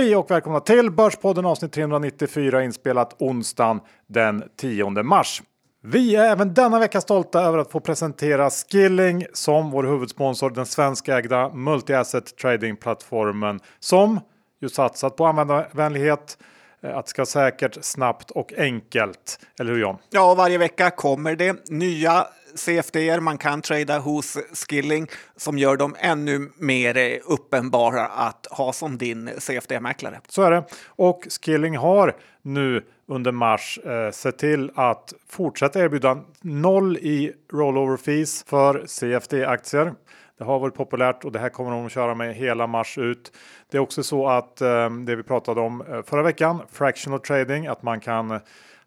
Hej 0.00 0.16
och 0.16 0.30
välkomna 0.30 0.60
till 0.60 0.90
Börspodden 0.90 1.46
avsnitt 1.46 1.72
394 1.72 2.64
inspelat 2.64 3.16
onsdagen 3.18 3.80
den 4.06 4.44
10 4.56 4.90
mars. 4.90 5.42
Vi 5.82 6.16
är 6.16 6.24
även 6.24 6.54
denna 6.54 6.78
vecka 6.78 7.00
stolta 7.00 7.40
över 7.40 7.58
att 7.58 7.70
få 7.70 7.80
presentera 7.80 8.50
Skilling 8.50 9.26
som 9.32 9.70
vår 9.70 9.84
huvudsponsor, 9.84 10.50
den 10.50 10.66
svenskägda 10.66 11.48
multi-asset 11.48 12.36
tradingplattformen 12.36 13.60
som 13.78 14.20
ju 14.60 14.68
satsat 14.68 15.16
på 15.16 15.26
användarvänlighet, 15.26 16.38
eh, 16.82 16.96
att 16.96 17.04
det 17.06 17.10
ska 17.10 17.26
säkert, 17.26 17.78
snabbt 17.80 18.30
och 18.30 18.52
enkelt. 18.58 19.38
Eller 19.60 19.72
hur 19.72 19.80
John? 19.80 19.96
Ja, 20.10 20.34
varje 20.34 20.58
vecka 20.58 20.90
kommer 20.90 21.36
det 21.36 21.70
nya 21.70 22.26
CFD 22.54 23.20
man 23.20 23.38
kan 23.38 23.62
trada 23.62 23.98
hos 23.98 24.38
Skilling 24.52 25.06
som 25.36 25.58
gör 25.58 25.76
dem 25.76 25.96
ännu 25.98 26.50
mer 26.56 27.20
uppenbara 27.24 28.06
att 28.06 28.46
ha 28.50 28.72
som 28.72 28.98
din 28.98 29.30
CFD-mäklare. 29.38 30.20
Så 30.28 30.42
är 30.42 30.50
det. 30.50 30.64
Och 30.86 31.26
Skilling 31.40 31.76
har 31.76 32.16
nu 32.42 32.84
under 33.06 33.32
mars 33.32 33.78
eh, 33.84 34.10
sett 34.10 34.38
till 34.38 34.70
att 34.74 35.12
fortsätta 35.28 35.80
erbjuda 35.80 36.18
noll 36.40 36.96
i 36.96 37.32
rollover 37.52 37.96
fees 37.96 38.44
för 38.44 38.84
CFD-aktier. 38.86 39.94
Det 40.38 40.44
har 40.44 40.58
varit 40.58 40.74
populärt 40.74 41.24
och 41.24 41.32
det 41.32 41.38
här 41.38 41.48
kommer 41.48 41.70
de 41.70 41.86
att 41.86 41.92
köra 41.92 42.14
med 42.14 42.34
hela 42.34 42.66
mars 42.66 42.98
ut. 42.98 43.32
Det 43.70 43.76
är 43.76 43.80
också 43.80 44.02
så 44.02 44.28
att 44.28 44.60
eh, 44.60 44.90
det 44.90 45.16
vi 45.16 45.22
pratade 45.22 45.60
om 45.60 45.80
eh, 45.80 46.02
förra 46.02 46.22
veckan, 46.22 46.62
fractional 46.72 47.20
trading, 47.20 47.66
att 47.66 47.82
man 47.82 48.00
kan 48.00 48.40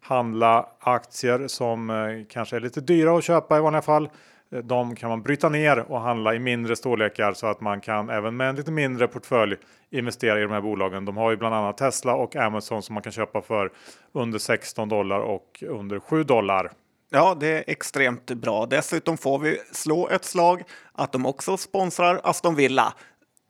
handla 0.04 0.66
aktier 0.80 1.48
som 1.48 1.90
eh, 1.90 1.96
kanske 2.28 2.56
är 2.56 2.60
lite 2.60 2.80
dyra 2.80 3.18
att 3.18 3.24
köpa 3.24 3.58
i 3.58 3.60
vanliga 3.60 3.82
fall. 3.82 4.08
Eh, 4.52 4.58
de 4.58 4.96
kan 4.96 5.08
man 5.08 5.22
bryta 5.22 5.48
ner 5.48 5.78
och 5.78 6.00
handla 6.00 6.34
i 6.34 6.38
mindre 6.38 6.76
storlekar 6.76 7.32
så 7.32 7.46
att 7.46 7.60
man 7.60 7.80
kan 7.80 8.10
även 8.10 8.36
med 8.36 8.48
en 8.48 8.56
lite 8.56 8.70
mindre 8.70 9.08
portfölj 9.08 9.56
investera 9.90 10.38
i 10.38 10.42
de 10.42 10.50
här 10.50 10.60
bolagen. 10.60 11.04
De 11.04 11.16
har 11.16 11.30
ju 11.30 11.36
bland 11.36 11.54
annat 11.54 11.78
Tesla 11.78 12.14
och 12.14 12.36
Amazon 12.36 12.82
som 12.82 12.94
man 12.94 13.02
kan 13.02 13.12
köpa 13.12 13.42
för 13.42 13.70
under 14.12 14.38
16 14.38 14.88
dollar 14.88 15.20
och 15.20 15.64
under 15.68 16.00
7 16.00 16.24
dollar. 16.24 16.70
Ja, 17.10 17.36
det 17.40 17.46
är 17.46 17.64
extremt 17.66 18.26
bra. 18.30 18.66
Dessutom 18.66 19.16
får 19.16 19.38
vi 19.38 19.58
slå 19.72 20.08
ett 20.08 20.24
slag 20.24 20.62
att 20.92 21.12
de 21.12 21.26
också 21.26 21.56
sponsrar 21.56 22.20
Aston 22.24 22.54
Villa, 22.54 22.94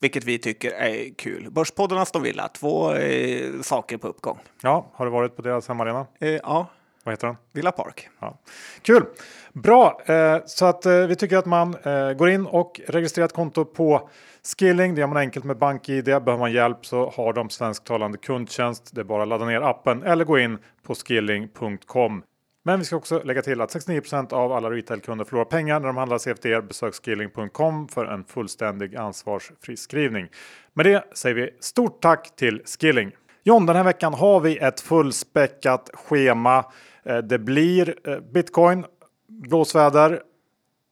vilket 0.05 0.25
vi 0.25 0.39
tycker 0.39 0.71
är 0.71 1.15
kul. 1.15 1.51
Börspodden 1.51 1.99
Aston 1.99 2.23
Villa, 2.23 2.49
två 2.49 2.95
eh, 2.95 3.61
saker 3.63 3.97
på 3.97 4.09
uppgång. 4.09 4.39
Ja, 4.63 4.87
har 4.93 5.05
du 5.05 5.11
varit 5.11 5.37
på 5.37 5.43
deras 5.43 5.69
hemmaarena? 5.69 6.07
Eh, 6.21 6.29
ja. 6.29 6.67
Vad 7.05 7.13
heter 7.13 7.27
den? 7.27 7.37
Villa 7.53 7.73
Park. 7.73 8.09
Ja. 8.21 8.39
Kul! 8.83 9.05
Bra! 9.53 10.01
Eh, 10.07 10.39
så 10.47 10.67
att 10.67 10.87
eh, 10.87 11.07
vi 11.07 11.17
tycker 11.17 11.37
att 11.37 11.47
man 11.47 11.77
eh, 11.83 12.13
går 12.13 12.31
in 12.31 12.47
och 12.47 12.81
registrerar 12.89 13.25
ett 13.27 13.33
konto 13.33 13.65
på 13.65 14.09
Skilling. 14.59 14.95
Det 14.95 15.01
gör 15.01 15.09
man 15.09 15.17
enkelt 15.17 15.45
med 15.45 15.59
BankID. 15.59 16.05
Behöver 16.05 16.39
man 16.39 16.53
hjälp 16.53 16.87
så 16.87 17.11
har 17.17 17.33
de 17.33 17.51
svensktalande 17.51 18.19
kundtjänst. 18.19 18.95
Det 18.95 19.01
är 19.01 19.05
bara 19.05 19.23
att 19.23 19.29
ladda 19.29 19.45
ner 19.45 19.61
appen 19.61 20.03
eller 20.03 20.25
gå 20.25 20.39
in 20.39 20.59
på 20.83 20.95
skilling.com. 20.95 22.23
Men 22.67 22.79
vi 22.79 22.85
ska 22.85 22.97
också 22.97 23.23
lägga 23.23 23.43
till 23.43 23.61
att 23.61 23.75
69% 23.75 24.33
av 24.33 24.53
alla 24.53 24.71
retailkunder 24.71 25.25
förlorar 25.25 25.45
pengar 25.45 25.81
när 25.81 25.87
de 25.87 25.97
handlar 25.97 26.19
CFD. 26.19 26.61
Besök 26.61 26.95
skilling.com 26.95 27.89
för 27.89 28.05
en 28.05 28.25
fullständig 28.25 28.97
ansvarsfri 28.97 29.77
skrivning. 29.77 30.29
Med 30.73 30.87
det 30.87 31.05
säger 31.15 31.35
vi 31.35 31.51
stort 31.61 32.03
tack 32.03 32.37
till 32.37 32.63
Skilling. 32.65 33.13
John, 33.43 33.67
den 33.67 33.77
här 33.77 33.85
veckan 33.85 34.15
har 34.15 34.41
vi 34.41 34.59
ett 34.59 34.81
fullspäckat 34.81 35.91
schema. 35.95 36.65
Eh, 37.03 37.19
det 37.19 37.39
blir 37.39 38.09
eh, 38.09 38.21
bitcoin, 38.21 38.85
blåsväder, 39.29 40.23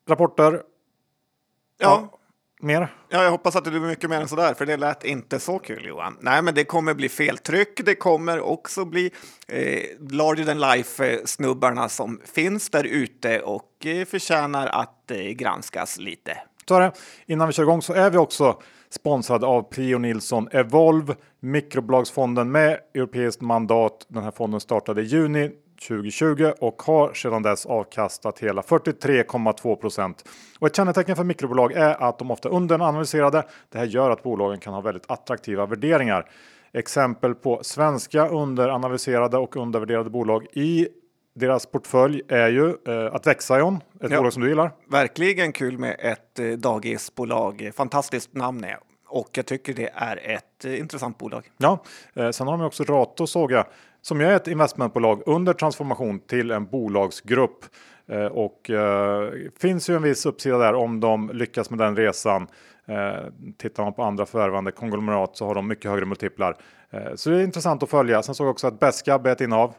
rapporter. 0.08 0.52
Ja. 0.52 2.08
ja. 2.10 2.18
Mer? 2.64 2.94
Ja, 3.08 3.22
jag 3.22 3.30
hoppas 3.30 3.56
att 3.56 3.64
det 3.64 3.70
blir 3.70 3.80
mycket 3.80 4.10
mer 4.10 4.20
än 4.20 4.28
så 4.28 4.36
där, 4.36 4.54
för 4.54 4.66
det 4.66 4.76
lät 4.76 5.04
inte 5.04 5.40
så 5.40 5.58
kul 5.58 5.84
Johan. 5.86 6.16
Nej, 6.20 6.42
men 6.42 6.54
det 6.54 6.64
kommer 6.64 6.94
bli 6.94 7.08
feltryck. 7.08 7.80
Det 7.84 7.94
kommer 7.94 8.40
också 8.40 8.84
bli 8.84 9.10
eh, 9.48 9.82
larger 10.10 10.44
than 10.44 10.60
life 10.60 11.20
snubbarna 11.24 11.88
som 11.88 12.20
finns 12.34 12.70
där 12.70 12.84
ute 12.84 13.40
och 13.40 13.86
eh, 13.86 14.04
förtjänar 14.04 14.66
att 14.66 15.10
eh, 15.10 15.16
granskas 15.16 15.98
lite. 15.98 16.38
Så 16.68 16.74
är 16.74 16.80
det. 16.80 16.92
Innan 17.26 17.46
vi 17.46 17.52
kör 17.52 17.62
igång 17.62 17.82
så 17.82 17.92
är 17.92 18.10
vi 18.10 18.18
också 18.18 18.62
sponsrade 18.90 19.46
av 19.46 19.62
Prio 19.62 19.98
Nilsson 19.98 20.48
Evolve, 20.52 21.14
mikrobolagsfonden 21.40 22.52
med 22.52 22.78
europeiskt 22.94 23.42
mandat. 23.42 24.06
Den 24.08 24.22
här 24.22 24.30
fonden 24.30 24.60
startade 24.60 25.02
i 25.02 25.04
juni 25.04 25.50
2020 25.88 26.52
och 26.60 26.82
har 26.82 27.14
sedan 27.14 27.42
dess 27.42 27.66
avkastat 27.66 28.38
hela 28.38 28.62
43,2 28.62 29.76
procent. 29.76 30.24
Och 30.58 30.66
ett 30.66 30.76
kännetecken 30.76 31.16
för 31.16 31.24
mikrobolag 31.24 31.72
är 31.72 32.02
att 32.02 32.18
de 32.18 32.30
ofta 32.30 32.48
är 32.48 32.52
underanalyserade. 32.52 33.42
Det 33.68 33.78
här 33.78 33.86
gör 33.86 34.10
att 34.10 34.22
bolagen 34.22 34.60
kan 34.60 34.74
ha 34.74 34.80
väldigt 34.80 35.10
attraktiva 35.10 35.66
värderingar. 35.66 36.30
Exempel 36.72 37.34
på 37.34 37.60
svenska 37.62 38.28
underanalyserade 38.28 39.36
och 39.36 39.56
undervärderade 39.56 40.10
bolag 40.10 40.46
i 40.52 40.88
deras 41.34 41.66
portfölj 41.66 42.22
är 42.28 42.48
ju 42.48 42.68
eh, 42.68 43.14
att 43.14 43.26
Växajon, 43.26 43.76
ett 43.76 44.10
ja, 44.10 44.16
bolag 44.16 44.32
som 44.32 44.42
du 44.42 44.48
gillar. 44.48 44.70
Verkligen 44.90 45.52
kul 45.52 45.78
med 45.78 45.96
ett 45.98 46.38
eh, 46.38 46.46
dagisbolag. 46.46 47.70
Fantastiskt 47.74 48.34
namn 48.34 48.64
är 48.64 48.78
och 49.12 49.28
jag 49.32 49.46
tycker 49.46 49.74
det 49.74 49.90
är 49.94 50.30
ett 50.30 50.64
eh, 50.64 50.80
intressant 50.80 51.18
bolag. 51.18 51.50
Ja, 51.56 51.82
eh, 52.14 52.30
sen 52.30 52.48
har 52.48 52.58
de 52.58 52.66
också 52.66 52.84
Rato 52.84 53.26
såg 53.26 53.52
jag 53.52 53.66
som 54.02 54.20
är 54.20 54.36
ett 54.36 54.48
investmentbolag 54.48 55.22
under 55.26 55.52
transformation 55.52 56.20
till 56.20 56.50
en 56.50 56.66
bolagsgrupp. 56.66 57.64
Eh, 58.08 58.24
och 58.24 58.70
eh, 58.70 59.30
finns 59.60 59.90
ju 59.90 59.96
en 59.96 60.02
viss 60.02 60.26
uppsida 60.26 60.58
där 60.58 60.74
om 60.74 61.00
de 61.00 61.30
lyckas 61.34 61.70
med 61.70 61.78
den 61.78 61.96
resan. 61.96 62.46
Eh, 62.86 63.26
tittar 63.58 63.82
man 63.82 63.92
på 63.92 64.02
andra 64.02 64.26
förvärvande 64.26 64.72
konglomerat 64.72 65.36
så 65.36 65.46
har 65.46 65.54
de 65.54 65.68
mycket 65.68 65.90
högre 65.90 66.06
multiplar. 66.06 66.56
Eh, 66.90 67.14
så 67.14 67.30
det 67.30 67.36
är 67.36 67.44
intressant 67.44 67.82
att 67.82 67.90
följa. 67.90 68.22
Sen 68.22 68.34
såg 68.34 68.46
jag 68.46 68.52
också 68.52 68.66
att 68.66 68.80
Beskab 68.80 69.26
är 69.26 69.32
ett 69.32 69.40
innehav 69.40 69.74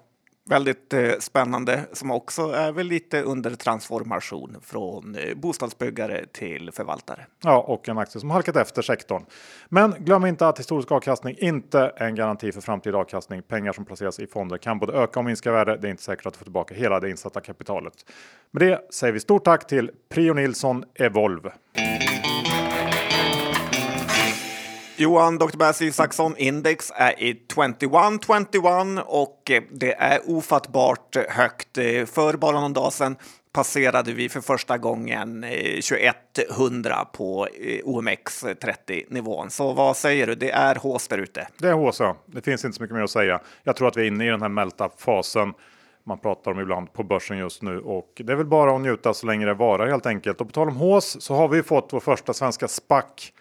väldigt 0.45 0.93
eh, 0.93 1.11
spännande 1.19 1.85
som 1.91 2.11
också 2.11 2.41
är 2.41 2.71
väl 2.71 2.87
lite 2.87 3.21
under 3.21 3.51
transformation 3.51 4.57
från 4.61 5.15
eh, 5.15 5.35
bostadsbyggare 5.35 6.25
till 6.25 6.71
förvaltare. 6.71 7.25
Ja, 7.43 7.61
och 7.61 7.89
en 7.89 7.97
aktie 7.97 8.21
som 8.21 8.31
halkat 8.31 8.55
efter 8.55 8.81
sektorn. 8.81 9.25
Men 9.69 9.95
glöm 9.99 10.25
inte 10.25 10.47
att 10.47 10.59
historisk 10.59 10.91
avkastning 10.91 11.35
inte 11.39 11.79
är 11.95 12.07
en 12.07 12.15
garanti 12.15 12.51
för 12.51 12.61
framtida 12.61 12.97
avkastning. 12.97 13.41
Pengar 13.41 13.73
som 13.73 13.85
placeras 13.85 14.19
i 14.19 14.27
fonder 14.27 14.57
kan 14.57 14.79
både 14.79 14.93
öka 14.93 15.19
och 15.19 15.25
minska 15.25 15.51
värde. 15.51 15.77
Det 15.77 15.87
är 15.87 15.91
inte 15.91 16.03
säkert 16.03 16.25
att 16.25 16.37
få 16.37 16.43
tillbaka 16.43 16.75
hela 16.75 16.99
det 16.99 17.09
insatta 17.09 17.41
kapitalet. 17.41 17.93
Med 18.51 18.61
det 18.61 18.93
säger 18.93 19.13
vi 19.13 19.19
stort 19.19 19.43
tack 19.43 19.67
till 19.67 19.91
Prio 20.09 20.33
Nilsson 20.33 20.85
Evolve. 20.95 21.51
Johan 24.97 25.37
Dr. 25.37 25.57
Bass 25.57 25.81
Isaksson 25.81 26.37
Index 26.37 26.91
är 26.95 27.23
i 27.23 27.33
2121 27.33 29.03
och 29.05 29.51
eh, 29.51 29.63
det 29.71 29.93
är 29.93 30.19
ofattbart 30.29 31.15
högt. 31.29 31.77
Eh, 31.77 32.05
för 32.05 32.37
bara 32.37 32.59
någon 32.59 32.73
dag 32.73 32.93
sedan 32.93 33.15
passerade 33.53 34.13
vi 34.13 34.29
för 34.29 34.41
första 34.41 34.77
gången 34.77 35.43
eh, 35.43 35.81
2100 35.81 37.05
på 37.13 37.47
OMX 37.83 38.45
30 38.61 39.05
nivån. 39.09 39.49
Så 39.49 39.73
vad 39.73 39.97
säger 39.97 40.27
du? 40.27 40.35
Det 40.35 40.51
är 40.51 40.75
hås 40.75 41.07
där 41.07 41.17
ute. 41.17 41.47
Det 41.57 41.67
är 41.67 41.73
hås, 41.73 41.99
ja. 41.99 42.17
Det 42.25 42.41
finns 42.41 42.65
inte 42.65 42.77
så 42.77 42.83
mycket 42.83 42.95
mer 42.95 43.03
att 43.03 43.09
säga. 43.09 43.39
Jag 43.63 43.75
tror 43.75 43.87
att 43.87 43.97
vi 43.97 44.01
är 44.01 44.07
inne 44.07 44.25
i 44.25 44.29
den 44.29 44.41
här 44.41 44.49
melt 44.49 44.81
fasen 44.97 45.53
man 46.05 46.19
pratar 46.19 46.51
om 46.51 46.59
ibland 46.59 46.93
på 46.93 47.03
börsen 47.03 47.37
just 47.37 47.61
nu 47.61 47.79
och 47.79 48.21
det 48.25 48.31
är 48.31 48.35
väl 48.35 48.45
bara 48.45 48.75
att 48.75 48.81
njuta 48.81 49.13
så 49.13 49.27
länge 49.27 49.45
det 49.45 49.53
varar 49.53 49.87
helt 49.87 50.05
enkelt. 50.05 50.41
Och 50.41 50.47
på 50.47 50.53
tal 50.53 50.67
om 50.67 50.75
hås 50.75 51.21
så 51.21 51.35
har 51.35 51.47
vi 51.47 51.63
fått 51.63 51.89
vår 51.91 51.99
första 51.99 52.33
svenska 52.33 52.67
SPAC 52.67 53.31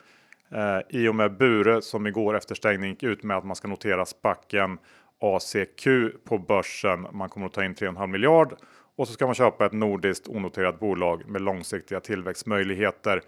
Eh, 0.54 0.80
I 0.88 1.08
och 1.08 1.14
med 1.14 1.36
Bure 1.36 1.82
som 1.82 2.06
igår 2.06 2.36
efter 2.36 2.54
stängning 2.54 2.90
gick 2.90 3.02
ut 3.02 3.22
med 3.22 3.36
att 3.36 3.44
man 3.44 3.56
ska 3.56 3.68
notera 3.68 4.04
spacken 4.04 4.78
ACQ 5.20 5.86
på 6.24 6.38
börsen. 6.38 7.06
Man 7.12 7.28
kommer 7.28 7.46
att 7.46 7.52
ta 7.52 7.64
in 7.64 7.74
3,5 7.74 8.06
miljard 8.06 8.54
och 8.96 9.08
så 9.08 9.14
ska 9.14 9.26
man 9.26 9.34
köpa 9.34 9.66
ett 9.66 9.72
nordiskt 9.72 10.28
onoterat 10.28 10.80
bolag 10.80 11.28
med 11.28 11.42
långsiktiga 11.42 12.00
tillväxtmöjligheter 12.00 13.22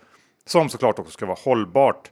som 0.47 0.69
såklart 0.69 0.99
också 0.99 1.13
ska 1.13 1.27
vara 1.27 1.39
hållbart. 1.45 2.11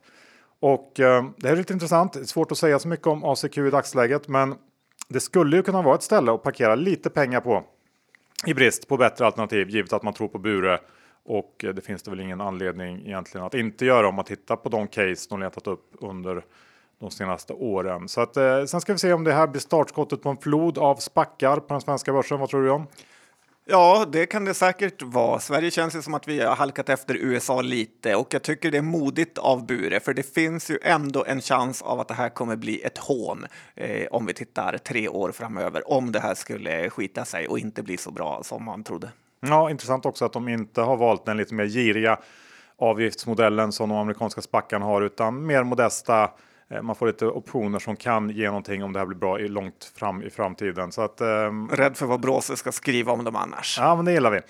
Och 0.60 1.00
eh, 1.00 1.24
det 1.36 1.48
här 1.48 1.54
är 1.54 1.58
lite 1.58 1.72
intressant. 1.72 2.12
Det 2.12 2.20
är 2.20 2.24
svårt 2.24 2.52
att 2.52 2.58
säga 2.58 2.78
så 2.78 2.88
mycket 2.88 3.06
om 3.06 3.24
ACQ 3.24 3.58
i 3.58 3.70
dagsläget, 3.70 4.28
men 4.28 4.54
det 5.08 5.20
skulle 5.20 5.56
ju 5.56 5.62
kunna 5.62 5.82
vara 5.82 5.94
ett 5.94 6.02
ställe 6.02 6.32
att 6.32 6.42
parkera 6.42 6.74
lite 6.74 7.10
pengar 7.10 7.40
på 7.40 7.64
i 8.46 8.54
brist 8.54 8.88
på 8.88 8.96
bättre 8.96 9.26
alternativ 9.26 9.70
givet 9.70 9.92
att 9.92 10.02
man 10.02 10.14
tror 10.14 10.28
på 10.28 10.38
Bure 10.38 10.80
och 11.24 11.64
eh, 11.64 11.74
det 11.74 11.82
finns 11.82 12.02
det 12.02 12.10
väl 12.10 12.20
ingen 12.20 12.40
anledning 12.40 13.06
egentligen 13.06 13.46
att 13.46 13.54
inte 13.54 13.84
göra 13.84 14.08
om 14.08 14.14
man 14.14 14.24
tittar 14.24 14.56
på 14.56 14.68
de 14.68 14.88
case 14.88 15.26
de 15.30 15.40
letat 15.40 15.66
upp 15.66 15.90
under 16.00 16.44
de 17.00 17.10
senaste 17.10 17.52
åren. 17.52 18.08
Så 18.08 18.20
att, 18.20 18.36
eh, 18.36 18.64
sen 18.64 18.80
ska 18.80 18.92
vi 18.92 18.98
se 18.98 19.12
om 19.12 19.24
det 19.24 19.32
här 19.32 19.46
blir 19.46 19.60
startskottet 19.60 20.22
på 20.22 20.28
en 20.28 20.36
flod 20.36 20.78
av 20.78 20.96
spackar 20.96 21.56
på 21.56 21.74
den 21.74 21.80
svenska 21.80 22.12
börsen. 22.12 22.40
Vad 22.40 22.48
tror 22.48 22.62
du 22.62 22.70
om? 22.70 22.86
Ja, 23.64 24.06
det 24.12 24.26
kan 24.26 24.44
det 24.44 24.54
säkert 24.54 25.02
vara. 25.02 25.40
Sverige 25.40 25.70
känns 25.70 25.96
ju 25.96 26.02
som 26.02 26.14
att 26.14 26.28
vi 26.28 26.40
har 26.40 26.56
halkat 26.56 26.88
efter 26.88 27.14
USA 27.14 27.62
lite 27.62 28.16
och 28.16 28.34
jag 28.34 28.42
tycker 28.42 28.70
det 28.70 28.78
är 28.78 28.82
modigt 28.82 29.38
av 29.38 29.66
Bure 29.66 30.00
för 30.00 30.14
det 30.14 30.34
finns 30.34 30.70
ju 30.70 30.78
ändå 30.82 31.24
en 31.24 31.40
chans 31.40 31.82
av 31.82 32.00
att 32.00 32.08
det 32.08 32.14
här 32.14 32.28
kommer 32.28 32.56
bli 32.56 32.82
ett 32.82 32.98
hån 32.98 33.46
eh, 33.74 34.06
om 34.10 34.26
vi 34.26 34.34
tittar 34.34 34.78
tre 34.78 35.08
år 35.08 35.32
framöver 35.32 35.90
om 35.90 36.12
det 36.12 36.20
här 36.20 36.34
skulle 36.34 36.90
skita 36.90 37.24
sig 37.24 37.48
och 37.48 37.58
inte 37.58 37.82
bli 37.82 37.96
så 37.96 38.10
bra 38.10 38.40
som 38.42 38.64
man 38.64 38.84
trodde. 38.84 39.10
Ja, 39.46 39.70
intressant 39.70 40.06
också 40.06 40.24
att 40.24 40.32
de 40.32 40.48
inte 40.48 40.80
har 40.80 40.96
valt 40.96 41.26
den 41.26 41.36
lite 41.36 41.54
mer 41.54 41.64
giriga 41.66 42.18
avgiftsmodellen 42.78 43.72
som 43.72 43.88
de 43.88 43.98
amerikanska 43.98 44.42
spackarna 44.42 44.84
har 44.84 45.02
utan 45.02 45.46
mer 45.46 45.64
modesta 45.64 46.30
eh, 46.70 46.82
man 46.82 46.96
får 46.96 47.06
lite 47.06 47.26
optioner 47.26 47.78
som 47.78 47.96
kan 47.96 48.30
ge 48.30 48.46
någonting 48.46 48.84
om 48.84 48.92
det 48.92 48.98
här 48.98 49.06
blir 49.06 49.18
bra 49.18 49.40
i 49.40 49.48
långt 49.48 49.92
fram 49.96 50.22
i 50.22 50.30
framtiden. 50.30 50.92
Så 50.92 51.02
att, 51.02 51.20
ehm, 51.20 51.68
Rädd 51.68 51.96
för 51.96 52.06
vad 52.06 52.20
Bråse 52.20 52.56
ska 52.56 52.72
skriva 52.72 53.12
om 53.12 53.24
dem 53.24 53.36
annars. 53.36 53.78
ja, 53.80 53.96
men 53.96 54.04
det 54.04 54.12
gillar 54.12 54.30
vi. 54.30 54.40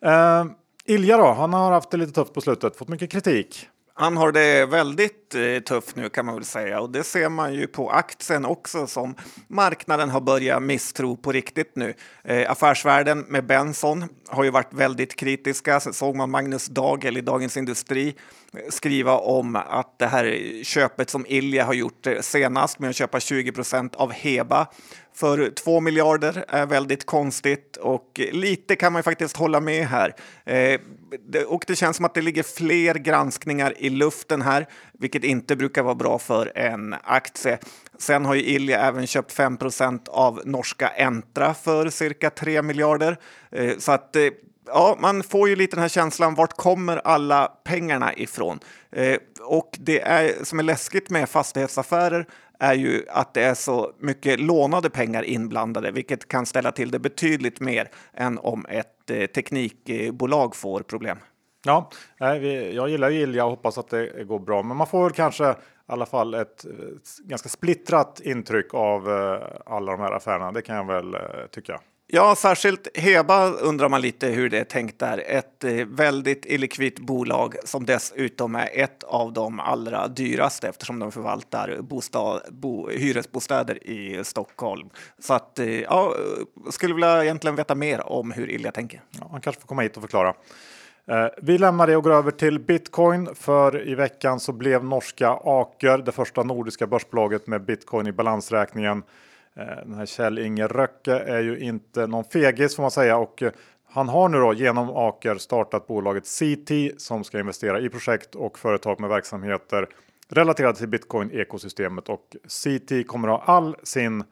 Eh, 0.00 0.44
Ilja 0.88 1.16
då, 1.16 1.32
han 1.32 1.52
har 1.52 1.72
haft 1.72 1.90
det 1.90 1.96
lite 1.96 2.12
tufft 2.12 2.34
på 2.34 2.40
slutet, 2.40 2.76
fått 2.76 2.88
mycket 2.88 3.10
kritik. 3.10 3.68
Han 3.98 4.16
har 4.16 4.32
det 4.32 4.66
väldigt 4.66 5.34
eh, 5.34 5.58
tufft 5.58 5.96
nu 5.96 6.08
kan 6.08 6.26
man 6.26 6.34
väl 6.34 6.44
säga 6.44 6.80
och 6.80 6.90
det 6.90 7.04
ser 7.04 7.28
man 7.28 7.54
ju 7.54 7.66
på 7.66 7.90
aktien 7.90 8.44
också 8.44 8.86
som 8.86 9.14
marknaden 9.48 10.10
har 10.10 10.20
börjat 10.20 10.62
misstro 10.62 11.16
på 11.16 11.32
riktigt 11.32 11.76
nu. 11.76 11.94
Eh, 12.24 12.50
affärsvärlden 12.50 13.20
med 13.20 13.46
Benson 13.46 14.04
har 14.28 14.44
ju 14.44 14.50
varit 14.50 14.74
väldigt 14.74 15.16
kritiska. 15.16 15.80
Så 15.80 15.92
såg 15.92 16.16
man 16.16 16.30
Magnus 16.30 16.66
Dagel 16.66 17.16
i 17.16 17.20
Dagens 17.20 17.56
Industri 17.56 18.14
eh, 18.52 18.60
skriva 18.70 19.18
om 19.18 19.56
att 19.56 19.98
det 19.98 20.06
här 20.06 20.64
köpet 20.64 21.10
som 21.10 21.26
Ilja 21.28 21.64
har 21.64 21.74
gjort 21.74 22.06
eh, 22.06 22.20
senast 22.20 22.78
med 22.78 22.90
att 22.90 22.96
köpa 22.96 23.20
20 23.20 23.52
procent 23.52 23.94
av 23.94 24.12
Heba 24.12 24.66
för 25.16 25.50
2 25.50 25.80
miljarder 25.80 26.44
är 26.48 26.66
väldigt 26.66 27.06
konstigt 27.06 27.76
och 27.76 28.20
lite 28.32 28.76
kan 28.76 28.92
man 28.92 29.00
ju 29.00 29.02
faktiskt 29.02 29.36
hålla 29.36 29.60
med 29.60 29.86
här. 29.86 30.14
Eh, 30.44 30.80
det, 31.28 31.44
och 31.44 31.64
det 31.66 31.76
känns 31.76 31.96
som 31.96 32.04
att 32.04 32.14
det 32.14 32.22
ligger 32.22 32.42
fler 32.42 32.94
granskningar 32.94 33.74
i 33.78 33.90
luften 33.90 34.42
här, 34.42 34.66
vilket 34.92 35.24
inte 35.24 35.56
brukar 35.56 35.82
vara 35.82 35.94
bra 35.94 36.18
för 36.18 36.52
en 36.58 36.94
aktie. 37.02 37.58
Sen 37.98 38.24
har 38.24 38.34
ju 38.34 38.42
Ilja 38.42 38.80
även 38.80 39.06
köpt 39.06 39.36
5% 39.36 40.08
av 40.08 40.42
norska 40.44 40.88
Entra 40.88 41.54
för 41.54 41.90
cirka 41.90 42.30
3 42.30 42.62
miljarder. 42.62 43.16
Eh, 43.50 43.78
så 43.78 43.92
att 43.92 44.16
eh, 44.16 44.22
ja, 44.66 44.96
man 45.00 45.22
får 45.22 45.48
ju 45.48 45.56
lite 45.56 45.76
den 45.76 45.82
här 45.82 45.88
känslan, 45.88 46.34
vart 46.34 46.56
kommer 46.56 46.96
alla 46.96 47.46
pengarna 47.64 48.14
ifrån? 48.14 48.58
Eh, 48.92 49.16
och 49.40 49.76
det 49.80 50.00
är, 50.00 50.44
som 50.44 50.58
är 50.58 50.62
läskigt 50.62 51.10
med 51.10 51.28
fastighetsaffärer 51.28 52.26
är 52.58 52.74
ju 52.74 53.02
att 53.08 53.34
det 53.34 53.42
är 53.42 53.54
så 53.54 53.92
mycket 53.98 54.40
lånade 54.40 54.90
pengar 54.90 55.22
inblandade, 55.22 55.90
vilket 55.90 56.28
kan 56.28 56.46
ställa 56.46 56.72
till 56.72 56.90
det 56.90 56.98
betydligt 56.98 57.60
mer 57.60 57.88
än 58.14 58.38
om 58.38 58.66
ett 58.68 59.10
eh, 59.10 59.26
teknikbolag 59.26 60.56
får 60.56 60.80
problem. 60.80 61.18
Ja, 61.64 61.90
jag 62.18 62.88
gillar 62.88 63.10
ju 63.10 63.20
Ilja 63.20 63.44
och 63.44 63.50
hoppas 63.50 63.78
att 63.78 63.88
det 63.88 64.24
går 64.24 64.38
bra, 64.38 64.62
men 64.62 64.76
man 64.76 64.86
får 64.86 65.02
väl 65.02 65.12
kanske 65.12 65.50
i 65.50 65.54
alla 65.86 66.06
fall 66.06 66.34
ett, 66.34 66.64
eh, 66.64 66.72
ganska 67.24 67.48
splittrat 67.48 68.20
intryck 68.24 68.74
av 68.74 69.10
eh, 69.10 69.42
alla 69.66 69.92
de 69.92 70.00
här 70.00 70.12
affärerna. 70.12 70.52
Det 70.52 70.62
kan 70.62 70.76
jag 70.76 70.86
väl 70.86 71.16
tycka. 71.50 71.80
Ja, 72.08 72.34
särskilt 72.36 72.88
Heba 72.94 73.50
undrar 73.50 73.88
man 73.88 74.00
lite 74.00 74.26
hur 74.26 74.50
det 74.50 74.58
är 74.58 74.64
tänkt 74.64 74.98
där. 74.98 75.22
Ett 75.26 75.64
eh, 75.64 75.86
väldigt 75.86 76.46
illikvitt 76.46 76.98
bolag 76.98 77.54
som 77.64 77.86
dessutom 77.86 78.54
är 78.54 78.68
ett 78.72 79.02
av 79.02 79.32
de 79.32 79.60
allra 79.60 80.08
dyraste 80.08 80.68
eftersom 80.68 80.98
de 80.98 81.12
förvaltar 81.12 81.76
bostad, 81.80 82.40
bo, 82.50 82.88
hyresbostäder 82.88 83.86
i 83.86 84.24
Stockholm. 84.24 84.90
Så 85.18 85.34
att 85.34 85.58
eh, 85.58 85.80
ja, 85.80 86.14
skulle 86.70 86.94
vilja 86.94 87.24
egentligen 87.24 87.56
veta 87.56 87.74
mer 87.74 88.06
om 88.06 88.32
hur 88.32 88.50
Ilja 88.50 88.72
tänker. 88.72 89.00
Ja, 89.10 89.28
han 89.30 89.40
kanske 89.40 89.60
får 89.60 89.68
komma 89.68 89.82
hit 89.82 89.96
och 89.96 90.02
förklara. 90.02 90.34
Eh, 91.10 91.26
vi 91.42 91.58
lämnar 91.58 91.86
det 91.86 91.96
och 91.96 92.04
går 92.04 92.12
över 92.12 92.30
till 92.30 92.58
bitcoin 92.58 93.28
för 93.34 93.88
i 93.88 93.94
veckan 93.94 94.40
så 94.40 94.52
blev 94.52 94.84
norska 94.84 95.28
Aker 95.30 95.98
det 95.98 96.12
första 96.12 96.42
nordiska 96.42 96.86
börsbolaget 96.86 97.46
med 97.46 97.64
bitcoin 97.64 98.06
i 98.06 98.12
balansräkningen. 98.12 99.02
Eh, 99.56 99.66
den 99.84 99.94
här 99.94 100.06
Kjell 100.06 100.38
Inge 100.38 100.66
Röcke 100.66 101.12
är 101.12 101.40
ju 101.40 101.58
inte 101.58 102.06
någon 102.06 102.24
fegis 102.24 102.76
får 102.76 102.82
man 102.82 102.90
säga 102.90 103.16
och 103.16 103.42
eh, 103.42 103.52
han 103.88 104.08
har 104.08 104.28
nu 104.28 104.38
då 104.38 104.54
genom 104.54 104.90
Aker 104.90 105.34
startat 105.34 105.86
bolaget 105.86 106.24
CT 106.24 107.00
som 107.00 107.24
ska 107.24 107.40
investera 107.40 107.80
i 107.80 107.88
projekt 107.88 108.34
och 108.34 108.58
företag 108.58 109.00
med 109.00 109.10
verksamheter 109.10 109.88
relaterade 110.28 110.78
till 110.78 110.88
bitcoin 110.88 111.30
ekosystemet 111.30 112.08
och 112.08 112.36
CT 112.48 113.06
kommer 113.06 113.28
ha 113.28 113.42
all 113.46 113.76
sin 113.82 114.24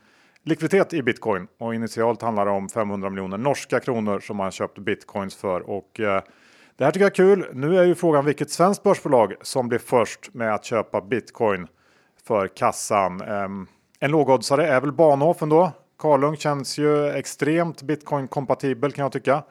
likviditet 0.42 0.92
i 0.92 1.02
bitcoin 1.02 1.46
och 1.58 1.74
initialt 1.74 2.22
handlar 2.22 2.46
det 2.46 2.52
om 2.52 2.68
500 2.68 3.10
miljoner 3.10 3.38
norska 3.38 3.80
kronor 3.80 4.20
som 4.20 4.36
man 4.36 4.50
köpt 4.50 4.78
bitcoins 4.78 5.36
för 5.36 5.70
och 5.70 6.00
eh, 6.00 6.22
det 6.76 6.84
här 6.84 6.90
tycker 6.90 7.04
jag 7.04 7.10
är 7.10 7.14
kul. 7.14 7.46
Nu 7.52 7.78
är 7.78 7.84
ju 7.84 7.94
frågan 7.94 8.24
vilket 8.24 8.50
svenskt 8.50 8.82
börsbolag 8.82 9.34
som 9.42 9.68
blir 9.68 9.78
först 9.78 10.34
med 10.34 10.54
att 10.54 10.64
köpa 10.64 11.00
bitcoin 11.00 11.66
för 12.26 12.48
kassan. 12.48 13.22
Um, 13.22 13.66
en 14.04 14.10
lågoddsare 14.10 14.66
är 14.66 14.80
väl 14.80 14.92
Bahnhof 14.92 15.42
ändå. 15.42 15.72
Karlung 15.98 16.36
känns 16.36 16.78
ju 16.78 17.08
extremt 17.08 17.82
bitcoin-kompatibel 17.82 18.92
kan 18.92 19.02
jag 19.02 19.12
tycka. 19.12 19.42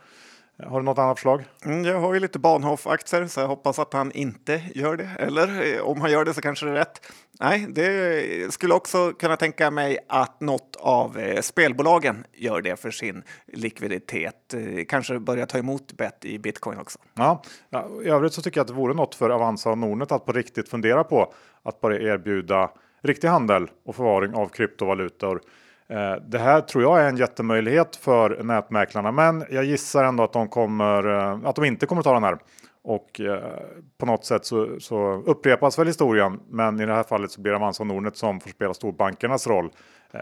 Har 0.63 0.79
du 0.79 0.85
något 0.85 0.97
annat 0.97 1.17
förslag? 1.17 1.43
Mm, 1.65 1.85
jag 1.85 1.99
har 1.99 2.13
ju 2.13 2.19
lite 2.19 2.39
Bahnhof-aktier 2.39 3.27
så 3.27 3.39
jag 3.39 3.47
hoppas 3.47 3.79
att 3.79 3.93
han 3.93 4.11
inte 4.11 4.61
gör 4.75 4.97
det. 4.97 5.09
Eller 5.19 5.75
eh, 5.75 5.81
om 5.81 6.01
han 6.01 6.11
gör 6.11 6.25
det 6.25 6.33
så 6.33 6.41
kanske 6.41 6.65
det 6.65 6.71
är 6.71 6.75
rätt. 6.75 7.01
Nej, 7.39 7.67
det 7.69 8.53
skulle 8.53 8.73
också 8.73 9.13
kunna 9.13 9.37
tänka 9.37 9.71
mig 9.71 9.97
att 10.09 10.41
något 10.41 10.75
av 10.79 11.19
eh, 11.19 11.41
spelbolagen 11.41 12.25
gör 12.33 12.61
det 12.61 12.79
för 12.79 12.91
sin 12.91 13.23
likviditet. 13.47 14.53
Eh, 14.53 14.85
kanske 14.87 15.19
börja 15.19 15.45
ta 15.45 15.57
emot 15.57 15.93
bett 15.93 16.25
i 16.25 16.39
bitcoin 16.39 16.79
också. 16.79 16.99
Ja, 17.13 17.41
ja, 17.69 17.89
i 18.03 18.09
övrigt 18.09 18.33
så 18.33 18.41
tycker 18.41 18.57
jag 18.57 18.63
att 18.63 18.67
det 18.67 18.73
vore 18.73 18.93
något 18.93 19.15
för 19.15 19.29
Avanza 19.29 19.69
och 19.69 19.77
Nordnet 19.77 20.11
att 20.11 20.25
på 20.25 20.31
riktigt 20.31 20.69
fundera 20.69 21.03
på 21.03 21.33
att 21.63 21.81
börja 21.81 22.13
erbjuda 22.13 22.69
riktig 23.03 23.27
handel 23.27 23.67
och 23.85 23.95
förvaring 23.95 24.33
av 24.33 24.47
kryptovalutor. 24.47 25.41
Eh, 25.87 26.15
det 26.27 26.39
här 26.39 26.61
tror 26.61 26.83
jag 26.83 27.01
är 27.01 27.09
en 27.09 27.17
jättemöjlighet 27.17 27.95
för 27.95 28.43
nätmäklarna, 28.43 29.11
men 29.11 29.45
jag 29.49 29.65
gissar 29.65 30.03
ändå 30.03 30.23
att 30.23 30.33
de 30.33 30.47
kommer 30.47 31.07
eh, 31.07 31.49
att 31.49 31.55
de 31.55 31.65
inte 31.65 31.85
kommer 31.85 32.01
ta 32.01 32.13
den 32.13 32.23
här. 32.23 32.37
Och 32.83 33.21
eh, 33.21 33.59
på 33.97 34.05
något 34.05 34.25
sätt 34.25 34.45
så, 34.45 34.79
så 34.79 35.23
upprepas 35.25 35.79
väl 35.79 35.87
historien, 35.87 36.39
men 36.49 36.79
i 36.79 36.85
det 36.85 36.93
här 36.93 37.03
fallet 37.03 37.31
så 37.31 37.41
blir 37.41 37.51
det 37.51 37.57
Avanza 37.57 37.83
och 37.83 37.87
Nordnet 37.87 38.17
som 38.17 38.39
får 38.39 38.49
spela 38.49 38.73
storbankernas 38.73 39.47
roll. 39.47 39.69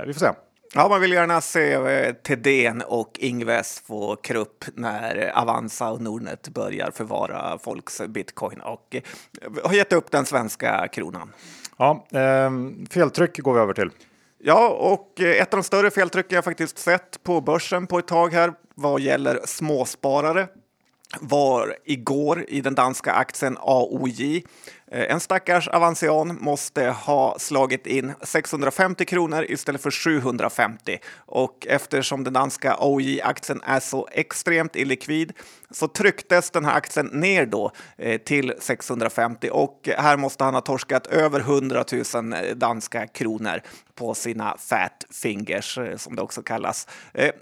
vi 0.05 0.13
får 0.13 0.19
se. 0.19 0.29
Ja, 0.73 0.89
man 0.89 1.01
vill 1.01 1.11
gärna 1.11 1.41
se 1.41 1.73
eh, 1.73 2.13
Tedén 2.13 2.81
och 2.81 3.11
Ingves 3.19 3.83
få 3.87 4.15
krupp 4.15 4.65
när 4.75 5.31
Avanza 5.41 5.91
och 5.91 6.01
Nordnet 6.01 6.49
börjar 6.49 6.91
förvara 6.91 7.57
folks 7.57 8.01
bitcoin 8.07 8.61
och 8.61 8.95
eh, 8.95 9.01
har 9.63 9.73
gett 9.73 9.93
upp 9.93 10.11
den 10.11 10.25
svenska 10.25 10.87
kronan. 10.87 11.33
Ja, 11.77 12.05
eh, 12.11 12.51
feltryck 12.89 13.39
går 13.39 13.53
vi 13.53 13.59
över 13.59 13.73
till. 13.73 13.89
Ja, 14.43 14.69
och 14.69 15.21
eh, 15.21 15.41
ett 15.41 15.53
av 15.53 15.59
de 15.59 15.63
större 15.63 15.91
feltrycken 15.91 16.35
jag 16.35 16.43
faktiskt 16.43 16.77
sett 16.77 17.23
på 17.23 17.41
börsen 17.41 17.87
på 17.87 17.99
ett 17.99 18.07
tag 18.07 18.33
här 18.33 18.53
vad 18.75 19.01
gäller 19.01 19.39
småsparare 19.45 20.47
var 21.19 21.75
igår 21.85 22.45
i 22.47 22.61
den 22.61 22.75
danska 22.75 23.11
aktien 23.11 23.57
AOJ. 23.59 24.43
Eh, 24.91 25.11
en 25.11 25.19
stackars 25.19 25.67
Avancian 25.67 26.37
måste 26.41 26.89
ha 26.89 27.39
slagit 27.39 27.87
in 27.87 28.13
650 28.21 29.05
kronor 29.05 29.45
istället 29.49 29.81
för 29.81 29.91
750 29.91 30.99
och 31.17 31.67
eftersom 31.69 32.23
den 32.23 32.33
danska 32.33 32.73
AOJ-aktien 32.73 33.61
är 33.65 33.79
så 33.79 34.07
extremt 34.11 34.75
illikvid 34.75 35.33
så 35.71 35.87
trycktes 35.87 36.51
den 36.51 36.65
här 36.65 36.75
aktien 36.75 37.05
ner 37.05 37.45
då 37.45 37.71
eh, 37.97 38.21
till 38.21 38.53
650 38.59 39.49
och 39.51 39.89
här 39.97 40.17
måste 40.17 40.43
han 40.43 40.53
ha 40.53 40.61
torskat 40.61 41.07
över 41.07 41.39
100 41.39 41.83
000 42.13 42.33
eh, 42.33 42.39
danska 42.55 43.07
kronor 43.07 43.61
på 43.95 44.13
sina 44.13 44.57
fat 44.57 45.05
fingers 45.09 45.79
som 45.97 46.15
det 46.15 46.21
också 46.21 46.41
kallas. 46.41 46.87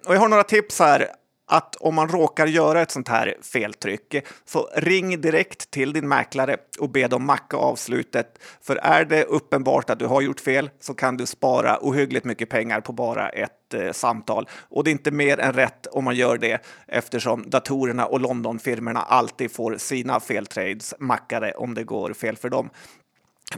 Och 0.06 0.16
jag 0.16 0.20
har 0.20 0.28
några 0.28 0.44
tips 0.44 0.80
här 0.80 1.08
att 1.50 1.76
om 1.76 1.96
man 1.96 2.08
råkar 2.10 2.48
göra 2.48 2.82
ett 2.82 2.92
sånt 2.92 3.08
här 3.08 3.36
feltryck 3.42 4.16
så 4.46 4.70
ring 4.76 5.22
direkt 5.22 5.72
till 5.72 5.94
din 5.94 6.08
mäklare 6.08 6.58
och 6.80 6.90
be 6.90 7.08
dem 7.08 7.26
macka 7.26 7.58
avslutet. 7.58 8.40
För 8.62 8.76
är 8.76 9.06
det 9.06 9.24
uppenbart 9.24 9.90
att 9.90 10.00
du 10.00 10.06
har 10.06 10.22
gjort 10.22 10.40
fel 10.40 10.70
så 10.80 10.94
kan 10.94 11.18
du 11.18 11.26
spara 11.26 11.78
ohyggligt 11.82 12.26
mycket 12.26 12.50
pengar 12.50 12.82
på 12.82 12.94
bara 12.94 13.30
ett 13.30 13.74
eh, 13.74 13.92
samtal. 13.92 14.50
Och 14.70 14.84
det 14.84 14.90
är 14.90 14.92
inte 14.92 15.12
mer 15.12 15.40
än 15.40 15.54
rätt 15.54 15.88
om 15.88 16.04
man 16.04 16.16
gör 16.16 16.38
det 16.38 16.66
eftersom 16.88 17.50
datorerna 17.50 18.06
och 18.06 18.20
Londonfirmorna 18.20 19.02
alltid 19.02 19.52
får 19.52 19.78
sina 19.78 20.20
feltrades 20.20 20.94
mackade 21.00 21.52
om 21.52 21.74
det 21.74 21.84
går 21.84 22.14
fel 22.14 22.38
för 22.38 22.50
dem. 22.50 22.70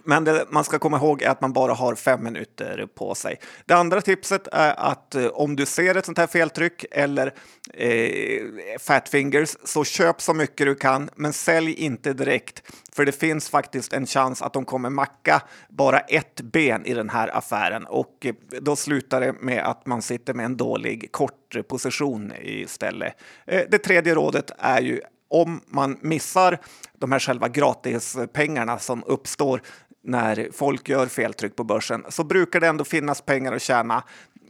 Men 0.03 0.23
det 0.23 0.45
man 0.49 0.63
ska 0.63 0.79
komma 0.79 0.97
ihåg 0.97 1.21
är 1.21 1.29
att 1.29 1.41
man 1.41 1.53
bara 1.53 1.73
har 1.73 1.95
fem 1.95 2.23
minuter 2.23 2.87
på 2.95 3.15
sig. 3.15 3.39
Det 3.65 3.73
andra 3.73 4.01
tipset 4.01 4.47
är 4.51 4.73
att 4.77 5.15
eh, 5.15 5.25
om 5.25 5.55
du 5.55 5.65
ser 5.65 5.95
ett 5.95 6.05
sånt 6.05 6.17
här 6.17 6.27
feltryck 6.27 6.85
eller 6.91 7.33
eh, 7.73 8.43
fat 8.79 9.09
fingers 9.09 9.55
så 9.63 9.83
köp 9.83 10.21
så 10.21 10.33
mycket 10.33 10.67
du 10.67 10.75
kan, 10.75 11.09
men 11.15 11.33
sälj 11.33 11.73
inte 11.73 12.13
direkt. 12.13 12.63
För 12.93 13.05
det 13.05 13.11
finns 13.11 13.49
faktiskt 13.49 13.93
en 13.93 14.05
chans 14.05 14.41
att 14.41 14.53
de 14.53 14.65
kommer 14.65 14.89
macka 14.89 15.41
bara 15.69 15.99
ett 15.99 16.41
ben 16.41 16.85
i 16.85 16.93
den 16.93 17.09
här 17.09 17.37
affären 17.37 17.85
och 17.85 18.25
eh, 18.25 18.33
då 18.61 18.75
slutar 18.75 19.21
det 19.21 19.33
med 19.33 19.65
att 19.65 19.85
man 19.85 20.01
sitter 20.01 20.33
med 20.33 20.45
en 20.45 20.57
dålig 20.57 21.11
kort 21.11 21.67
position 21.67 22.33
istället. 22.41 23.13
Eh, 23.45 23.61
det 23.69 23.77
tredje 23.77 24.15
rådet 24.15 24.51
är 24.57 24.81
ju 24.81 25.01
om 25.31 25.61
man 25.67 25.97
missar 26.01 26.59
de 26.93 27.11
här 27.11 27.19
själva 27.19 27.47
gratispengarna 27.47 28.79
som 28.79 29.03
uppstår 29.03 29.61
när 30.03 30.49
folk 30.53 30.89
gör 30.89 31.07
feltryck 31.07 31.55
på 31.55 31.63
börsen 31.63 32.05
så 32.09 32.23
brukar 32.23 32.59
det 32.59 32.67
ändå 32.67 32.83
finnas 32.83 33.21
pengar 33.21 33.53
att 33.53 33.61
tjäna 33.61 34.03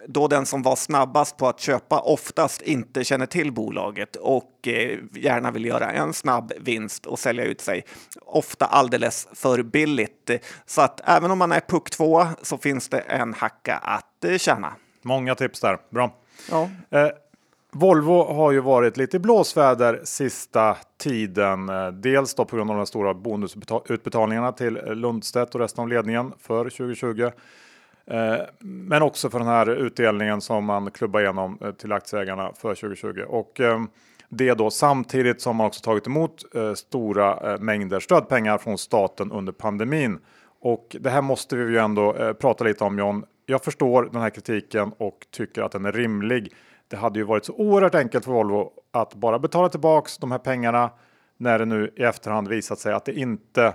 då 0.08 0.28
den 0.28 0.46
som 0.46 0.62
var 0.62 0.76
snabbast 0.76 1.38
på 1.38 1.48
att 1.48 1.60
köpa 1.60 2.00
oftast 2.00 2.62
inte 2.62 3.04
känner 3.04 3.26
till 3.26 3.52
bolaget 3.52 4.16
och 4.16 4.68
eh, 4.68 5.00
gärna 5.14 5.52
vill 5.52 5.66
göra 5.66 5.92
en 5.92 6.14
snabb 6.14 6.54
vinst 6.60 7.06
och 7.06 7.20
sälja 7.20 7.44
ut 7.44 7.62
sig, 7.62 7.86
ofta 8.22 8.66
alldeles 8.66 9.28
för 9.34 9.64
billigt. 9.64 10.32
Så 10.66 10.82
att 10.82 11.02
även 11.10 11.32
om 11.32 11.38
man 11.38 11.52
är 11.52 11.60
puck 11.60 11.90
2 11.90 12.28
så 12.42 12.58
finns 12.58 12.90
det 12.90 13.00
en 13.00 13.34
hacka 13.34 13.78
att 13.78 14.26
eh, 14.26 14.38
tjäna. 14.38 14.74
Många 15.02 15.36
tips 15.36 15.60
där, 15.60 15.78
bra. 15.90 16.14
Ja. 16.50 16.70
Volvo 17.74 18.34
har 18.34 18.52
ju 18.52 18.60
varit 18.60 18.98
lite 18.98 19.18
i 19.18 19.20
blåsväder 19.20 20.02
sista 20.04 20.78
tiden. 20.98 21.70
Eh, 21.70 21.88
dels 21.88 22.34
då 22.34 22.46
på 22.46 22.56
grund 22.56 22.72
av 22.72 22.78
de 22.78 22.86
stora 22.86 23.14
bonusutbetalningarna 23.14 24.52
till 24.52 24.74
Lundstedt 24.74 25.56
och 25.56 25.62
resten 25.62 25.82
av 25.82 25.88
ledningen 25.88 26.34
för 26.40 26.64
2020. 26.70 27.32
Eh, 28.06 28.36
men 28.60 29.02
också 29.02 29.30
för 29.30 29.40
den 29.40 29.48
här 29.48 29.70
utdelningen 29.70 30.42
som 30.42 30.66
man 30.66 30.92
klubbar 30.92 31.22
igenom 31.22 31.58
eh, 31.62 31.72
till 31.72 31.92
aktieägarna 31.92 32.52
för 32.56 32.76
2020. 32.76 33.22
Och 33.28 33.62
det 34.30 34.54
då 34.54 34.70
samtidigt 34.70 35.42
som 35.42 35.56
man 35.56 35.68
också 35.68 35.82
tagit 35.82 36.08
emot 36.08 36.46
stora 36.76 37.58
mängder 37.58 38.00
stödpengar 38.00 38.58
från 38.58 38.78
staten 38.78 39.32
under 39.32 39.54
pandemin. 39.54 40.20
Och 40.62 40.96
det 41.00 41.10
här 41.10 41.22
måste 41.22 41.56
vi 41.56 41.72
ju 41.72 41.78
ändå 41.78 42.34
prata 42.40 42.64
lite 42.64 42.84
om 42.84 43.00
John. 43.00 43.24
Jag 43.46 43.64
förstår 43.64 44.10
den 44.12 44.22
här 44.22 44.30
kritiken 44.30 44.92
och 44.98 45.26
tycker 45.32 45.62
att 45.62 45.72
den 45.72 45.86
är 45.86 45.92
rimlig. 45.92 46.54
Det 46.92 46.98
hade 46.98 47.20
ju 47.20 47.26
varit 47.26 47.46
så 47.46 47.54
oerhört 47.54 47.96
enkelt 47.96 48.26
för 48.26 48.32
Volvo 48.32 48.72
att 48.92 49.16
bara 49.16 49.40
betala 49.40 49.70
tillbaks 49.70 50.18
de 50.18 50.32
här 50.32 50.40
pengarna 50.40 50.90
när 51.38 51.60
det 51.60 51.66
nu 51.66 51.94
i 51.96 52.04
efterhand 52.04 52.48
visat 52.48 52.80
sig 52.80 52.94
att 52.94 53.06
det 53.06 53.14
inte, 53.14 53.66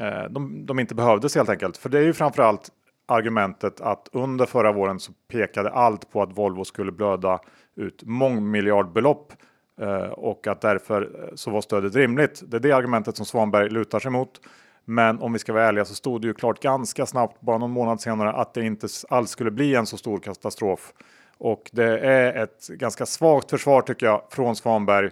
eh, 0.00 0.24
de, 0.30 0.66
de 0.66 0.78
inte 0.78 0.94
behövdes 0.94 1.34
helt 1.34 1.48
enkelt. 1.48 1.76
För 1.76 1.88
det 1.88 1.98
är 1.98 2.02
ju 2.02 2.12
framförallt 2.12 2.70
argumentet 3.06 3.80
att 3.80 4.08
under 4.12 4.46
förra 4.46 4.72
våren 4.72 5.00
så 5.00 5.12
pekade 5.28 5.70
allt 5.70 6.10
på 6.10 6.22
att 6.22 6.38
Volvo 6.38 6.64
skulle 6.64 6.92
blöda 6.92 7.38
ut 7.76 8.02
mångmiljardbelopp 8.02 9.32
eh, 9.80 10.02
och 10.02 10.46
att 10.46 10.60
därför 10.60 11.02
eh, 11.02 11.34
så 11.34 11.50
var 11.50 11.60
stödet 11.60 11.94
rimligt. 11.94 12.42
Det 12.46 12.56
är 12.56 12.60
det 12.60 12.72
argumentet 12.72 13.16
som 13.16 13.26
Svanberg 13.26 13.70
lutar 13.70 13.98
sig 13.98 14.10
mot. 14.10 14.40
Men 14.84 15.18
om 15.18 15.32
vi 15.32 15.38
ska 15.38 15.52
vara 15.52 15.68
ärliga 15.68 15.84
så 15.84 15.94
stod 15.94 16.20
det 16.20 16.26
ju 16.26 16.34
klart 16.34 16.62
ganska 16.62 17.06
snabbt, 17.06 17.40
bara 17.40 17.58
någon 17.58 17.70
månad 17.70 18.00
senare, 18.00 18.32
att 18.32 18.54
det 18.54 18.64
inte 18.64 18.88
alls 19.08 19.30
skulle 19.30 19.50
bli 19.50 19.74
en 19.74 19.86
så 19.86 19.96
stor 19.96 20.18
katastrof. 20.18 20.92
Och 21.40 21.70
det 21.72 21.98
är 21.98 22.42
ett 22.42 22.68
ganska 22.68 23.06
svagt 23.06 23.50
försvar 23.50 23.82
tycker 23.82 24.06
jag 24.06 24.22
från 24.30 24.56
Svanberg. 24.56 25.10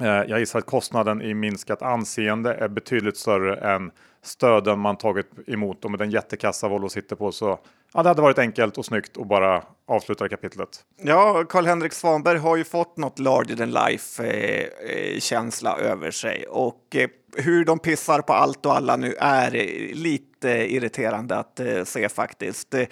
Eh, 0.00 0.06
jag 0.06 0.40
gissar 0.40 0.58
att 0.58 0.66
kostnaden 0.66 1.22
i 1.22 1.34
minskat 1.34 1.82
anseende 1.82 2.54
är 2.54 2.68
betydligt 2.68 3.16
större 3.16 3.56
än 3.74 3.90
stöden 4.22 4.78
man 4.78 4.96
tagit 4.96 5.26
emot 5.46 5.84
och 5.84 5.90
med 5.90 6.00
den 6.00 6.10
jättekassa 6.10 6.68
Volvo 6.68 6.88
sitter 6.88 7.16
på 7.16 7.32
så 7.32 7.58
ja, 7.94 8.02
det 8.02 8.08
hade 8.08 8.22
varit 8.22 8.38
enkelt 8.38 8.78
och 8.78 8.84
snyggt 8.84 9.18
att 9.18 9.28
bara 9.28 9.62
avsluta 9.86 10.28
kapitlet. 10.28 10.68
Ja, 11.02 11.44
Karl-Henrik 11.48 11.92
Svanberg 11.92 12.38
har 12.38 12.56
ju 12.56 12.64
fått 12.64 12.96
något 12.96 13.18
larger 13.18 13.56
than 13.56 13.70
life 13.70 14.24
eh, 14.24 14.90
eh 14.90 15.18
känsla 15.20 15.76
över 15.78 16.10
sig 16.10 16.46
och 16.46 16.96
eh, 16.96 17.08
hur 17.36 17.64
de 17.64 17.78
pissar 17.78 18.20
på 18.20 18.32
allt 18.32 18.66
och 18.66 18.76
alla 18.76 18.96
nu 18.96 19.14
är 19.18 19.54
eh, 19.54 19.94
lite 19.94 20.48
irriterande 20.48 21.36
att 21.36 21.60
eh, 21.60 21.84
se 21.84 22.08
faktiskt. 22.08 22.74
Eh, 22.74 22.86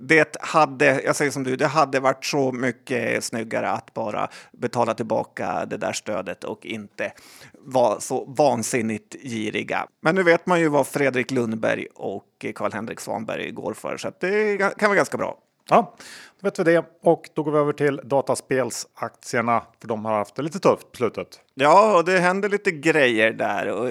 det 0.00 0.36
hade, 0.40 1.02
jag 1.04 1.16
säger 1.16 1.30
som 1.30 1.44
du, 1.44 1.56
det 1.56 1.66
hade 1.66 2.00
varit 2.00 2.24
så 2.24 2.52
mycket 2.52 3.24
snyggare 3.24 3.70
att 3.70 3.94
bara 3.94 4.28
betala 4.52 4.94
tillbaka 4.94 5.66
det 5.66 5.76
där 5.76 5.92
stödet 5.92 6.44
och 6.44 6.66
inte 6.66 7.12
vara 7.52 8.00
så 8.00 8.24
vansinnigt 8.24 9.16
giriga. 9.22 9.86
Men 10.00 10.14
nu 10.14 10.22
vet 10.22 10.46
man 10.46 10.60
ju 10.60 10.68
vad 10.68 10.86
Fredrik 10.86 11.30
Lundberg 11.30 11.86
och 11.94 12.46
Karl-Henrik 12.54 13.00
Svanberg 13.00 13.50
går 13.50 13.74
för, 13.74 13.96
så 13.96 14.12
det 14.20 14.35
kan 14.58 14.88
vara 14.88 14.96
ganska 14.96 15.16
bra. 15.16 15.38
Ja, 15.68 15.96
då 16.40 16.44
vet 16.46 16.58
vi 16.58 16.64
det. 16.64 16.84
Och 17.02 17.30
då 17.34 17.42
går 17.42 17.52
vi 17.52 17.58
över 17.58 17.72
till 17.72 18.00
dataspelsaktierna, 18.04 19.62
för 19.80 19.88
de 19.88 20.04
har 20.04 20.12
haft 20.12 20.34
det 20.34 20.42
lite 20.42 20.58
tufft 20.58 20.92
på 20.92 20.96
slutet. 20.96 21.40
Ja, 21.54 21.96
och 21.98 22.04
det 22.04 22.18
händer 22.18 22.48
lite 22.48 22.70
grejer 22.70 23.32
där. 23.32 23.68
Och 23.68 23.88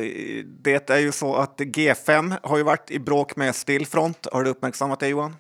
det 0.61 0.89
är 0.89 0.99
ju 0.99 1.11
så 1.11 1.35
att 1.35 1.59
G5 1.59 2.35
har 2.43 2.57
ju 2.57 2.63
varit 2.63 2.91
i 2.91 2.99
bråk 2.99 3.35
med 3.35 3.55
Stillfront. 3.55 4.27
Har 4.31 4.43
du 4.43 4.49
uppmärksammat 4.49 4.99
det 4.99 5.07
Johan? 5.07 5.35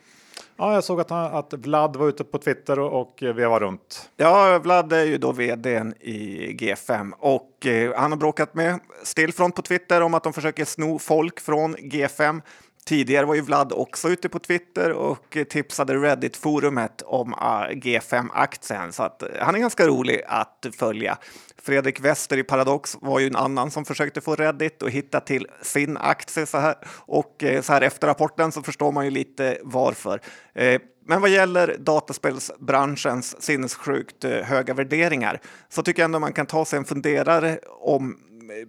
Ja, 0.57 0.73
jag 0.73 0.83
såg 0.83 1.01
att, 1.01 1.11
att 1.11 1.53
Vlad 1.53 1.95
var 1.95 2.07
ute 2.09 2.23
på 2.23 2.37
Twitter 2.37 2.79
och, 2.79 3.01
och 3.01 3.17
vevade 3.21 3.65
runt. 3.65 4.09
Ja, 4.17 4.59
Vlad 4.63 4.93
är 4.93 5.03
ju 5.03 5.17
då 5.17 5.31
vdn 5.31 5.93
i 5.99 6.51
G5 6.59 7.11
och 7.19 7.65
eh, 7.65 7.93
han 7.95 8.11
har 8.11 8.17
bråkat 8.17 8.53
med 8.53 8.79
Stillfront 9.03 9.55
på 9.55 9.61
Twitter 9.61 10.01
om 10.01 10.13
att 10.13 10.23
de 10.23 10.33
försöker 10.33 10.65
sno 10.65 10.99
folk 10.99 11.39
från 11.39 11.75
G5. 11.75 12.41
Tidigare 12.87 13.25
var 13.25 13.35
ju 13.35 13.41
Vlad 13.41 13.73
också 13.73 14.09
ute 14.09 14.29
på 14.29 14.39
Twitter 14.39 14.91
och 14.91 15.37
tipsade 15.49 15.93
Reddit-forumet 15.93 17.01
om 17.05 17.33
ah, 17.33 17.67
G5-aktien, 17.67 18.93
så 18.93 19.03
att 19.03 19.21
eh, 19.21 19.29
han 19.39 19.55
är 19.55 19.59
ganska 19.59 19.87
rolig 19.87 20.21
att 20.27 20.65
följa. 20.77 21.17
Fredrik 21.61 21.99
Wester 21.99 22.37
i 22.37 22.43
Paradox 22.43 22.97
var 23.01 23.19
ju 23.19 23.27
en 23.27 23.35
annan 23.35 23.71
som 23.71 23.85
försökte 23.85 24.21
få 24.21 24.35
Reddit 24.35 24.83
att 24.83 24.89
hitta 24.89 25.19
till 25.19 25.47
sin 25.61 25.97
aktie 25.97 26.45
så 26.45 26.57
här. 26.57 26.75
Och 26.87 27.43
eh, 27.43 27.61
så 27.61 27.73
här 27.73 27.81
efter 27.81 28.07
rapporten 28.07 28.51
så 28.51 28.61
förstår 28.61 28.91
man 28.91 29.05
ju 29.05 29.11
lite 29.11 29.57
varför. 29.63 30.21
Eh, 30.53 30.81
men 31.07 31.21
vad 31.21 31.29
gäller 31.29 31.75
dataspelsbranschens 31.79 33.41
sinnessjukt 33.41 34.23
höga 34.23 34.73
värderingar 34.73 35.41
så 35.69 35.83
tycker 35.83 36.01
jag 36.01 36.05
ändå 36.05 36.19
man 36.19 36.33
kan 36.33 36.45
ta 36.45 36.65
sig 36.65 36.79
en 36.79 36.85
funderare 36.85 37.59
om 37.79 38.17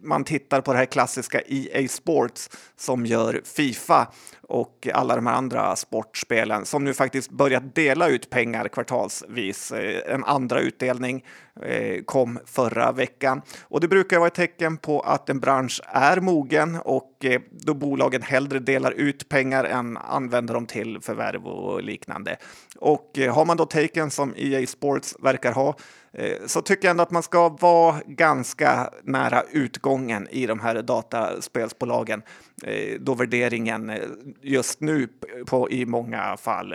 man 0.02 0.24
tittar 0.24 0.60
på 0.60 0.72
det 0.72 0.78
här 0.78 0.86
klassiska 0.86 1.40
EA 1.40 1.88
Sports 1.88 2.50
som 2.76 3.06
gör 3.06 3.40
Fifa 3.44 4.12
och 4.42 4.88
alla 4.94 5.16
de 5.16 5.26
här 5.26 5.34
andra 5.34 5.76
sportspelen 5.76 6.64
som 6.64 6.84
nu 6.84 6.94
faktiskt 6.94 7.30
börjat 7.30 7.74
dela 7.74 8.08
ut 8.08 8.30
pengar 8.30 8.68
kvartalsvis. 8.68 9.72
Eh, 9.72 10.14
en 10.14 10.24
andra 10.24 10.60
utdelning 10.60 11.24
Eh, 11.62 12.02
kom 12.04 12.38
förra 12.44 12.92
veckan 12.92 13.42
och 13.62 13.80
det 13.80 13.88
brukar 13.88 14.18
vara 14.18 14.26
ett 14.26 14.34
tecken 14.34 14.76
på 14.76 15.00
att 15.00 15.30
en 15.30 15.40
bransch 15.40 15.80
är 15.86 16.20
mogen 16.20 16.78
och 16.84 17.24
eh, 17.24 17.40
då 17.50 17.74
bolagen 17.74 18.22
hellre 18.22 18.58
delar 18.58 18.92
ut 18.92 19.28
pengar 19.28 19.64
än 19.64 19.96
använder 19.96 20.54
dem 20.54 20.66
till 20.66 21.00
förvärv 21.00 21.46
och 21.46 21.82
liknande. 21.82 22.36
Och 22.78 23.18
eh, 23.18 23.34
har 23.34 23.44
man 23.44 23.56
då 23.56 23.64
taken 23.64 24.10
som 24.10 24.34
EA 24.36 24.66
Sports 24.66 25.16
verkar 25.22 25.52
ha 25.52 25.76
så 26.46 26.62
tycker 26.62 26.88
jag 26.88 26.90
ändå 26.90 27.02
att 27.02 27.10
man 27.10 27.22
ska 27.22 27.48
vara 27.48 28.00
ganska 28.06 28.90
nära 29.02 29.42
utgången 29.50 30.28
i 30.30 30.46
de 30.46 30.60
här 30.60 30.82
dataspelsbolagen 30.82 32.22
då 33.00 33.14
värderingen 33.14 33.92
just 34.40 34.80
nu 34.80 35.08
på, 35.46 35.70
i 35.70 35.86
många 35.86 36.36
fall 36.36 36.74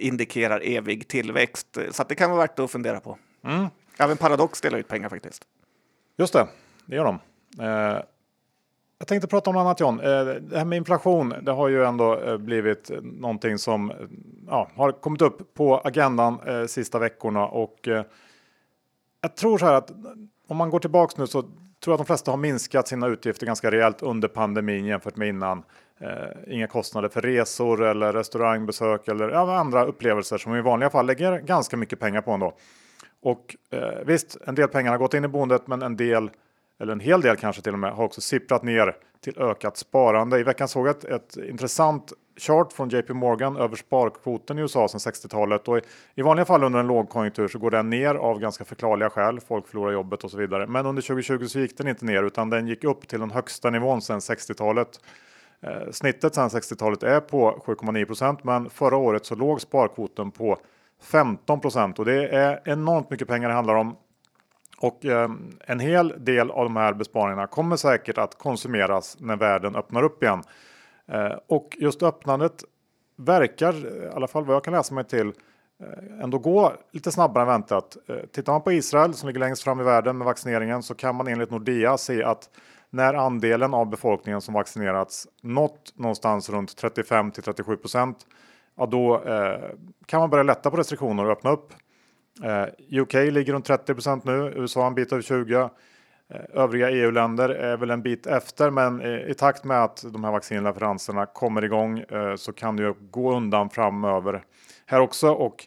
indikerar 0.00 0.60
evig 0.64 1.08
tillväxt. 1.08 1.78
Så 1.90 2.04
det 2.08 2.14
kan 2.14 2.30
vara 2.30 2.40
värt 2.40 2.58
att 2.58 2.70
fundera 2.70 3.00
på. 3.00 3.18
Mm. 3.44 3.66
Även 3.98 4.16
Paradox 4.16 4.60
delar 4.60 4.78
ut 4.78 4.88
pengar 4.88 5.08
faktiskt. 5.08 5.44
Just 6.16 6.32
det, 6.32 6.48
det 6.86 6.96
gör 6.96 7.04
de. 7.04 7.18
Eh, 7.64 8.02
jag 8.98 9.08
tänkte 9.08 9.28
prata 9.28 9.50
om 9.50 9.54
något 9.54 9.60
annat 9.60 9.80
John. 9.80 10.00
Eh, 10.00 10.24
det 10.24 10.58
här 10.58 10.64
med 10.64 10.76
inflation, 10.76 11.34
det 11.42 11.52
har 11.52 11.68
ju 11.68 11.84
ändå 11.84 12.20
eh, 12.20 12.36
blivit 12.36 12.90
någonting 13.02 13.58
som 13.58 13.90
eh, 13.90 13.96
ja, 14.46 14.70
har 14.74 14.92
kommit 14.92 15.22
upp 15.22 15.54
på 15.54 15.78
agendan 15.78 16.40
eh, 16.46 16.66
sista 16.66 16.98
veckorna 16.98 17.46
och 17.46 17.88
eh, 17.88 18.04
jag 19.20 19.36
tror 19.36 19.58
så 19.58 19.66
här 19.66 19.74
att 19.74 19.90
om 20.48 20.56
man 20.56 20.70
går 20.70 20.78
tillbaks 20.78 21.16
nu 21.16 21.26
så 21.26 21.42
tror 21.42 21.52
jag 21.84 21.92
att 21.92 21.98
de 21.98 22.06
flesta 22.06 22.30
har 22.30 22.38
minskat 22.38 22.88
sina 22.88 23.06
utgifter 23.06 23.46
ganska 23.46 23.70
rejält 23.70 24.02
under 24.02 24.28
pandemin 24.28 24.84
jämfört 24.84 25.16
med 25.16 25.28
innan. 25.28 25.62
Eh, 26.00 26.54
inga 26.54 26.66
kostnader 26.66 27.08
för 27.08 27.20
resor 27.20 27.82
eller 27.82 28.12
restaurangbesök 28.12 29.08
eller 29.08 29.28
ja, 29.28 29.56
andra 29.56 29.84
upplevelser 29.84 30.38
som 30.38 30.52
vi 30.52 30.58
i 30.58 30.62
vanliga 30.62 30.90
fall 30.90 31.06
lägger 31.06 31.38
ganska 31.38 31.76
mycket 31.76 32.00
pengar 32.00 32.20
på 32.20 32.30
ändå. 32.30 32.54
Och 33.22 33.56
eh, 33.70 34.04
visst, 34.06 34.36
en 34.46 34.54
del 34.54 34.68
pengar 34.68 34.90
har 34.90 34.98
gått 34.98 35.14
in 35.14 35.24
i 35.24 35.28
boendet, 35.28 35.66
men 35.66 35.82
en 35.82 35.96
del 35.96 36.30
eller 36.80 36.92
en 36.92 37.00
hel 37.00 37.20
del 37.20 37.36
kanske 37.36 37.62
till 37.62 37.72
och 37.72 37.78
med 37.78 37.92
har 37.92 38.04
också 38.04 38.20
sipprat 38.20 38.62
ner 38.62 38.96
till 39.20 39.38
ökat 39.38 39.76
sparande. 39.76 40.40
I 40.40 40.42
veckan 40.42 40.68
såg 40.68 40.86
jag 40.86 40.96
ett, 40.96 41.04
ett 41.04 41.36
intressant 41.36 42.12
chart 42.36 42.72
från 42.72 42.88
JP 42.88 43.14
Morgan 43.14 43.56
över 43.56 43.76
sparkvoten 43.76 44.58
i 44.58 44.60
USA 44.60 44.88
sedan 44.88 44.98
60-talet 44.98 45.68
och 45.68 45.78
i, 45.78 45.80
i 46.14 46.22
vanliga 46.22 46.44
fall 46.44 46.64
under 46.64 46.80
en 46.80 46.86
lågkonjunktur 46.86 47.48
så 47.48 47.58
går 47.58 47.70
den 47.70 47.90
ner 47.90 48.14
av 48.14 48.38
ganska 48.38 48.64
förklarliga 48.64 49.10
skäl. 49.10 49.40
Folk 49.40 49.68
förlorar 49.68 49.92
jobbet 49.92 50.24
och 50.24 50.30
så 50.30 50.36
vidare. 50.36 50.66
Men 50.66 50.86
under 50.86 51.02
2020 51.02 51.46
så 51.46 51.58
gick 51.60 51.78
den 51.78 51.88
inte 51.88 52.04
ner 52.04 52.22
utan 52.22 52.50
den 52.50 52.66
gick 52.66 52.84
upp 52.84 53.08
till 53.08 53.20
den 53.20 53.30
högsta 53.30 53.70
nivån 53.70 54.02
sedan 54.02 54.18
60-talet. 54.18 55.00
Eh, 55.60 55.90
snittet 55.90 56.34
sedan 56.34 56.48
60-talet 56.48 57.02
är 57.02 57.20
på 57.20 57.62
7,9% 57.66 58.38
men 58.42 58.70
förra 58.70 58.96
året 58.96 59.26
så 59.26 59.34
låg 59.34 59.60
sparkvoten 59.60 60.30
på 60.30 60.58
15% 61.02 61.98
och 61.98 62.04
det 62.04 62.28
är 62.28 62.60
enormt 62.64 63.10
mycket 63.10 63.28
pengar 63.28 63.48
det 63.48 63.54
handlar 63.54 63.74
om. 63.74 63.96
Och 64.78 65.04
eh, 65.04 65.30
en 65.66 65.80
hel 65.80 66.24
del 66.24 66.50
av 66.50 66.64
de 66.64 66.76
här 66.76 66.92
besparingarna 66.92 67.46
kommer 67.46 67.76
säkert 67.76 68.18
att 68.18 68.38
konsumeras 68.38 69.16
när 69.20 69.36
världen 69.36 69.76
öppnar 69.76 70.02
upp 70.02 70.22
igen. 70.22 70.42
Eh, 71.08 71.32
och 71.46 71.76
just 71.80 72.02
öppnandet 72.02 72.64
verkar, 73.16 74.04
i 74.04 74.08
alla 74.14 74.28
fall 74.28 74.44
vad 74.44 74.56
jag 74.56 74.64
kan 74.64 74.74
läsa 74.74 74.94
mig 74.94 75.04
till, 75.04 75.28
eh, 75.80 76.22
ändå 76.22 76.38
gå 76.38 76.72
lite 76.92 77.12
snabbare 77.12 77.42
än 77.42 77.48
väntat. 77.48 77.96
Eh, 78.08 78.16
tittar 78.32 78.52
man 78.52 78.62
på 78.62 78.72
Israel 78.72 79.14
som 79.14 79.26
ligger 79.26 79.40
längst 79.40 79.62
fram 79.62 79.80
i 79.80 79.84
världen 79.84 80.18
med 80.18 80.24
vaccineringen 80.24 80.82
så 80.82 80.94
kan 80.94 81.16
man 81.16 81.28
enligt 81.28 81.50
Nordea 81.50 81.98
se 81.98 82.24
att 82.24 82.50
när 82.90 83.14
andelen 83.14 83.74
av 83.74 83.86
befolkningen 83.90 84.40
som 84.40 84.54
vaccinerats 84.54 85.28
nått 85.42 85.92
någonstans 85.94 86.50
runt 86.50 86.76
35 86.76 87.30
till 87.30 87.42
37 87.42 87.76
procent 87.76 88.26
ja, 88.76 88.86
då 88.86 89.22
eh, 89.24 89.60
kan 90.06 90.20
man 90.20 90.30
börja 90.30 90.42
lätta 90.42 90.70
på 90.70 90.76
restriktioner 90.76 91.24
och 91.24 91.30
öppna 91.30 91.50
upp. 91.50 91.72
Eh, 92.44 93.00
UK 93.00 93.12
ligger 93.12 93.52
runt 93.52 93.64
30 93.64 93.94
procent 93.94 94.24
nu, 94.24 94.52
USA 94.56 94.86
en 94.86 94.94
bit 94.94 95.12
över 95.12 95.22
20. 95.22 95.70
Eh, 96.34 96.40
övriga 96.52 96.90
EU-länder 96.90 97.48
är 97.48 97.76
väl 97.76 97.90
en 97.90 98.02
bit 98.02 98.26
efter, 98.26 98.70
men 98.70 99.00
eh, 99.00 99.30
i 99.30 99.34
takt 99.34 99.64
med 99.64 99.84
att 99.84 100.04
de 100.12 100.24
här 100.24 100.32
vaccinleveranserna 100.32 101.26
kommer 101.26 101.64
igång 101.64 101.98
eh, 101.98 102.34
så 102.36 102.52
kan 102.52 102.76
det 102.76 102.82
ju 102.82 102.94
gå 103.10 103.36
undan 103.36 103.70
framöver 103.70 104.44
här 104.86 105.00
också. 105.00 105.32
Och 105.32 105.66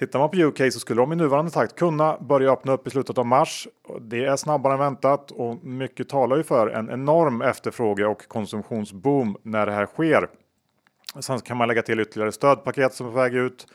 Tittar 0.00 0.18
man 0.18 0.30
på 0.30 0.36
UK 0.36 0.72
så 0.72 0.80
skulle 0.80 1.00
de 1.00 1.12
i 1.12 1.16
nuvarande 1.16 1.50
takt 1.50 1.78
kunna 1.78 2.18
börja 2.20 2.52
öppna 2.52 2.72
upp 2.72 2.86
i 2.86 2.90
slutet 2.90 3.18
av 3.18 3.26
mars. 3.26 3.68
Det 4.00 4.24
är 4.24 4.36
snabbare 4.36 4.72
än 4.72 4.78
väntat 4.78 5.30
och 5.30 5.64
mycket 5.64 6.08
talar 6.08 6.36
ju 6.36 6.42
för 6.42 6.68
en 6.68 6.90
enorm 6.90 7.42
efterfråge 7.42 8.06
och 8.06 8.28
konsumtionsboom 8.28 9.36
när 9.42 9.66
det 9.66 9.72
här 9.72 9.86
sker. 9.86 10.28
Sen 11.18 11.40
kan 11.40 11.56
man 11.56 11.68
lägga 11.68 11.82
till 11.82 12.00
ytterligare 12.00 12.32
stödpaket 12.32 12.94
som 12.94 13.06
är 13.06 13.10
på 13.10 13.16
väg 13.16 13.34
ut 13.34 13.66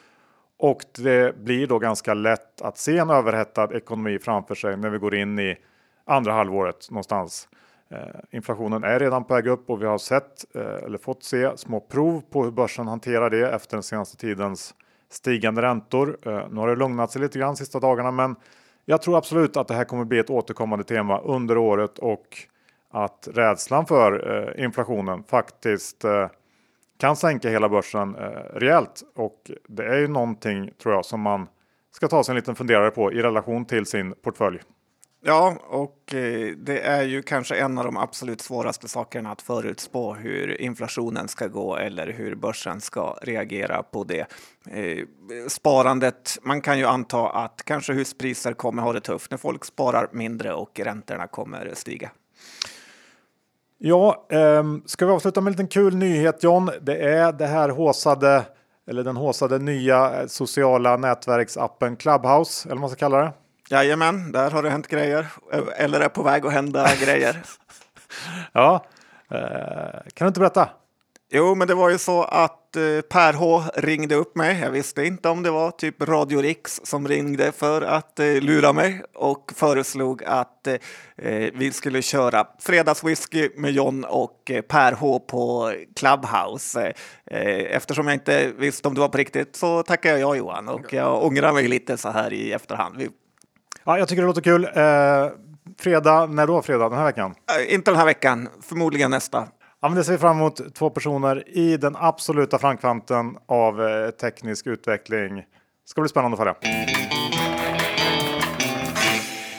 och 0.58 0.82
det 0.98 1.38
blir 1.38 1.68
då 1.68 1.80
ganska 1.80 2.14
lätt 2.14 2.62
att 2.62 2.78
se 2.78 2.98
en 2.98 3.10
överhettad 3.10 3.74
ekonomi 3.74 4.20
framför 4.20 4.56
sig 4.56 4.78
när 4.78 4.90
vi 4.90 4.98
går 4.98 5.16
in 5.16 5.40
i 5.40 5.58
andra 6.06 6.34
halvåret 6.34 6.92
någonstans. 6.92 7.48
Eh, 7.90 7.98
inflationen 8.32 8.84
är 8.84 9.00
redan 9.00 9.24
på 9.24 9.34
väg 9.34 9.48
upp 9.48 9.70
och 9.70 9.82
vi 9.82 9.86
har 9.86 9.98
sett 9.98 10.56
eh, 10.56 10.84
eller 10.86 10.98
fått 10.98 11.24
se 11.24 11.58
små 11.58 11.80
prov 11.80 12.22
på 12.32 12.44
hur 12.44 12.52
börsen 12.52 12.88
hanterar 12.88 13.30
det 13.30 13.50
efter 13.50 13.78
den 13.78 13.84
senaste 13.84 14.18
tidens 14.18 14.76
stigande 15.10 15.62
räntor. 15.62 16.18
Eh, 16.26 16.50
nu 16.50 16.60
har 16.60 16.68
det 16.68 16.76
lugnat 16.76 17.12
sig 17.12 17.22
lite 17.22 17.40
grann 17.40 17.56
sista 17.56 17.80
dagarna, 17.80 18.12
men 18.12 18.36
jag 18.86 19.02
tror 19.02 19.18
absolut 19.18 19.58
att 19.58 19.68
det 19.68 19.74
här 19.74 19.86
kommer 19.86 20.06
bli 20.06 20.20
ett 20.20 20.30
återkommande 20.30 20.86
tema 20.86 21.20
under 21.20 21.58
året 21.58 22.00
och 22.00 22.38
att 22.92 23.28
rädslan 23.34 23.86
för 23.86 24.38
eh, 24.58 24.64
inflationen 24.64 25.24
faktiskt 25.24 26.04
eh, 26.04 26.28
kan 26.98 27.16
sänka 27.16 27.50
hela 27.50 27.70
börsen 27.70 28.16
eh, 28.16 28.30
rejält. 28.54 29.04
Och 29.16 29.52
det 29.68 29.86
är 29.86 29.98
ju 29.98 30.08
någonting 30.08 30.72
tror 30.82 30.94
jag 30.94 31.06
som 31.06 31.22
man 31.22 31.48
ska 31.92 32.08
ta 32.08 32.24
sig 32.24 32.32
en 32.32 32.36
liten 32.36 32.56
funderare 32.56 32.92
på 32.92 33.14
i 33.14 33.22
relation 33.22 33.66
till 33.66 33.86
sin 33.86 34.14
portfölj. 34.24 34.60
Ja, 35.28 35.58
och 35.68 36.14
eh, 36.14 36.56
det 36.58 36.80
är 36.80 37.04
ju 37.04 37.22
kanske 37.22 37.56
en 37.56 37.78
av 37.78 37.86
de 37.86 37.98
absolut 37.98 38.42
svåraste 38.42 38.88
sakerna 38.88 39.32
att 39.32 39.42
förutspå 39.42 40.14
hur 40.14 40.62
inflationen 40.62 41.28
ska 41.28 41.48
gå 41.48 41.78
eller 41.78 42.08
hur 42.08 42.36
börsen 42.36 42.82
ska 42.82 43.18
reagera 43.22 43.84
på 43.84 44.04
det. 44.04 44.28
Eh, 44.70 45.06
sparandet, 45.48 46.38
man 46.42 46.62
kan 46.62 46.80
ju 46.80 46.86
anta 46.86 47.30
att 47.30 47.64
kanske 47.66 47.94
huspriser 47.94 48.54
kommer 48.54 48.82
ha 48.82 48.94
det 48.94 49.02
tufft 49.02 49.32
när 49.32 49.38
folk 49.38 49.66
sparar 49.66 50.10
mindre 50.12 50.54
och 50.54 50.80
räntorna 50.80 51.28
kommer 51.28 51.72
stiga. 51.74 52.12
Ja, 53.88 54.26
eh, 54.30 54.64
ska 54.86 55.06
vi 55.06 55.12
avsluta 55.12 55.42
med 55.42 55.48
en 55.48 55.52
liten 55.52 55.68
kul 55.68 55.96
nyhet 55.96 56.44
John? 56.44 56.72
Det 56.82 56.98
är 56.98 57.32
det 57.32 57.46
här 57.46 57.70
håsade 57.70 58.44
eller 58.88 59.04
den 59.04 59.16
håsade 59.16 59.60
nya 59.60 60.28
sociala 60.28 60.98
nätverksappen 60.98 61.96
Clubhouse, 61.96 62.68
eller 62.68 62.76
vad 62.76 62.82
man 62.82 62.90
ska 62.90 63.00
kalla 63.00 63.18
det. 63.18 63.34
Jajamän, 63.70 64.32
där 64.32 64.52
har 64.52 64.64
det 64.64 64.70
hänt 64.70 64.88
grejer. 64.88 65.28
Eller 65.78 66.00
är 66.00 66.10
på 66.10 66.24
väg 66.24 66.46
att 66.46 66.54
hända 66.54 66.88
grejer. 67.06 67.44
ja, 68.52 68.86
eh, 69.32 70.00
kan 70.14 70.26
du 70.26 70.28
inte 70.28 70.40
berätta? 70.40 70.70
Jo, 71.38 71.56
men 71.56 71.68
det 71.68 71.76
var 71.76 71.90
ju 71.90 71.98
så 71.98 72.24
att 72.24 72.76
eh, 72.76 73.02
Per 73.10 73.34
H 73.34 73.64
ringde 73.76 74.16
upp 74.16 74.36
mig. 74.36 74.60
Jag 74.62 74.72
visste 74.72 75.06
inte 75.06 75.30
om 75.30 75.44
det 75.44 75.52
var 75.52 75.72
typ 75.72 76.02
Radio 76.02 76.42
Rix 76.42 76.82
som 76.84 77.08
ringde 77.08 77.52
för 77.52 77.82
att 77.82 78.20
eh, 78.20 78.26
lura 78.26 78.74
mig 78.74 79.04
och 79.14 79.52
föreslog 79.56 80.24
att 80.24 80.68
eh, 80.68 80.80
vi 81.54 81.72
skulle 81.72 82.02
köra 82.02 82.48
fredagswhisky 82.60 83.50
med 83.56 83.72
John 83.72 84.04
och 84.04 84.52
eh, 84.52 84.62
Per 84.62 84.92
H 84.92 85.20
på 85.20 85.74
Clubhouse. 85.96 86.94
Eh, 87.26 87.76
eftersom 87.76 88.08
jag 88.08 88.16
inte 88.16 88.52
visste 88.58 88.88
om 88.88 88.94
det 88.94 89.00
var 89.00 89.10
på 89.10 89.18
riktigt 89.18 89.56
så 89.56 89.84
tackar 89.84 90.10
jag 90.10 90.20
ja 90.20 90.36
Johan 90.36 90.70
och 90.70 90.94
jag 90.94 91.24
ångrar 91.24 91.54
mig 91.54 91.68
lite 91.68 91.98
så 91.98 92.10
här 92.10 92.34
i 92.34 92.52
efterhand. 92.52 92.98
Vi 92.98 93.10
Ja, 93.84 93.98
jag 93.98 94.08
tycker 94.08 94.22
det 94.22 94.28
låter 94.28 94.42
kul. 94.42 94.64
Eh, 94.64 95.30
fredag, 95.80 96.26
när 96.26 96.48
då 96.48 96.62
fredag? 96.62 96.90
Den 96.90 96.98
här 96.98 97.06
veckan? 97.06 97.36
Inte 97.68 97.92
den 97.92 97.98
här 97.98 98.06
veckan, 98.06 98.50
förmodligen 98.62 99.12
nästa. 99.12 99.48
Ja, 99.86 99.90
men 99.90 99.98
det 99.98 100.04
ser 100.04 100.12
vi 100.12 100.18
fram 100.18 100.38
emot. 100.38 100.76
Två 100.76 100.90
personer 100.90 101.58
i 101.58 101.78
den 101.78 101.96
absoluta 101.96 102.60
framkanten 102.60 103.38
av 103.46 103.88
eh, 103.88 104.10
teknisk 104.10 104.68
utveckling. 104.68 105.44
Ska 105.86 106.02
bli 106.02 106.10
spännande 106.10 106.36
att 106.36 106.40
följa. 106.40 106.56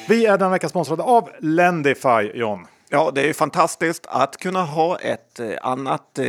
Vi 0.09 0.27
är 0.27 0.39
den 0.39 0.51
vecka 0.51 0.69
sponsrade 0.69 1.03
av 1.03 1.31
Lendify, 1.41 2.31
John. 2.35 2.67
Ja, 2.88 3.11
det 3.14 3.29
är 3.29 3.33
fantastiskt 3.33 4.07
att 4.09 4.37
kunna 4.37 4.62
ha 4.62 4.99
ett 4.99 5.40
eh, 5.40 5.51
annat 5.62 6.18
eh, 6.18 6.27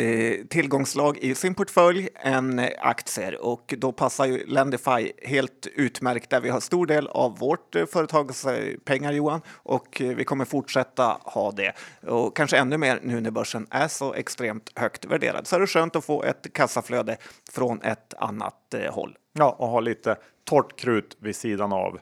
tillgångslag 0.49 1.17
i 1.17 1.35
sin 1.35 1.55
portfölj 1.55 2.09
än 2.15 2.59
eh, 2.59 2.69
aktier 2.79 3.41
och 3.41 3.73
då 3.77 3.91
passar 3.91 4.25
ju 4.25 4.45
Lendify 4.45 5.11
helt 5.23 5.67
utmärkt 5.75 6.29
där 6.29 6.41
vi 6.41 6.49
har 6.49 6.59
stor 6.59 6.85
del 6.85 7.07
av 7.07 7.37
vårt 7.37 7.75
företags 7.91 8.45
pengar 8.85 9.11
Johan 9.11 9.41
och 9.49 9.97
vi 9.99 10.23
kommer 10.23 10.45
fortsätta 10.45 11.17
ha 11.21 11.51
det 11.51 11.73
och 12.07 12.35
kanske 12.35 12.57
ännu 12.57 12.77
mer 12.77 12.99
nu 13.03 13.21
när 13.21 13.31
börsen 13.31 13.67
är 13.69 13.87
så 13.87 14.13
extremt 14.13 14.71
högt 14.75 15.05
värderad 15.05 15.47
så 15.47 15.55
är 15.55 15.59
det 15.59 15.67
skönt 15.67 15.95
att 15.95 16.05
få 16.05 16.23
ett 16.23 16.53
kassaflöde 16.53 17.17
från 17.51 17.81
ett 17.81 18.13
annat 18.17 18.75
håll. 18.89 19.17
Ja, 19.33 19.55
och 19.59 19.67
ha 19.67 19.79
lite 19.79 20.15
torrt 20.43 20.79
krut 20.79 21.17
vid 21.19 21.35
sidan 21.35 21.73
av. 21.73 21.99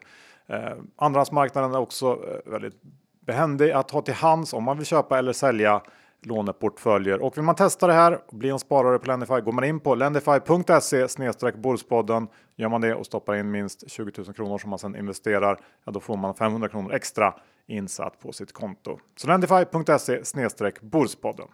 Eh, 0.48 0.72
andrahandsmarknaden 0.96 1.74
är 1.74 1.78
också 1.78 2.18
väldigt 2.46 2.82
behändig 3.26 3.70
att 3.70 3.90
ha 3.90 4.02
till 4.02 4.14
hands 4.14 4.52
om 4.52 4.64
man 4.64 4.76
vill 4.76 4.86
köpa 4.86 5.18
eller 5.18 5.32
sälja 5.32 5.82
låneportföljer. 6.22 7.22
Och 7.22 7.36
vill 7.36 7.44
man 7.44 7.54
testa 7.54 7.86
det 7.86 7.92
här 7.92 8.20
och 8.26 8.36
bli 8.36 8.50
en 8.50 8.58
sparare 8.58 8.98
på 8.98 9.06
Lendify 9.06 9.40
går 9.40 9.52
man 9.52 9.64
in 9.64 9.80
på 9.80 9.94
lendify.se 9.94 11.08
snedstreck 11.08 11.54
Bordspodden. 11.54 12.28
Gör 12.56 12.68
man 12.68 12.80
det 12.80 12.94
och 12.94 13.06
stoppar 13.06 13.34
in 13.34 13.50
minst 13.50 13.90
20 13.90 14.12
000 14.16 14.34
kronor 14.34 14.58
som 14.58 14.70
man 14.70 14.78
sedan 14.78 14.96
investerar, 14.96 15.58
ja, 15.84 15.92
då 15.92 16.00
får 16.00 16.16
man 16.16 16.34
500 16.34 16.68
kronor 16.68 16.92
extra 16.92 17.34
insatt 17.66 18.20
på 18.20 18.32
sitt 18.32 18.52
konto. 18.52 18.98
Så 19.16 19.28
lendify.se 19.28 20.24
snedstreck 20.24 20.80
Bordspodden. 20.80 21.46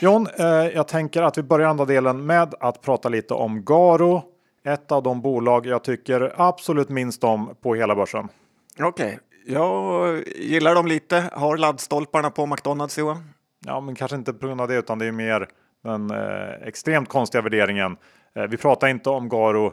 John, 0.00 0.26
eh, 0.38 0.46
jag 0.46 0.88
tänker 0.88 1.22
att 1.22 1.38
vi 1.38 1.42
börjar 1.42 1.68
andra 1.68 1.84
delen 1.84 2.26
med 2.26 2.54
att 2.60 2.82
prata 2.82 3.08
lite 3.08 3.34
om 3.34 3.64
Garo. 3.64 4.22
Ett 4.64 4.92
av 4.92 5.02
de 5.02 5.20
bolag 5.20 5.66
jag 5.66 5.84
tycker 5.84 6.32
absolut 6.36 6.88
minst 6.88 7.24
om 7.24 7.54
på 7.62 7.74
hela 7.74 7.94
börsen. 7.94 8.28
Okej, 8.80 9.06
okay. 9.06 9.54
jag 9.54 10.22
gillar 10.36 10.74
dem 10.74 10.86
lite. 10.86 11.30
Har 11.32 11.56
laddstolparna 11.56 12.30
på 12.30 12.46
McDonalds 12.46 12.98
Johan? 12.98 13.30
Ja, 13.66 13.80
men 13.80 13.94
kanske 13.94 14.16
inte 14.16 14.32
på 14.32 14.46
grund 14.46 14.60
av 14.60 14.68
det, 14.68 14.74
utan 14.74 14.98
det 14.98 15.06
är 15.06 15.12
mer 15.12 15.48
den 15.84 16.10
eh, 16.10 16.68
extremt 16.68 17.08
konstiga 17.08 17.42
värderingen. 17.42 17.96
Eh, 18.34 18.42
vi 18.42 18.56
pratar 18.56 18.88
inte 18.88 19.10
om 19.10 19.28
Garo 19.28 19.72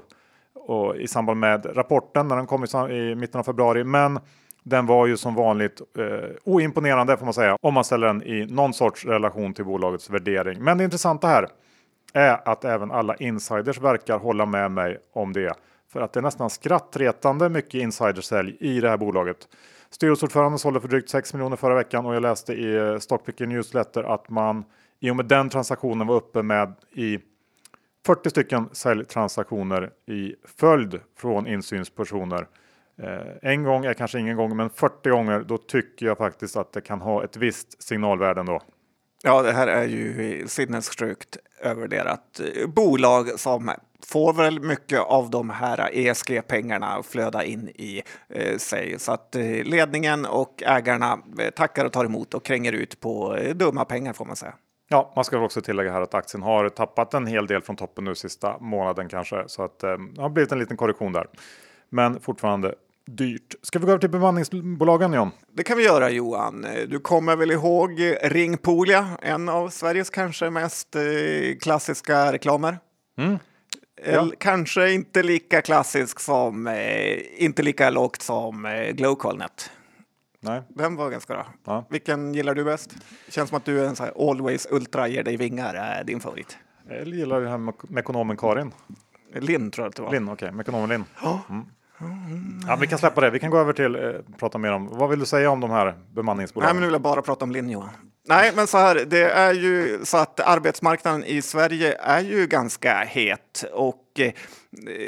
och, 0.56 0.96
i 0.96 1.08
samband 1.08 1.39
med 1.39 1.78
rapporten 1.78 2.28
när 2.28 2.36
den 2.36 2.48
kom 2.48 2.63
i, 2.63 2.94
i 2.94 3.16
mitten 3.16 3.39
av 3.39 3.44
februari, 3.44 3.84
men 3.84 4.20
den 4.63 4.86
var 4.86 5.08
ju 5.08 5.18
som 5.18 5.36
vanligt 5.36 5.82
eh, 5.98 6.30
oimponerande 6.44 7.18
får 7.18 7.26
man 7.26 7.34
säga 7.34 7.58
om 7.62 7.74
man 7.74 7.84
ställer 7.84 8.08
den 8.08 8.24
i 8.24 8.46
någon 8.46 8.74
sorts 8.74 9.06
relation 9.06 9.54
till 9.54 9.66
bolagets 9.66 10.10
värdering. 10.10 10.63
Men 10.63 10.78
det 10.78 10.84
intressanta 10.84 11.28
här 11.28 11.48
är 12.13 12.50
att 12.50 12.66
även 12.66 12.92
alla 12.92 13.16
insiders 13.16 13.80
verkar 13.80 14.18
hålla 14.18 14.46
med 14.46 14.72
mig 14.72 14.98
om 15.13 15.34
det. 15.34 15.54
För 15.93 16.01
att 16.01 16.13
det 16.13 16.19
är 16.19 16.21
nästan 16.21 16.49
skrattretande 16.49 17.49
mycket 17.49 17.73
insidersälj 17.73 18.58
i 18.60 18.79
det 18.82 18.89
här 18.89 18.97
bolaget. 18.97 19.47
Styrelseordföranden 19.89 20.60
sålde 20.60 20.82
för 20.82 20.88
drygt 20.88 21.10
6 21.10 21.34
miljoner 21.34 21.56
förra 21.56 21.75
veckan 21.75 22.06
och 22.06 22.15
jag 22.15 22.21
läste 22.21 22.53
i 22.53 22.75
eh, 22.75 22.97
Stockpicker 22.97 23.45
Newsletter 23.45 24.03
att 24.03 24.29
man 24.29 24.65
i 24.99 25.12
och 25.12 25.15
med 25.15 25.25
den 25.25 25.49
transaktionen 25.49 26.08
var 26.08 26.15
uppe 26.15 26.43
med 26.43 26.73
i 26.91 27.19
40 28.06 28.29
stycken 28.29 28.69
säljtransaktioner 28.71 29.91
i 30.06 30.36
följd 30.58 30.99
från 31.17 31.47
insynspersoner. 31.47 32.47
Eh, 32.97 33.51
en 33.51 33.63
gång 33.63 33.86
är 33.86 33.93
kanske 33.93 34.19
ingen 34.19 34.38
gång, 34.38 34.58
men 34.58 34.69
40 34.69 35.10
gånger 35.10 35.39
då 35.39 35.58
tycker 35.58 36.06
jag 36.06 36.17
faktiskt 36.17 36.58
att 36.58 36.73
det 36.73 36.82
kan 36.82 37.01
ha 37.01 37.23
ett 37.23 37.38
visst 37.38 37.84
signalvärde 37.84 38.39
ändå. 38.39 38.62
Ja, 39.26 39.42
det 39.42 39.52
här 39.52 39.68
är 39.68 39.84
ju 39.88 40.44
sinnessjukt 40.48 41.38
övervärderat 41.62 42.42
bolag 42.68 43.40
som 43.40 43.72
får 44.06 44.34
väl 44.34 44.60
mycket 44.60 45.00
av 45.00 45.30
de 45.30 45.50
här 45.50 45.90
ESG-pengarna 45.94 47.04
flöda 47.04 47.44
in 47.44 47.68
i 47.68 48.02
eh, 48.30 48.58
sig. 48.58 49.00
Så 49.00 49.12
att 49.12 49.36
eh, 49.36 49.44
ledningen 49.44 50.26
och 50.26 50.64
ägarna 50.66 51.20
eh, 51.40 51.50
tackar 51.50 51.86
och 51.86 51.92
tar 51.92 52.06
emot 52.06 52.34
och 52.34 52.46
kränger 52.46 52.72
ut 52.72 53.00
på 53.00 53.36
eh, 53.36 53.56
dumma 53.56 53.86
pengar 53.86 54.14
får 54.14 54.26
man 54.26 54.36
säga. 54.36 54.54
Ja, 54.90 55.14
man 55.16 55.26
ska 55.26 55.40
också 55.40 55.62
tillägga 55.62 55.92
här 55.92 56.02
att 56.02 56.14
aktien 56.14 56.44
har 56.44 56.70
tappat 56.70 57.14
en 57.14 57.28
hel 57.28 57.48
del 57.48 57.62
från 57.62 57.76
toppen 57.76 58.04
nu 58.04 58.16
sista 58.16 58.58
månaden 58.60 59.10
kanske, 59.10 59.44
så 59.48 59.64
att 59.64 59.84
eh, 59.84 59.98
det 60.16 60.22
har 60.22 60.30
blivit 60.30 60.52
en 60.52 60.60
liten 60.60 60.78
korrektion 60.78 61.14
där. 61.14 61.28
Men 61.90 62.20
fortfarande 62.20 62.76
dyrt. 63.06 63.56
Ska 63.62 63.80
vi 63.80 63.86
gå 63.86 63.92
över 63.92 64.00
till 64.00 64.10
bemanningsbolagen 64.10 65.13
John? 65.13 65.32
Det 65.54 65.63
kan 65.63 65.78
vi 65.78 65.84
göra 65.84 66.10
Johan. 66.10 66.66
Du 66.88 67.00
kommer 67.00 67.36
väl 67.36 67.52
ihåg 67.52 68.02
Ringpolia, 68.24 69.08
en 69.22 69.50
av 69.50 69.70
Sveriges 69.70 70.10
kanske 70.10 70.50
mest 70.50 70.96
eh, 70.96 71.02
klassiska 71.62 72.34
reklamer? 72.34 72.80
Mm. 73.18 73.39
Ja. 74.06 74.30
Kanske 74.38 74.92
inte 74.92 75.24
lika 75.24 75.62
klassisk 75.62 76.20
som, 76.20 76.68
eh, 76.68 77.44
inte 77.44 77.63
lika 77.63 77.89
lågt 77.89 78.22
som 78.22 78.66
eh, 78.66 78.92
Glowcolnet. 78.92 79.72
Nej. 80.39 80.62
Den 80.70 80.96
var 80.96 81.10
ganska 81.10 81.34
bra. 81.34 81.48
Ja. 81.63 81.86
Vilken 81.89 82.34
gillar 82.34 82.56
du 82.56 82.63
bäst? 82.63 82.96
Känns 83.30 83.50
som 83.50 83.58
att 83.58 83.66
du 83.66 83.80
är 83.80 83.88
en 83.88 83.96
sån 83.96 84.06
här 84.06 84.30
Always 84.30 84.68
Ultra, 84.72 85.08
ger 85.08 85.24
dig 85.24 85.38
vingar, 85.38 85.74
är 85.74 86.04
din 86.04 86.20
favorit. 86.20 86.58
Jag 86.89 87.08
gillar 87.08 87.42
det 87.42 87.50
här 87.50 87.58
med 87.58 87.74
ekonomen 87.98 88.38
Karin. 88.38 88.72
Linn 89.34 89.72
tror 89.72 89.86
jag 89.86 89.89
att 89.89 89.96
det 89.96 90.02
var. 90.02 90.12
Linn, 90.12 90.30
okej, 90.30 90.50
okay. 90.50 90.62
ekonomen 90.62 90.89
Linn. 90.89 91.04
Mm. 91.50 91.66
Ja, 92.68 92.76
vi 92.76 92.88
kan 92.88 93.00
släppa 93.00 93.22
det. 93.22 93.30
Vi 93.30 93.39
kan 93.39 93.50
gå 93.50 93.58
över 93.58 93.74
till 93.74 93.96
eh, 93.96 94.02
prata 94.39 94.58
mer 94.58 94.72
om 94.72 94.89
vad 94.92 95.10
vill 95.10 95.20
du 95.20 95.26
säga 95.26 95.50
om 95.50 95.60
de 95.60 95.72
här 95.72 95.96
bemanningsbolagen? 96.16 96.68
Nej, 96.68 96.74
men 96.74 96.82
nu 96.82 96.88
vill 96.88 96.94
jag 96.94 97.02
bara 97.02 97.22
prata 97.22 97.46
om 97.46 97.52
Linn 97.52 97.70
Johan. 97.70 97.89
Nej, 98.28 98.52
men 98.56 98.68
så 98.68 98.78
här, 98.78 98.96
det 98.96 99.32
är 99.32 99.54
ju 99.54 100.00
så 100.04 100.18
att 100.18 100.39
arbetsmarknaden 100.39 101.24
i 101.24 101.42
Sverige 101.42 101.98
är 102.00 102.22
ju 102.22 102.48
ganska 102.48 103.04
het 103.04 103.66
och 103.74 104.20
eh, 104.20 104.34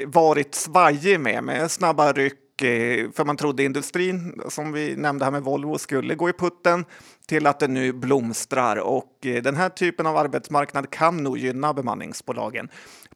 varit 0.07 0.55
svajig 0.55 1.19
med, 1.19 1.43
med 1.43 1.71
snabba 1.71 2.13
ryck 2.13 2.61
eh, 2.61 3.11
för 3.11 3.25
man 3.25 3.37
trodde 3.37 3.63
industrin, 3.63 4.41
som 4.49 4.71
vi 4.71 4.95
nämnde 4.95 5.25
här 5.25 5.31
med 5.31 5.43
Volvo, 5.43 5.77
skulle 5.77 6.15
gå 6.15 6.29
i 6.29 6.33
putten 6.33 6.85
till 7.27 7.47
att 7.47 7.59
det 7.59 7.67
nu 7.67 7.93
blomstrar 7.93 8.77
och 8.77 9.25
eh, 9.25 9.41
den 9.43 9.55
här 9.55 9.69
typen 9.69 10.07
av 10.07 10.17
arbetsmarknad 10.17 10.89
kan 10.89 11.23
nog 11.23 11.37
gynna 11.37 11.73
bemanningsbolagen. 11.73 12.69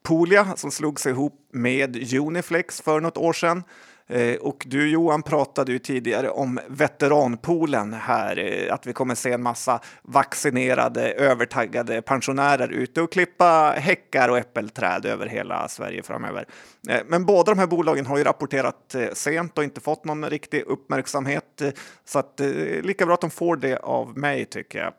Polia 0.03 0.55
som 0.55 0.71
slog 0.71 0.99
sig 0.99 1.11
ihop 1.11 1.49
med 1.53 2.13
Uniflex 2.13 2.81
för 2.81 3.01
något 3.01 3.17
år 3.17 3.33
sedan 3.33 3.63
eh, 4.07 4.35
och 4.35 4.65
du 4.67 4.89
Johan 4.89 5.23
pratade 5.23 5.71
ju 5.71 5.79
tidigare 5.79 6.29
om 6.29 6.59
veteranpoolen 6.67 7.93
här, 7.93 8.37
eh, 8.39 8.73
att 8.73 8.87
vi 8.87 8.93
kommer 8.93 9.15
se 9.15 9.31
en 9.31 9.43
massa 9.43 9.79
vaccinerade, 10.01 11.11
övertaggade 11.11 12.01
pensionärer 12.01 12.69
ute 12.69 13.01
och 13.01 13.11
klippa 13.11 13.73
häckar 13.77 14.29
och 14.29 14.37
äppelträd 14.37 15.05
över 15.05 15.27
hela 15.27 15.67
Sverige 15.67 16.03
framöver. 16.03 16.45
Eh, 16.89 17.01
men 17.07 17.25
båda 17.25 17.51
de 17.51 17.59
här 17.59 17.67
bolagen 17.67 18.05
har 18.05 18.17
ju 18.17 18.23
rapporterat 18.23 18.95
sent 19.13 19.57
och 19.57 19.63
inte 19.63 19.81
fått 19.81 20.05
någon 20.05 20.29
riktig 20.29 20.61
uppmärksamhet, 20.61 21.61
så 22.05 22.19
att 22.19 22.41
lika 22.81 23.05
bra 23.05 23.13
att 23.13 23.21
de 23.21 23.29
får 23.29 23.55
det 23.55 23.77
av 23.77 24.17
mig 24.17 24.45
tycker 24.45 24.79
jag. 24.79 24.93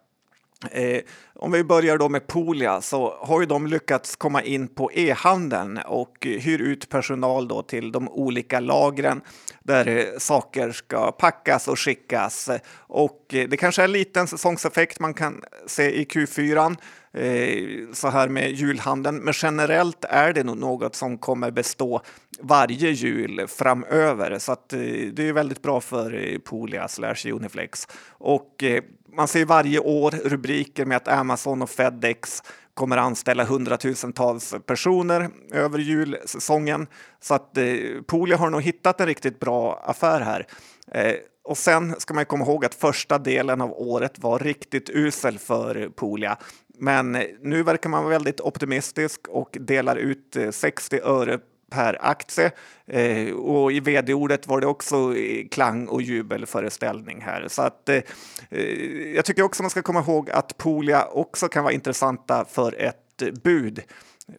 Eh, 0.71 1.01
om 1.35 1.53
vi 1.53 1.65
börjar 1.65 1.99
då 1.99 2.09
med 2.09 2.27
Polia 2.27 2.81
så 2.81 3.15
har 3.21 3.41
ju 3.41 3.47
de 3.47 3.67
lyckats 3.67 4.17
komma 4.17 4.43
in 4.43 4.69
på 4.69 4.93
e-handeln 4.93 5.79
och 5.87 6.17
hyr 6.21 6.61
ut 6.61 6.89
personal 6.89 7.49
då 7.49 7.63
till 7.63 7.93
de 7.93 8.09
olika 8.09 8.61
lagren 8.61 9.21
där 9.63 9.87
eh, 9.87 10.19
saker 10.19 10.73
ska 10.73 11.13
packas 11.13 11.69
och 11.69 11.79
skickas. 11.79 12.51
Och 12.77 13.35
eh, 13.35 13.49
det 13.49 13.57
kanske 13.57 13.83
är 13.83 13.85
en 13.85 13.93
liten 13.93 14.27
säsongseffekt 14.27 15.01
man 15.01 15.15
kan 15.15 15.43
se 15.67 16.01
i 16.01 16.05
Q4 16.05 16.77
eh, 17.13 17.93
så 17.93 18.09
här 18.09 18.29
med 18.29 18.51
julhandeln. 18.51 19.17
Men 19.17 19.35
generellt 19.37 20.05
är 20.05 20.33
det 20.33 20.45
nog 20.45 20.59
något 20.59 20.95
som 20.95 21.19
kommer 21.19 21.51
bestå 21.51 22.03
varje 22.41 22.91
jul 22.91 23.47
framöver. 23.49 24.39
Så 24.39 24.53
att, 24.53 24.73
eh, 24.73 24.81
det 25.13 25.29
är 25.29 25.33
väldigt 25.33 25.63
bra 25.63 25.81
för 25.81 26.39
Polia 26.45 26.89
slash 26.89 27.33
Uniflex. 27.33 27.89
Och 28.09 28.65
man 29.13 29.29
ser 29.29 29.45
varje 29.45 29.79
år 29.79 30.11
rubriker 30.11 30.85
med 30.85 30.97
att 30.97 31.09
Amazon 31.09 31.63
och 31.63 31.71
Fedex 31.71 32.43
kommer 32.75 32.97
anställa 32.97 33.45
hundratusentals 33.45 34.55
personer 34.67 35.31
över 35.53 35.79
julsäsongen. 35.79 36.87
Så 37.21 37.35
att 37.35 37.57
eh, 37.57 37.65
Polia 38.07 38.37
har 38.37 38.51
nog 38.51 38.63
hittat 38.63 39.01
en 39.01 39.07
riktigt 39.07 39.41
bra 39.41 39.83
affär 39.85 40.21
här. 40.21 40.47
Eh, 40.93 41.15
och 41.45 41.59
sen 41.59 41.95
ska 41.99 42.15
man 42.15 42.27
komma 42.27 42.45
ihåg 42.45 42.65
att 42.65 42.75
första 42.75 43.19
delen 43.19 43.61
av 43.61 43.73
året 43.73 44.19
var 44.19 44.39
riktigt 44.39 44.91
usel 44.91 45.39
för 45.39 45.89
Polia. 45.89 46.39
Men 46.79 47.15
eh, 47.15 47.25
nu 47.41 47.63
verkar 47.63 47.91
man 47.91 48.05
vara 48.05 48.13
väldigt 48.13 48.41
optimistisk 48.41 49.29
och 49.29 49.57
delar 49.61 49.97
ut 49.97 50.37
eh, 50.37 50.51
60 50.51 51.01
öre 51.05 51.39
per 51.71 51.99
aktie. 52.01 52.51
Eh, 52.87 53.35
och 53.35 53.73
i 53.73 53.81
vd-ordet 53.81 54.47
var 54.47 54.61
det 54.61 54.67
också 54.67 55.17
eh, 55.17 55.49
klang 55.49 55.87
och 55.87 56.03
jubelföreställning 56.03 57.21
här. 57.21 57.49
Så 57.49 57.63
att, 57.63 57.89
eh, 57.89 58.03
eh, 58.51 59.15
jag 59.15 59.25
tycker 59.25 59.43
också 59.43 59.63
man 59.63 59.71
ska 59.71 59.83
komma 59.83 60.01
ihåg 60.01 60.31
att 60.31 60.59
Polia 60.59 61.05
också 61.05 61.49
kan 61.49 61.65
vara 61.65 61.75
intressanta 61.75 62.45
för 62.45 62.81
ett 62.81 63.23
eh, 63.23 63.29
bud. 63.43 63.81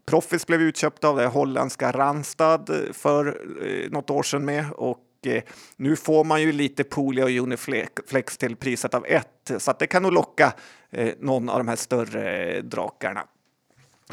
Proffice 0.06 0.48
blev 0.48 0.62
utköpt 0.62 1.04
av 1.04 1.18
det 1.18 1.28
holländska 1.28 1.92
Randstad 1.92 2.66
för 2.94 3.28
eh, 3.66 3.92
något 3.92 4.10
år 4.10 4.24
sedan 4.24 4.46
med 4.46 4.66
och 4.72 5.00
eh, 5.26 5.44
nu 5.76 5.96
får 5.96 6.24
man 6.24 6.42
ju 6.42 6.52
lite 6.52 6.84
Polia 6.84 7.24
och 7.24 7.32
Uniflex 7.32 8.38
till 8.38 8.56
priset 8.56 8.94
av 8.94 9.06
ett 9.06 9.52
så 9.58 9.72
att 9.72 9.80
det 9.80 9.88
kan 9.88 10.04
nog 10.04 10.14
locka 10.14 10.54
eh, 10.92 11.14
någon 11.20 11.50
av 11.50 11.58
de 11.58 11.68
här 11.68 11.76
större 11.76 12.62
drakarna. 12.62 13.24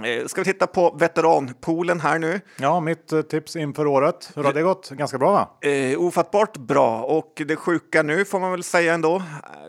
Eh, 0.05 0.27
ska 0.27 0.41
vi 0.41 0.45
titta 0.45 0.67
på 0.67 0.97
veteranpoolen 0.99 2.01
här 2.01 2.19
nu? 2.19 2.41
Ja, 2.57 2.81
mitt 2.81 3.13
eh, 3.13 3.23
tips 3.23 3.57
inför 3.57 3.87
året. 3.87 4.31
Hur 4.35 4.45
har 4.45 4.53
det 4.53 4.63
gått? 4.63 4.91
Ganska 4.91 5.19
bra 5.19 5.33
va? 5.33 5.71
Eh, 5.71 6.01
ofattbart 6.01 6.57
bra 6.57 7.03
och 7.03 7.43
det 7.47 7.57
sjuka 7.57 8.03
nu 8.03 8.25
får 8.25 8.41
man 8.41 8.51
väl 8.51 8.63
säga 8.63 8.95
ändå, 8.95 9.23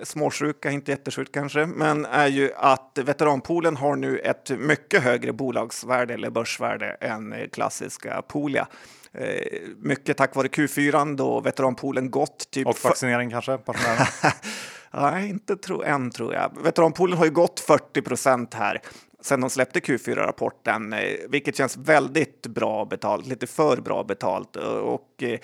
småsjuka, 0.04 0.72
inte 0.72 0.92
jättesjukt 0.92 1.34
kanske, 1.34 1.66
men 1.66 2.06
är 2.06 2.28
ju 2.28 2.52
att 2.56 3.00
veteranpoolen 3.04 3.78
har 3.78 3.96
nu 3.96 4.20
ett 4.20 4.50
mycket 4.50 5.04
högre 5.04 5.34
bolagsvärde 5.34 6.14
eller 6.14 6.30
börsvärde 6.30 6.98
än 7.02 7.36
klassiska 7.52 8.22
Polia. 8.22 8.68
Eh, 9.14 9.60
mycket 9.78 10.18
tack 10.18 10.36
vare 10.36 10.48
Q4 10.48 11.16
då 11.16 11.42
veteranpoolen 11.42 12.12
gått. 12.12 12.52
Typ 12.52 12.68
och 12.68 12.78
vaccinering 12.84 13.30
kanske? 13.30 13.60
Nej, 14.92 15.30
inte 15.30 15.56
tro, 15.56 15.82
än 15.82 16.12
tror 16.12 16.34
jag. 16.34 16.52
Veteranpoolen 16.64 17.18
har 17.18 17.26
ju 17.26 17.32
gått 17.32 17.60
40 17.60 18.02
procent 18.02 18.54
här 18.54 18.82
sen 19.22 19.42
de 19.42 19.50
släppte 19.50 19.80
Q4-rapporten, 19.80 20.94
eh, 20.94 21.00
vilket 21.30 21.56
känns 21.56 21.78
väldigt 21.78 22.48
bra 22.48 22.86
betalt, 22.86 23.28
lite 23.28 23.48
för 23.48 23.78
bra 23.78 24.04
betalt. 24.04 24.56
Eh, 24.56 24.64
och 24.64 25.24
eh, 25.24 25.40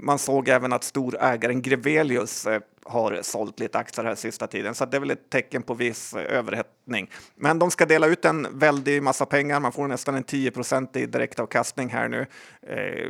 man 0.00 0.18
såg 0.18 0.48
även 0.48 0.72
att 0.72 0.84
storägaren 0.84 1.62
Grevelius 1.62 2.46
har 2.84 3.18
sålt 3.22 3.60
lite 3.60 3.78
aktier 3.78 4.04
här 4.04 4.14
sista 4.14 4.46
tiden, 4.46 4.74
så 4.74 4.84
det 4.84 4.96
är 4.96 5.00
väl 5.00 5.10
ett 5.10 5.30
tecken 5.30 5.62
på 5.62 5.74
viss 5.74 6.14
överhettning. 6.14 7.10
Men 7.34 7.58
de 7.58 7.70
ska 7.70 7.86
dela 7.86 8.06
ut 8.06 8.24
en 8.24 8.46
väldig 8.50 9.02
massa 9.02 9.26
pengar. 9.26 9.60
Man 9.60 9.72
får 9.72 9.88
nästan 9.88 10.14
en 10.14 10.24
10% 10.24 10.96
i 10.96 11.06
direktavkastning 11.06 11.88
här 11.88 12.08
nu 12.08 12.26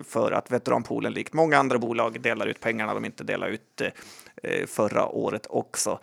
för 0.04 0.32
att 0.32 0.50
veteranpoolen 0.50 1.12
likt 1.12 1.32
många 1.32 1.58
andra 1.58 1.78
bolag 1.78 2.20
delar 2.20 2.46
ut 2.46 2.60
pengarna 2.60 2.94
de 2.94 3.04
inte 3.04 3.24
delade 3.24 3.52
ut 3.52 3.82
förra 4.66 5.06
året 5.08 5.46
också. 5.50 6.00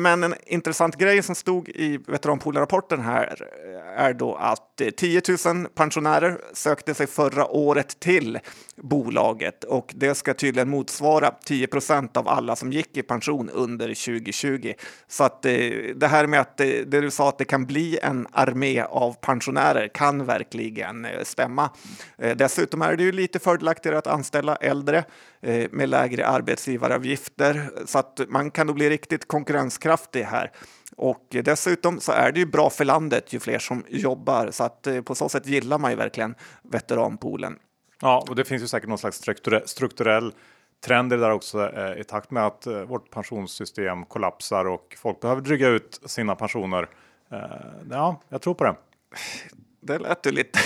Men 0.00 0.24
en 0.24 0.34
intressant 0.46 0.96
grej 0.96 1.22
som 1.22 1.34
stod 1.34 1.68
i 1.68 1.98
Veteranpoolrapporten 2.06 3.00
här 3.00 3.48
eh, 3.66 4.02
är 4.04 4.12
då 4.12 4.34
att 4.34 4.80
eh, 4.80 4.90
10 4.90 5.22
000 5.46 5.66
pensionärer 5.74 6.38
sökte 6.52 6.94
sig 6.94 7.06
förra 7.06 7.46
året 7.46 8.00
till 8.00 8.38
bolaget 8.76 9.64
och 9.64 9.92
det 9.96 10.14
ska 10.14 10.34
tydligen 10.34 10.68
motsvara 10.68 11.30
10 11.44 11.66
procent 11.66 12.16
av 12.16 12.28
alla 12.28 12.56
som 12.56 12.72
gick 12.72 12.96
i 12.96 13.02
pension 13.02 13.50
under 13.50 13.86
2020. 13.86 14.72
Så 15.08 15.24
att 15.24 15.44
eh, 15.44 15.52
det 15.96 16.06
här 16.06 16.26
med 16.26 16.40
att 16.40 16.56
det, 16.56 16.84
du 16.84 17.10
sa 17.10 17.28
att 17.28 17.38
det 17.38 17.44
kan 17.44 17.66
bli 17.66 17.98
en 18.02 18.26
armé 18.32 18.82
av 18.82 19.12
pensionärer 19.12 19.88
kan 19.88 20.24
verkligen 20.24 21.06
stämma. 21.22 21.70
Dessutom 22.36 22.82
är 22.82 22.96
det 22.96 23.02
ju 23.02 23.12
lite 23.12 23.38
fördelaktigare 23.38 23.98
att 23.98 24.06
anställa 24.06 24.56
äldre 24.56 25.04
med 25.70 25.88
lägre 25.88 26.26
arbetsgivaravgifter 26.26 27.70
så 27.86 27.98
att 27.98 28.20
man 28.28 28.50
kan 28.50 28.66
då 28.66 28.72
bli 28.72 28.90
riktigt 28.90 29.28
konkurrenskraftig 29.82 30.22
här. 30.22 30.50
Och 30.96 31.26
dessutom 31.30 32.00
så 32.00 32.12
är 32.12 32.32
det 32.32 32.40
ju 32.40 32.46
bra 32.46 32.70
för 32.70 32.84
landet 32.84 33.32
ju 33.32 33.40
fler 33.40 33.58
som 33.58 33.84
jobbar 33.88 34.50
så 34.50 34.64
att 34.64 34.88
på 35.04 35.14
så 35.14 35.28
sätt 35.28 35.46
gillar 35.46 35.78
man 35.78 35.90
ju 35.90 35.96
verkligen 35.96 36.34
veteranpoolen. 36.62 37.58
Ja, 38.00 38.24
och 38.28 38.36
det 38.36 38.44
finns 38.44 38.62
ju 38.62 38.66
säkert 38.66 38.88
någon 38.88 38.98
slags 38.98 39.22
strukturell 39.66 40.32
trend 40.84 41.12
i 41.12 41.16
det 41.16 41.22
där 41.22 41.30
också 41.30 41.70
eh, 41.70 42.00
i 42.00 42.04
takt 42.04 42.30
med 42.30 42.46
att 42.46 42.66
eh, 42.66 42.82
vårt 42.82 43.10
pensionssystem 43.10 44.04
kollapsar 44.04 44.64
och 44.64 44.96
folk 44.98 45.20
behöver 45.20 45.40
dryga 45.42 45.68
ut 45.68 46.00
sina 46.06 46.34
pensioner. 46.34 46.88
Eh, 47.30 47.38
ja, 47.90 48.22
jag 48.28 48.42
tror 48.42 48.54
på 48.54 48.64
det. 48.64 48.74
Det 49.80 49.98
lät 49.98 50.26
ju 50.26 50.30
lite... 50.30 50.58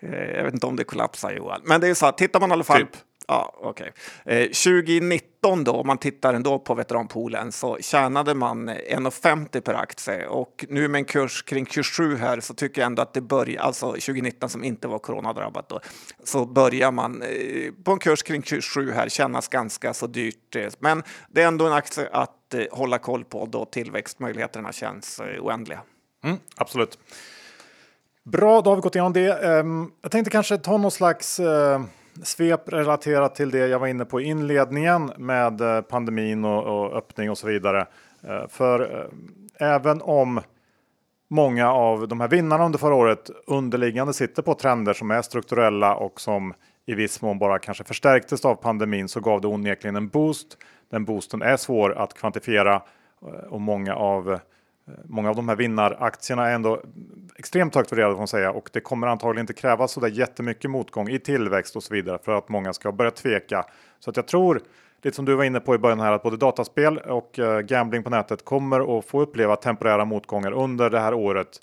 jag 0.00 0.44
vet 0.44 0.54
inte 0.54 0.66
om 0.66 0.76
det 0.76 0.84
kollapsar 0.84 1.32
Johan, 1.32 1.60
men 1.64 1.80
det 1.80 1.88
är 1.88 1.94
så 1.94 2.06
att 2.06 2.18
tittar 2.18 2.40
man 2.40 2.50
i 2.50 2.52
alla 2.52 2.64
fall. 2.64 2.80
Typ. 2.80 2.96
Ja, 3.28 3.54
okay. 3.62 3.90
Eh, 4.24 4.42
2019 4.42 5.64
då, 5.64 5.72
om 5.72 5.86
man 5.86 5.98
tittar 5.98 6.34
ändå 6.34 6.58
på 6.58 6.74
veteranpoolen, 6.74 7.52
så 7.52 7.78
tjänade 7.80 8.34
man 8.34 8.70
1,50 8.70 9.60
per 9.60 9.74
aktie 9.74 10.26
och 10.26 10.64
nu 10.68 10.88
med 10.88 10.98
en 10.98 11.04
kurs 11.04 11.42
kring 11.42 11.66
27 11.66 12.16
här 12.16 12.40
så 12.40 12.54
tycker 12.54 12.80
jag 12.80 12.86
ändå 12.86 13.02
att 13.02 13.14
det 13.14 13.20
börjar, 13.20 13.62
alltså 13.62 13.86
2019 13.86 14.48
som 14.48 14.64
inte 14.64 14.88
var 14.88 14.98
coronadrabbat 14.98 15.68
då, 15.68 15.80
så 16.24 16.46
börjar 16.46 16.92
man 16.92 17.22
eh, 17.22 17.72
på 17.84 17.92
en 17.92 17.98
kurs 17.98 18.22
kring 18.22 18.42
27 18.42 18.90
här 18.90 19.08
kännas 19.08 19.48
ganska 19.48 19.94
så 19.94 20.06
dyrt. 20.06 20.56
Men 20.78 21.02
det 21.28 21.42
är 21.42 21.46
ändå 21.46 21.66
en 21.66 21.72
aktie 21.72 22.08
att 22.12 22.54
eh, 22.54 22.64
hålla 22.70 22.98
koll 22.98 23.24
på 23.24 23.46
då 23.46 23.64
tillväxtmöjligheterna 23.64 24.72
känns 24.72 25.20
eh, 25.20 25.44
oändliga. 25.44 25.80
Mm, 26.24 26.36
absolut. 26.56 26.98
Bra, 28.24 28.60
då 28.60 28.70
har 28.70 28.76
vi 28.76 28.82
gått 28.82 28.94
igenom 28.94 29.12
det. 29.12 29.58
Um, 29.60 29.92
jag 30.02 30.10
tänkte 30.10 30.30
kanske 30.30 30.58
ta 30.58 30.78
någon 30.78 30.90
slags 30.90 31.40
uh 31.40 31.80
svep 32.22 32.72
relaterat 32.72 33.34
till 33.34 33.50
det 33.50 33.66
jag 33.66 33.78
var 33.78 33.86
inne 33.86 34.04
på 34.04 34.20
i 34.20 34.24
inledningen 34.24 35.12
med 35.16 35.60
eh, 35.60 35.80
pandemin 35.80 36.44
och, 36.44 36.64
och 36.64 36.96
öppning 36.96 37.30
och 37.30 37.38
så 37.38 37.46
vidare. 37.46 37.86
Eh, 38.22 38.48
för 38.48 38.80
eh, 39.60 39.74
även 39.74 40.02
om 40.02 40.40
många 41.28 41.72
av 41.72 42.08
de 42.08 42.20
här 42.20 42.28
vinnarna 42.28 42.64
under 42.64 42.78
förra 42.78 42.94
året 42.94 43.30
underliggande 43.46 44.12
sitter 44.12 44.42
på 44.42 44.54
trender 44.54 44.92
som 44.92 45.10
är 45.10 45.22
strukturella 45.22 45.94
och 45.94 46.20
som 46.20 46.54
i 46.86 46.94
viss 46.94 47.22
mån 47.22 47.38
bara 47.38 47.58
kanske 47.58 47.84
förstärktes 47.84 48.44
av 48.44 48.54
pandemin 48.54 49.08
så 49.08 49.20
gav 49.20 49.40
det 49.40 49.48
onekligen 49.48 49.96
en 49.96 50.08
boost. 50.08 50.58
Den 50.90 51.04
boosten 51.04 51.42
är 51.42 51.56
svår 51.56 51.98
att 51.98 52.14
kvantifiera 52.14 52.82
och 53.50 53.60
många 53.60 53.94
av 53.94 54.38
Många 55.04 55.30
av 55.30 55.36
de 55.36 55.48
här 55.48 55.56
vinnaraktierna 55.56 56.48
är 56.48 56.54
ändå 56.54 56.82
extremt 57.36 57.74
högt 57.74 57.92
värderade 57.92 58.12
får 58.12 58.18
man 58.18 58.28
säga 58.28 58.52
och 58.52 58.70
det 58.72 58.80
kommer 58.80 59.06
antagligen 59.06 59.42
inte 59.42 59.52
krävas 59.52 59.92
så 59.92 60.00
där 60.00 60.08
jättemycket 60.08 60.70
motgång 60.70 61.08
i 61.08 61.18
tillväxt 61.18 61.76
och 61.76 61.82
så 61.82 61.94
vidare 61.94 62.18
för 62.22 62.32
att 62.32 62.48
många 62.48 62.72
ska 62.72 62.92
börja 62.92 63.10
tveka. 63.10 63.64
Så 63.98 64.10
att 64.10 64.16
jag 64.16 64.26
tror, 64.26 64.60
lite 65.02 65.16
som 65.16 65.24
du 65.24 65.34
var 65.34 65.44
inne 65.44 65.60
på 65.60 65.74
i 65.74 65.78
början 65.78 66.00
här, 66.00 66.12
att 66.12 66.22
både 66.22 66.36
dataspel 66.36 66.98
och 66.98 67.38
eh, 67.38 67.60
gambling 67.60 68.02
på 68.02 68.10
nätet 68.10 68.44
kommer 68.44 68.98
att 68.98 69.04
få 69.04 69.20
uppleva 69.20 69.56
temporära 69.56 70.04
motgångar 70.04 70.52
under 70.52 70.90
det 70.90 71.00
här 71.00 71.14
året. 71.14 71.60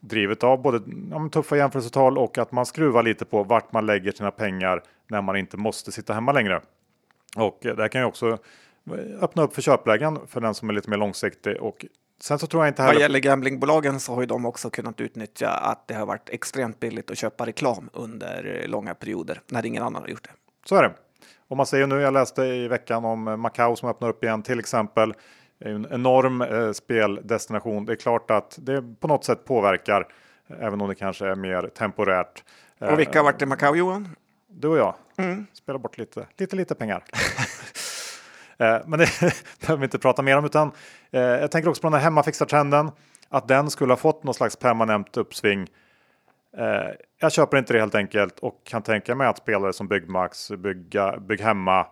Drivet 0.00 0.44
av 0.44 0.62
både 0.62 0.80
ja, 1.10 1.28
tuffa 1.32 1.56
jämförelsetal 1.56 2.18
och 2.18 2.38
att 2.38 2.52
man 2.52 2.66
skruvar 2.66 3.02
lite 3.02 3.24
på 3.24 3.42
vart 3.42 3.72
man 3.72 3.86
lägger 3.86 4.12
sina 4.12 4.30
pengar 4.30 4.82
när 5.06 5.22
man 5.22 5.36
inte 5.36 5.56
måste 5.56 5.92
sitta 5.92 6.14
hemma 6.14 6.32
längre. 6.32 6.60
Och 7.36 7.66
eh, 7.66 7.76
det 7.76 7.82
här 7.82 7.88
kan 7.88 8.00
ju 8.00 8.06
också 8.06 8.28
eh, 8.28 9.22
öppna 9.22 9.42
upp 9.42 9.54
för 9.54 9.62
köplägen 9.62 10.18
för 10.26 10.40
den 10.40 10.54
som 10.54 10.70
är 10.70 10.74
lite 10.74 10.90
mer 10.90 10.96
långsiktig 10.96 11.56
och 11.60 11.84
Sen 12.20 12.38
så 12.38 12.46
tror 12.46 12.64
jag 12.64 12.70
inte 12.70 12.82
heller... 12.82 12.94
Vad 12.94 13.02
gäller 13.02 13.18
gamblingbolagen 13.18 14.00
så 14.00 14.14
har 14.14 14.20
ju 14.20 14.26
de 14.26 14.46
också 14.46 14.70
kunnat 14.70 15.00
utnyttja 15.00 15.50
att 15.50 15.88
det 15.88 15.94
har 15.94 16.06
varit 16.06 16.28
extremt 16.28 16.80
billigt 16.80 17.10
att 17.10 17.18
köpa 17.18 17.46
reklam 17.46 17.90
under 17.92 18.64
långa 18.68 18.94
perioder 18.94 19.40
när 19.46 19.66
ingen 19.66 19.82
annan 19.82 20.02
har 20.02 20.08
gjort 20.08 20.24
det. 20.24 20.30
Så 20.64 20.76
är 20.76 20.82
det. 20.82 20.92
Och 21.48 21.56
man 21.56 21.66
ser 21.66 21.78
ju 21.78 21.86
nu, 21.86 22.00
jag 22.00 22.12
läste 22.12 22.42
i 22.42 22.68
veckan 22.68 23.04
om 23.04 23.40
Macao 23.40 23.76
som 23.76 23.88
öppnar 23.88 24.08
upp 24.08 24.24
igen 24.24 24.42
till 24.42 24.58
exempel. 24.58 25.14
En 25.60 25.86
enorm 25.90 26.42
eh, 26.42 26.72
speldestination. 26.72 27.86
Det 27.86 27.92
är 27.92 27.96
klart 27.96 28.30
att 28.30 28.58
det 28.62 28.82
på 29.00 29.08
något 29.08 29.24
sätt 29.24 29.44
påverkar, 29.44 30.06
även 30.60 30.80
om 30.80 30.88
det 30.88 30.94
kanske 30.94 31.26
är 31.26 31.34
mer 31.34 31.62
temporärt. 31.62 32.44
Och 32.78 32.98
vilka 32.98 33.18
har 33.18 33.24
varit 33.24 33.42
i 33.42 33.46
Macao 33.46 33.76
Johan? 33.76 34.08
Du 34.46 34.68
och 34.68 34.78
jag. 34.78 34.94
Mm. 35.16 35.46
Spelar 35.52 35.78
bort 35.78 35.98
lite, 35.98 36.26
lite, 36.36 36.56
lite 36.56 36.74
pengar. 36.74 37.04
Eh, 38.58 38.78
men 38.86 38.98
det 38.98 39.08
behöver 39.60 39.80
vi 39.80 39.84
inte 39.84 39.98
prata 39.98 40.22
mer 40.22 40.38
om 40.38 40.44
utan 40.44 40.72
eh, 41.10 41.20
jag 41.20 41.50
tänker 41.50 41.70
också 41.70 41.82
på 41.82 41.86
den 41.86 41.94
här 41.94 42.00
hemmafixartrenden. 42.00 42.90
Att 43.28 43.48
den 43.48 43.70
skulle 43.70 43.92
ha 43.92 43.96
fått 43.96 44.24
något 44.24 44.36
slags 44.36 44.56
permanent 44.56 45.16
uppsving. 45.16 45.68
Eh, 46.56 46.90
jag 47.20 47.32
köper 47.32 47.58
inte 47.58 47.72
det 47.72 47.80
helt 47.80 47.94
enkelt 47.94 48.38
och 48.38 48.60
kan 48.64 48.82
tänka 48.82 49.14
mig 49.14 49.26
att 49.26 49.38
spelare 49.38 49.72
som 49.72 49.88
Byggmax, 49.88 50.50
Bygga, 50.50 51.18
Bygghemma, 51.18 51.86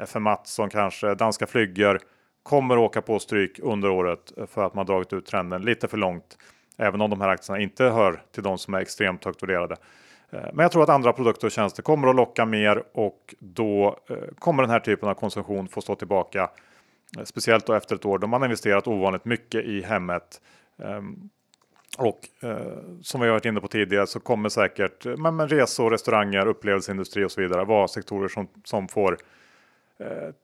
FM 0.00 0.22
Mattsson 0.22 0.70
kanske, 0.70 1.14
Danska 1.14 1.46
Flygger 1.46 1.98
kommer 2.42 2.78
åka 2.78 3.02
på 3.02 3.18
stryk 3.18 3.58
under 3.62 3.90
året 3.90 4.32
för 4.46 4.66
att 4.66 4.74
man 4.74 4.86
dragit 4.86 5.12
ut 5.12 5.26
trenden 5.26 5.62
lite 5.62 5.88
för 5.88 5.96
långt. 5.96 6.38
Även 6.76 7.00
om 7.00 7.10
de 7.10 7.20
här 7.20 7.28
aktierna 7.28 7.60
inte 7.60 7.84
hör 7.84 8.22
till 8.32 8.42
de 8.42 8.58
som 8.58 8.74
är 8.74 8.80
extremt 8.80 9.24
högt 9.24 9.42
värderade. 9.42 9.76
Eh, 10.34 10.48
men 10.52 10.62
jag 10.62 10.72
tror 10.72 10.82
att 10.82 10.88
andra 10.88 11.12
produkter 11.12 11.46
och 11.46 11.52
tjänster 11.52 11.82
kommer 11.82 12.08
att 12.08 12.16
locka 12.16 12.44
mer 12.44 12.82
och 12.92 13.34
då 13.38 13.98
eh, 14.10 14.16
kommer 14.38 14.62
den 14.62 14.70
här 14.70 14.80
typen 14.80 15.08
av 15.08 15.14
konsumtion 15.14 15.68
få 15.68 15.80
stå 15.80 15.94
tillbaka. 15.94 16.50
Eh, 17.18 17.24
speciellt 17.24 17.66
då 17.66 17.74
efter 17.74 17.94
ett 17.94 18.04
år 18.04 18.18
då 18.18 18.26
man 18.26 18.44
investerat 18.44 18.86
ovanligt 18.86 19.24
mycket 19.24 19.64
i 19.64 19.82
hemmet. 19.82 20.40
Ehm, 20.82 21.30
och 21.98 22.20
som 23.02 23.20
vi 23.20 23.26
har 23.26 23.32
varit 23.32 23.44
inne 23.44 23.60
på 23.60 23.68
tidigare 23.68 24.06
så 24.06 24.20
kommer 24.20 24.48
säkert 24.48 25.06
men, 25.18 25.48
resor, 25.48 25.90
restauranger, 25.90 26.46
upplevelseindustri 26.46 27.24
och 27.24 27.32
så 27.32 27.40
vidare 27.40 27.64
vara 27.64 27.88
sektorer 27.88 28.28
som, 28.28 28.48
som 28.64 28.88
får 28.88 29.16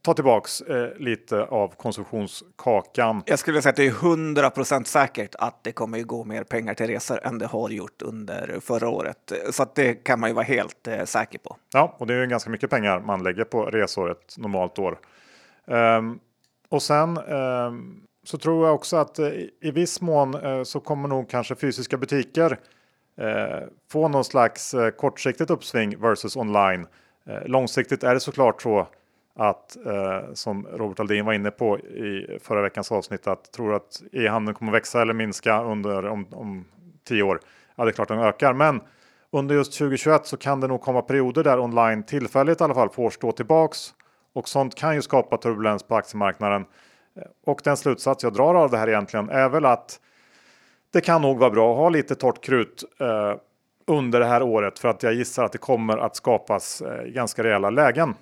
ta 0.02 0.14
tillbaks 0.14 0.60
eh, 0.60 0.96
lite 0.96 1.44
av 1.44 1.68
konsumtionskakan. 1.68 3.22
Jag 3.26 3.38
skulle 3.38 3.62
säga 3.62 3.70
att 3.70 3.76
det 3.76 3.86
är 3.86 3.90
100% 3.90 4.84
säkert 4.84 5.34
att 5.38 5.64
det 5.64 5.72
kommer 5.72 6.02
gå 6.02 6.24
mer 6.24 6.44
pengar 6.44 6.74
till 6.74 6.86
resor 6.86 7.20
än 7.26 7.38
det 7.38 7.46
har 7.46 7.70
gjort 7.70 8.02
under 8.02 8.60
förra 8.60 8.88
året. 8.88 9.32
Så 9.50 9.62
att 9.62 9.74
det 9.74 9.94
kan 9.94 10.20
man 10.20 10.30
ju 10.30 10.34
vara 10.34 10.44
helt 10.44 10.88
eh, 10.88 11.04
säker 11.04 11.38
på. 11.38 11.56
Ja, 11.72 11.96
och 11.98 12.06
det 12.06 12.14
är 12.14 12.20
ju 12.20 12.26
ganska 12.26 12.50
mycket 12.50 12.70
pengar 12.70 13.00
man 13.00 13.22
lägger 13.22 13.44
på 13.44 13.64
resor 13.64 14.10
ett 14.10 14.38
normalt 14.38 14.78
år. 14.78 14.98
Um, 15.64 16.20
och 16.68 16.82
sen 16.82 17.18
um, 17.18 18.02
så 18.24 18.38
tror 18.38 18.66
jag 18.66 18.74
också 18.74 18.96
att 18.96 19.18
uh, 19.18 19.28
i 19.60 19.70
viss 19.70 20.00
mån 20.00 20.34
uh, 20.34 20.62
så 20.62 20.80
kommer 20.80 21.08
nog 21.08 21.30
kanske 21.30 21.54
fysiska 21.54 21.96
butiker 21.96 22.58
uh, 23.20 23.68
få 23.90 24.08
någon 24.08 24.24
slags 24.24 24.74
kortsiktigt 24.96 25.50
uppsving 25.50 26.00
versus 26.00 26.36
online. 26.36 26.86
långsiktigt 27.44 28.04
är 28.04 28.14
det 28.14 28.20
såklart 28.20 28.62
så 28.62 28.86
att 29.40 29.76
eh, 29.86 30.32
som 30.34 30.66
Robert 30.72 31.00
Aldin 31.00 31.24
var 31.24 31.32
inne 31.32 31.50
på 31.50 31.78
i 31.78 32.38
förra 32.42 32.62
veckans 32.62 32.92
avsnitt 32.92 33.26
att 33.26 33.52
tror 33.52 33.74
att 33.74 34.02
e-handeln 34.12 34.54
kommer 34.54 34.72
växa 34.72 35.02
eller 35.02 35.14
minska 35.14 35.62
under 35.62 36.06
om, 36.06 36.26
om 36.32 36.64
tio 37.04 37.22
år. 37.22 37.40
Ja, 37.76 37.84
det 37.84 37.90
är 37.90 37.92
klart 37.92 38.08
den 38.08 38.18
ökar, 38.18 38.52
men 38.52 38.80
under 39.30 39.54
just 39.54 39.78
2021 39.78 40.26
så 40.26 40.36
kan 40.36 40.60
det 40.60 40.66
nog 40.66 40.80
komma 40.80 41.02
perioder 41.02 41.44
där 41.44 41.58
online 41.58 42.02
tillfälligt 42.02 42.60
i 42.60 42.64
alla 42.64 42.74
fall 42.74 42.90
får 42.90 43.10
stå 43.10 43.32
tillbaks 43.32 43.94
och 44.32 44.48
sånt 44.48 44.74
kan 44.74 44.94
ju 44.94 45.02
skapa 45.02 45.36
turbulens 45.36 45.82
på 45.82 45.96
aktiemarknaden. 45.96 46.64
Och 47.46 47.60
den 47.64 47.76
slutsats 47.76 48.24
jag 48.24 48.32
drar 48.32 48.54
av 48.54 48.70
det 48.70 48.78
här 48.78 48.88
egentligen 48.88 49.30
är 49.30 49.48
väl 49.48 49.64
att 49.64 50.00
det 50.92 51.00
kan 51.00 51.22
nog 51.22 51.38
vara 51.38 51.50
bra 51.50 51.72
att 51.72 51.78
ha 51.78 51.88
lite 51.88 52.14
torrt 52.14 52.44
krut 52.44 52.84
eh, 53.00 53.34
under 53.86 54.20
det 54.20 54.26
här 54.26 54.42
året 54.42 54.78
för 54.78 54.88
att 54.88 55.02
jag 55.02 55.14
gissar 55.14 55.44
att 55.44 55.52
det 55.52 55.58
kommer 55.58 55.98
att 55.98 56.16
skapas 56.16 56.80
eh, 56.80 57.04
ganska 57.04 57.42
rejäla 57.42 57.70
lägen. 57.70 58.14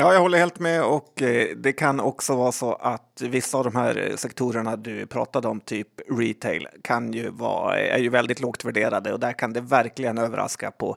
Ja, 0.00 0.12
jag 0.12 0.20
håller 0.20 0.38
helt 0.38 0.58
med 0.58 0.84
och 0.84 1.22
eh, 1.22 1.56
det 1.56 1.72
kan 1.72 2.00
också 2.00 2.36
vara 2.36 2.52
så 2.52 2.74
att 2.74 3.22
vissa 3.22 3.58
av 3.58 3.64
de 3.64 3.76
här 3.76 4.08
eh, 4.10 4.16
sektorerna 4.16 4.76
du 4.76 5.06
pratade 5.06 5.48
om, 5.48 5.60
typ 5.60 5.88
retail, 6.10 6.68
kan 6.82 7.12
ju 7.12 7.30
vara, 7.30 7.80
eh, 7.80 7.94
är 7.94 7.98
ju 7.98 8.08
väldigt 8.08 8.40
lågt 8.40 8.64
värderade 8.64 9.12
och 9.12 9.20
där 9.20 9.32
kan 9.32 9.52
det 9.52 9.60
verkligen 9.60 10.18
överraska 10.18 10.70
på 10.70 10.96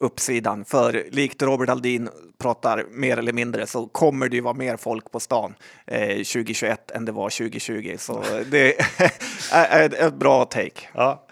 uppsidan. 0.00 0.64
För 0.64 1.04
likt 1.10 1.42
Robert 1.42 1.68
Aldin 1.68 2.08
pratar 2.38 2.86
mer 2.90 3.16
eller 3.16 3.32
mindre 3.32 3.66
så 3.66 3.86
kommer 3.86 4.28
det 4.28 4.36
ju 4.36 4.42
vara 4.42 4.54
mer 4.54 4.76
folk 4.76 5.10
på 5.10 5.20
stan 5.20 5.54
eh, 5.86 6.08
2021 6.08 6.90
än 6.90 7.04
det 7.04 7.12
var 7.12 7.30
2020. 7.30 7.94
Så 7.98 8.24
det 8.50 8.74
är 9.52 9.94
ett 10.06 10.14
bra 10.14 10.44
take. 10.44 10.88
Ja. 10.94 11.26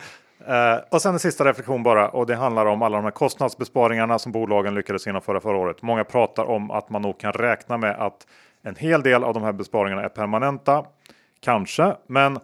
Eh, 0.48 0.78
och 0.90 1.02
sen 1.02 1.12
en 1.12 1.18
sista 1.18 1.44
reflektion 1.44 1.82
bara 1.82 2.08
och 2.08 2.26
det 2.26 2.34
handlar 2.34 2.66
om 2.66 2.82
alla 2.82 2.96
de 2.96 3.04
här 3.04 3.10
kostnadsbesparingarna 3.10 4.18
som 4.18 4.32
bolagen 4.32 4.74
lyckades 4.74 5.06
genomföra 5.06 5.40
förra 5.40 5.56
året. 5.56 5.82
Många 5.82 6.04
pratar 6.04 6.44
om 6.44 6.70
att 6.70 6.90
man 6.90 7.02
nog 7.02 7.20
kan 7.20 7.32
räkna 7.32 7.76
med 7.76 7.90
att 7.90 8.26
en 8.62 8.76
hel 8.76 9.02
del 9.02 9.24
av 9.24 9.34
de 9.34 9.42
här 9.42 9.52
besparingarna 9.52 10.02
är 10.02 10.08
permanenta. 10.08 10.84
Kanske, 11.40 11.96
men 12.06 12.38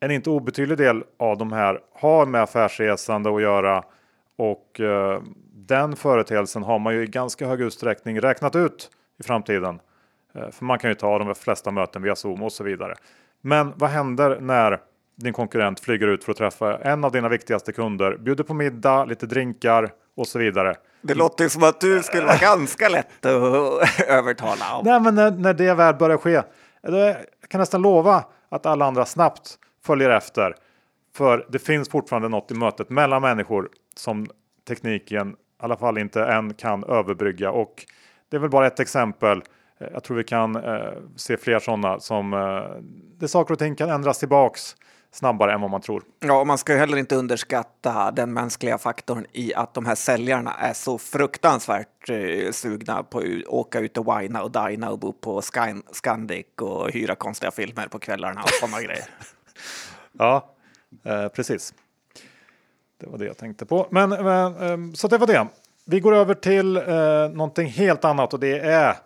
en 0.00 0.10
inte 0.10 0.30
obetydlig 0.30 0.78
del 0.78 1.04
av 1.18 1.38
de 1.38 1.52
här 1.52 1.80
har 2.00 2.26
med 2.26 2.42
affärsresande 2.42 3.34
att 3.34 3.42
göra 3.42 3.84
och 4.36 4.80
eh, 4.80 5.22
den 5.52 5.96
företeelsen 5.96 6.62
har 6.62 6.78
man 6.78 6.94
ju 6.94 7.02
i 7.02 7.06
ganska 7.06 7.46
hög 7.46 7.60
utsträckning 7.60 8.20
räknat 8.20 8.56
ut 8.56 8.90
i 9.20 9.22
framtiden. 9.22 9.80
Eh, 10.34 10.50
för 10.50 10.64
man 10.64 10.78
kan 10.78 10.90
ju 10.90 10.94
ta 10.94 11.18
de 11.18 11.34
flesta 11.34 11.70
möten 11.70 12.02
via 12.02 12.16
Zoom 12.16 12.42
och 12.42 12.52
så 12.52 12.64
vidare. 12.64 12.94
Men 13.40 13.72
vad 13.76 13.90
händer 13.90 14.40
när 14.40 14.80
din 15.18 15.32
konkurrent 15.32 15.80
flyger 15.80 16.06
ut 16.06 16.24
för 16.24 16.32
att 16.32 16.38
träffa 16.38 16.78
en 16.78 17.04
av 17.04 17.12
dina 17.12 17.28
viktigaste 17.28 17.72
kunder, 17.72 18.16
bjuder 18.16 18.44
på 18.44 18.54
middag, 18.54 19.04
lite 19.04 19.26
drinkar 19.26 19.90
och 20.16 20.26
så 20.26 20.38
vidare. 20.38 20.74
Det 21.02 21.14
låter 21.14 21.48
som 21.48 21.62
att 21.62 21.80
du 21.80 22.02
skulle 22.02 22.26
vara 22.26 22.36
ganska 22.36 22.88
lätt 22.88 23.26
att 23.26 24.08
övertala. 24.08 24.76
Om. 24.76 24.84
Nej, 24.84 25.00
men 25.00 25.14
när, 25.14 25.30
när 25.30 25.54
det 25.54 25.74
väl 25.74 25.94
börjar 25.94 26.16
ske, 26.16 26.42
jag 26.82 27.16
kan 27.48 27.60
nästan 27.60 27.82
lova 27.82 28.24
att 28.48 28.66
alla 28.66 28.84
andra 28.86 29.04
snabbt 29.04 29.58
följer 29.84 30.10
efter. 30.10 30.54
För 31.16 31.46
det 31.48 31.58
finns 31.58 31.88
fortfarande 31.88 32.28
något 32.28 32.50
i 32.50 32.54
mötet 32.54 32.90
mellan 32.90 33.22
människor 33.22 33.68
som 33.96 34.26
tekniken 34.68 35.30
i 35.30 35.34
alla 35.58 35.76
fall 35.76 35.98
inte 35.98 36.24
än 36.24 36.54
kan 36.54 36.84
överbrygga. 36.84 37.50
Och 37.50 37.86
det 38.28 38.36
är 38.36 38.40
väl 38.40 38.50
bara 38.50 38.66
ett 38.66 38.80
exempel. 38.80 39.42
Jag 39.92 40.04
tror 40.04 40.16
vi 40.16 40.24
kan 40.24 40.56
eh, 40.56 40.92
se 41.16 41.36
fler 41.36 41.58
sådana 41.58 42.00
som 42.00 42.32
eh, 42.34 42.82
det 43.18 43.28
saker 43.28 43.52
och 43.52 43.58
ting 43.58 43.74
kan 43.74 43.90
ändras 43.90 44.18
tillbaks 44.18 44.76
snabbare 45.12 45.52
än 45.52 45.60
vad 45.60 45.70
man 45.70 45.80
tror. 45.80 46.02
Ja, 46.20 46.40
och 46.40 46.46
man 46.46 46.58
ska 46.58 46.72
ju 46.72 46.78
heller 46.78 46.96
inte 46.96 47.16
underskatta 47.16 48.10
den 48.10 48.32
mänskliga 48.32 48.78
faktorn 48.78 49.26
i 49.32 49.54
att 49.54 49.74
de 49.74 49.86
här 49.86 49.94
säljarna 49.94 50.54
är 50.54 50.72
så 50.72 50.98
fruktansvärt 50.98 52.08
eh, 52.08 52.50
sugna 52.52 53.02
på 53.02 53.18
att 53.18 53.46
åka 53.46 53.80
ut 53.80 53.98
och 53.98 54.20
wina 54.20 54.42
och 54.42 54.50
dina 54.50 54.90
och 54.90 54.98
bo 54.98 55.12
på 55.12 55.42
Scandic 55.92 56.46
och 56.60 56.90
hyra 56.90 57.14
konstiga 57.14 57.50
filmer 57.50 57.88
på 57.88 57.98
kvällarna 57.98 58.42
och 58.42 58.50
sådana 58.50 58.82
grejer. 58.82 59.04
Ja, 60.20 60.54
eh, 61.04 61.28
precis. 61.28 61.74
Det 63.00 63.06
var 63.06 63.18
det 63.18 63.24
jag 63.24 63.36
tänkte 63.36 63.66
på. 63.66 63.88
Men, 63.90 64.10
men 64.10 64.56
eh, 64.56 64.94
så 64.94 65.08
det 65.08 65.18
var 65.18 65.26
det. 65.26 65.46
Vi 65.84 66.00
går 66.00 66.14
över 66.14 66.34
till 66.34 66.76
eh, 66.76 66.84
någonting 67.32 67.68
helt 67.68 68.04
annat 68.04 68.34
och 68.34 68.40
det 68.40 68.58
är 68.58 68.96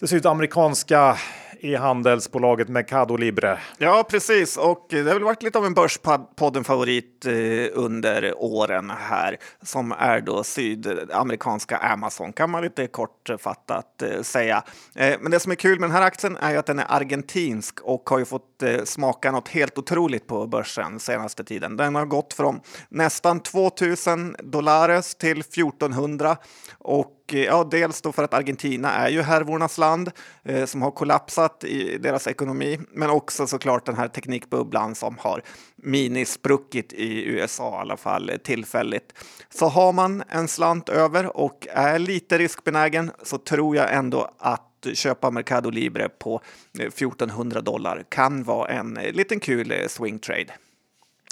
det 0.00 0.06
sydamerikanska 0.06 1.16
i 1.60 1.74
handelsbolaget 1.74 2.68
Mercado 2.68 3.16
Libre. 3.16 3.58
Ja, 3.78 4.06
precis. 4.10 4.56
Och 4.56 4.86
det 4.90 4.96
har 4.96 5.04
väl 5.04 5.22
varit 5.22 5.42
lite 5.42 5.58
av 5.58 5.66
en 5.66 5.74
Börspodden-favorit 5.74 7.26
eh, 7.26 7.32
under 7.72 8.34
åren 8.36 8.90
här, 8.90 9.36
som 9.62 9.92
är 9.92 10.20
då 10.20 10.44
sydamerikanska 10.44 11.76
Amazon, 11.76 12.32
kan 12.32 12.50
man 12.50 12.62
lite 12.62 12.86
kortfattat 12.86 14.02
eh, 14.02 14.22
säga. 14.22 14.62
Eh, 14.94 15.16
men 15.20 15.30
det 15.30 15.40
som 15.40 15.52
är 15.52 15.56
kul 15.56 15.80
med 15.80 15.88
den 15.88 15.96
här 15.96 16.06
aktien 16.06 16.36
är 16.36 16.50
ju 16.50 16.56
att 16.56 16.66
den 16.66 16.78
är 16.78 16.86
argentinsk 16.88 17.80
och 17.80 18.10
har 18.10 18.18
ju 18.18 18.24
fått 18.24 18.62
smaka 18.84 19.32
något 19.32 19.48
helt 19.48 19.78
otroligt 19.78 20.26
på 20.26 20.46
börsen 20.46 21.00
senaste 21.00 21.44
tiden. 21.44 21.76
Den 21.76 21.94
har 21.94 22.06
gått 22.06 22.34
från 22.34 22.60
nästan 22.88 23.40
2000 23.40 24.36
dollares 24.42 25.14
till 25.14 25.40
1400 25.40 26.36
och 26.78 27.17
Eh, 27.32 27.44
ja, 27.44 27.68
dels 27.70 28.02
då 28.02 28.12
för 28.12 28.24
att 28.24 28.34
Argentina 28.34 28.92
är 28.92 29.08
ju 29.08 29.22
härvornas 29.22 29.78
land 29.78 30.10
eh, 30.42 30.64
som 30.64 30.82
har 30.82 30.90
kollapsat 30.90 31.64
i 31.64 31.98
deras 31.98 32.26
ekonomi, 32.26 32.78
men 32.90 33.10
också 33.10 33.46
såklart 33.46 33.86
den 33.86 33.96
här 33.96 34.08
teknikbubblan 34.08 34.94
som 34.94 35.18
har 35.18 35.42
minispruckit 35.76 36.92
i 36.92 37.24
USA 37.24 37.78
i 37.78 37.80
alla 37.80 37.96
fall 37.96 38.30
eh, 38.30 38.36
tillfälligt. 38.36 39.12
Så 39.50 39.66
har 39.66 39.92
man 39.92 40.22
en 40.28 40.48
slant 40.48 40.88
över 40.88 41.36
och 41.36 41.66
är 41.70 41.98
lite 41.98 42.38
riskbenägen 42.38 43.10
så 43.22 43.38
tror 43.38 43.76
jag 43.76 43.94
ändå 43.94 44.30
att 44.38 44.64
köpa 44.94 45.30
Mercado 45.30 45.70
Libre 45.70 46.08
på 46.08 46.40
eh, 46.78 46.86
1400 46.86 47.60
dollar 47.60 48.04
kan 48.08 48.44
vara 48.44 48.68
en 48.68 48.94
liten 48.94 49.40
kul 49.40 49.72
swing 49.88 50.18
trade. 50.18 50.52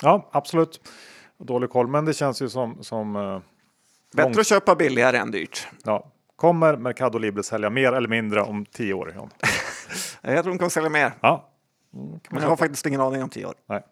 Ja, 0.03 0.29
absolut. 0.33 0.81
Dålig 1.39 1.71
koll, 1.71 1.87
men 1.87 2.05
det 2.05 2.15
känns 2.15 2.43
ju 2.43 2.49
som, 2.49 2.83
som 2.83 3.17
uh 3.17 3.41
Bättre 4.17 4.31
Lång... 4.31 4.41
att 4.41 4.47
köpa 4.47 4.75
billigare 4.75 5.17
än 5.17 5.31
dyrt. 5.31 5.69
Ja. 5.85 6.13
Kommer 6.37 6.77
Mercado 6.77 7.19
Libre 7.19 7.43
sälja 7.43 7.71
mer 7.71 7.93
eller 7.93 8.09
mindre 8.09 8.43
om 8.43 8.67
tio 8.67 8.95
år? 8.95 9.13
John? 9.17 9.31
jag 10.23 10.43
tror 10.43 10.53
de 10.53 10.59
kommer 10.59 10.71
sälja 10.71 10.91
mer. 10.91 11.13
Ja. 11.21 11.49
Men 12.31 12.43
jag 12.43 12.49
har 12.49 12.57
faktiskt 12.57 12.87
ingen 12.87 13.01
aning 13.01 13.23
om 13.23 13.29
tio 13.29 13.47
år. 13.47 13.55
Nej. 13.67 13.83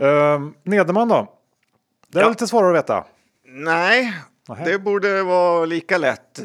Uh, 0.00 0.48
Nederman 0.62 1.08
då? 1.08 1.32
Det 2.08 2.18
är 2.18 2.22
ja. 2.22 2.28
lite 2.28 2.46
svårare 2.46 2.70
att 2.70 2.84
veta. 2.84 3.04
Nej, 3.44 4.14
Aha. 4.48 4.64
Det 4.64 4.78
borde 4.78 5.22
vara 5.22 5.64
lika 5.64 5.98
lätt. 5.98 6.40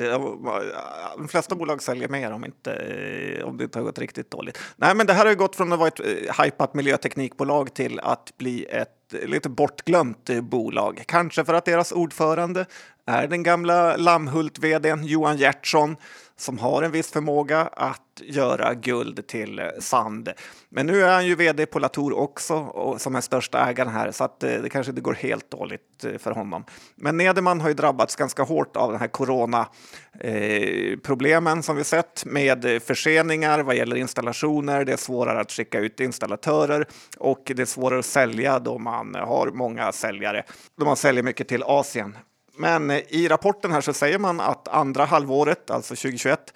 De 1.18 1.28
flesta 1.30 1.56
bolag 1.56 1.82
säljer 1.82 2.10
mer 2.10 2.32
om, 2.32 2.46
inte, 2.46 3.42
om 3.46 3.58
det 3.58 3.64
inte 3.64 3.80
har 3.80 3.84
gått 3.84 4.00
riktigt 4.00 4.32
dåligt. 4.32 4.60
Nej, 4.76 4.96
men 4.96 5.08
det 5.08 5.14
här 5.14 5.26
har 5.26 5.34
gått 5.34 5.56
från 5.56 5.74
att 5.74 5.80
vara 5.80 5.88
ett 5.88 6.00
eh, 6.00 6.44
hypat 6.44 6.74
miljöteknikbolag 6.74 7.74
till 7.74 8.00
att 8.00 8.38
bli 8.38 8.66
ett 8.66 8.90
lite 9.12 9.50
bortglömt 9.50 10.30
eh, 10.30 10.42
bolag. 10.42 11.04
Kanske 11.08 11.46
för 11.46 11.54
att 11.54 11.66
deras 11.66 11.92
ordförande 11.92 12.66
är 13.06 13.28
den 13.28 13.44
gamla 13.44 13.98
Lammhult-vdn 13.98 15.04
Johan 15.04 15.38
Gertsson 15.38 15.96
som 16.42 16.60
har 16.60 16.84
en 16.84 16.92
viss 16.92 17.12
förmåga 17.12 17.62
att 17.62 18.22
göra 18.22 18.74
guld 18.74 19.28
till 19.28 19.62
sand. 19.80 20.30
Men 20.70 20.86
nu 20.86 21.02
är 21.02 21.14
han 21.14 21.26
ju 21.26 21.36
vd 21.36 21.66
på 21.66 21.80
Latour 21.80 22.14
också 22.14 22.56
och 22.56 23.02
som 23.02 23.16
är 23.16 23.22
största 23.22 23.70
ägaren 23.70 23.92
här 23.92 24.12
så 24.12 24.24
att 24.24 24.44
eh, 24.44 24.54
det 24.54 24.70
kanske 24.70 24.90
inte 24.90 25.02
går 25.02 25.14
helt 25.14 25.52
dåligt 25.52 26.04
eh, 26.04 26.18
för 26.18 26.32
honom. 26.32 26.66
Men 26.96 27.18
Nederman 27.18 27.62
har 27.62 27.68
ju 27.68 27.74
drabbats 27.74 28.16
ganska 28.16 28.44
hårt 28.44 28.78
av 28.78 28.92
den 28.92 29.00
här 29.00 29.08
coronaproblemen 29.08 31.58
eh, 31.58 31.62
som 31.62 31.76
vi 31.76 31.84
sett 31.84 32.26
med 32.26 32.82
förseningar 32.84 33.60
vad 33.60 33.76
gäller 33.76 33.96
installationer. 33.96 34.86
Det 34.86 34.94
är 34.94 34.98
svårare 34.98 35.42
att 35.42 35.52
skicka 35.52 35.80
ut 35.80 36.00
installatörer 36.00 36.86
och 37.18 37.44
det 37.46 37.62
är 37.62 37.66
svårare 37.66 38.00
att 38.00 38.06
sälja 38.06 38.60
då 38.60 38.78
man 38.78 39.16
har 39.16 39.52
många 39.54 39.92
säljare. 39.92 40.44
Då 40.78 40.86
man 40.86 40.96
säljer 40.96 41.24
mycket 41.24 41.48
till 41.48 41.64
Asien. 41.64 42.18
Men 42.58 42.92
eh, 42.92 43.02
i 43.08 43.28
rapporten 43.28 43.72
här 43.72 43.82
så 43.82 43.94
säger 43.94 44.20
man 44.20 44.40
att 44.40 44.68
andra 44.68 45.06
halvåret, 45.06 45.72
alltså 45.72 45.96
2021, 45.96 46.54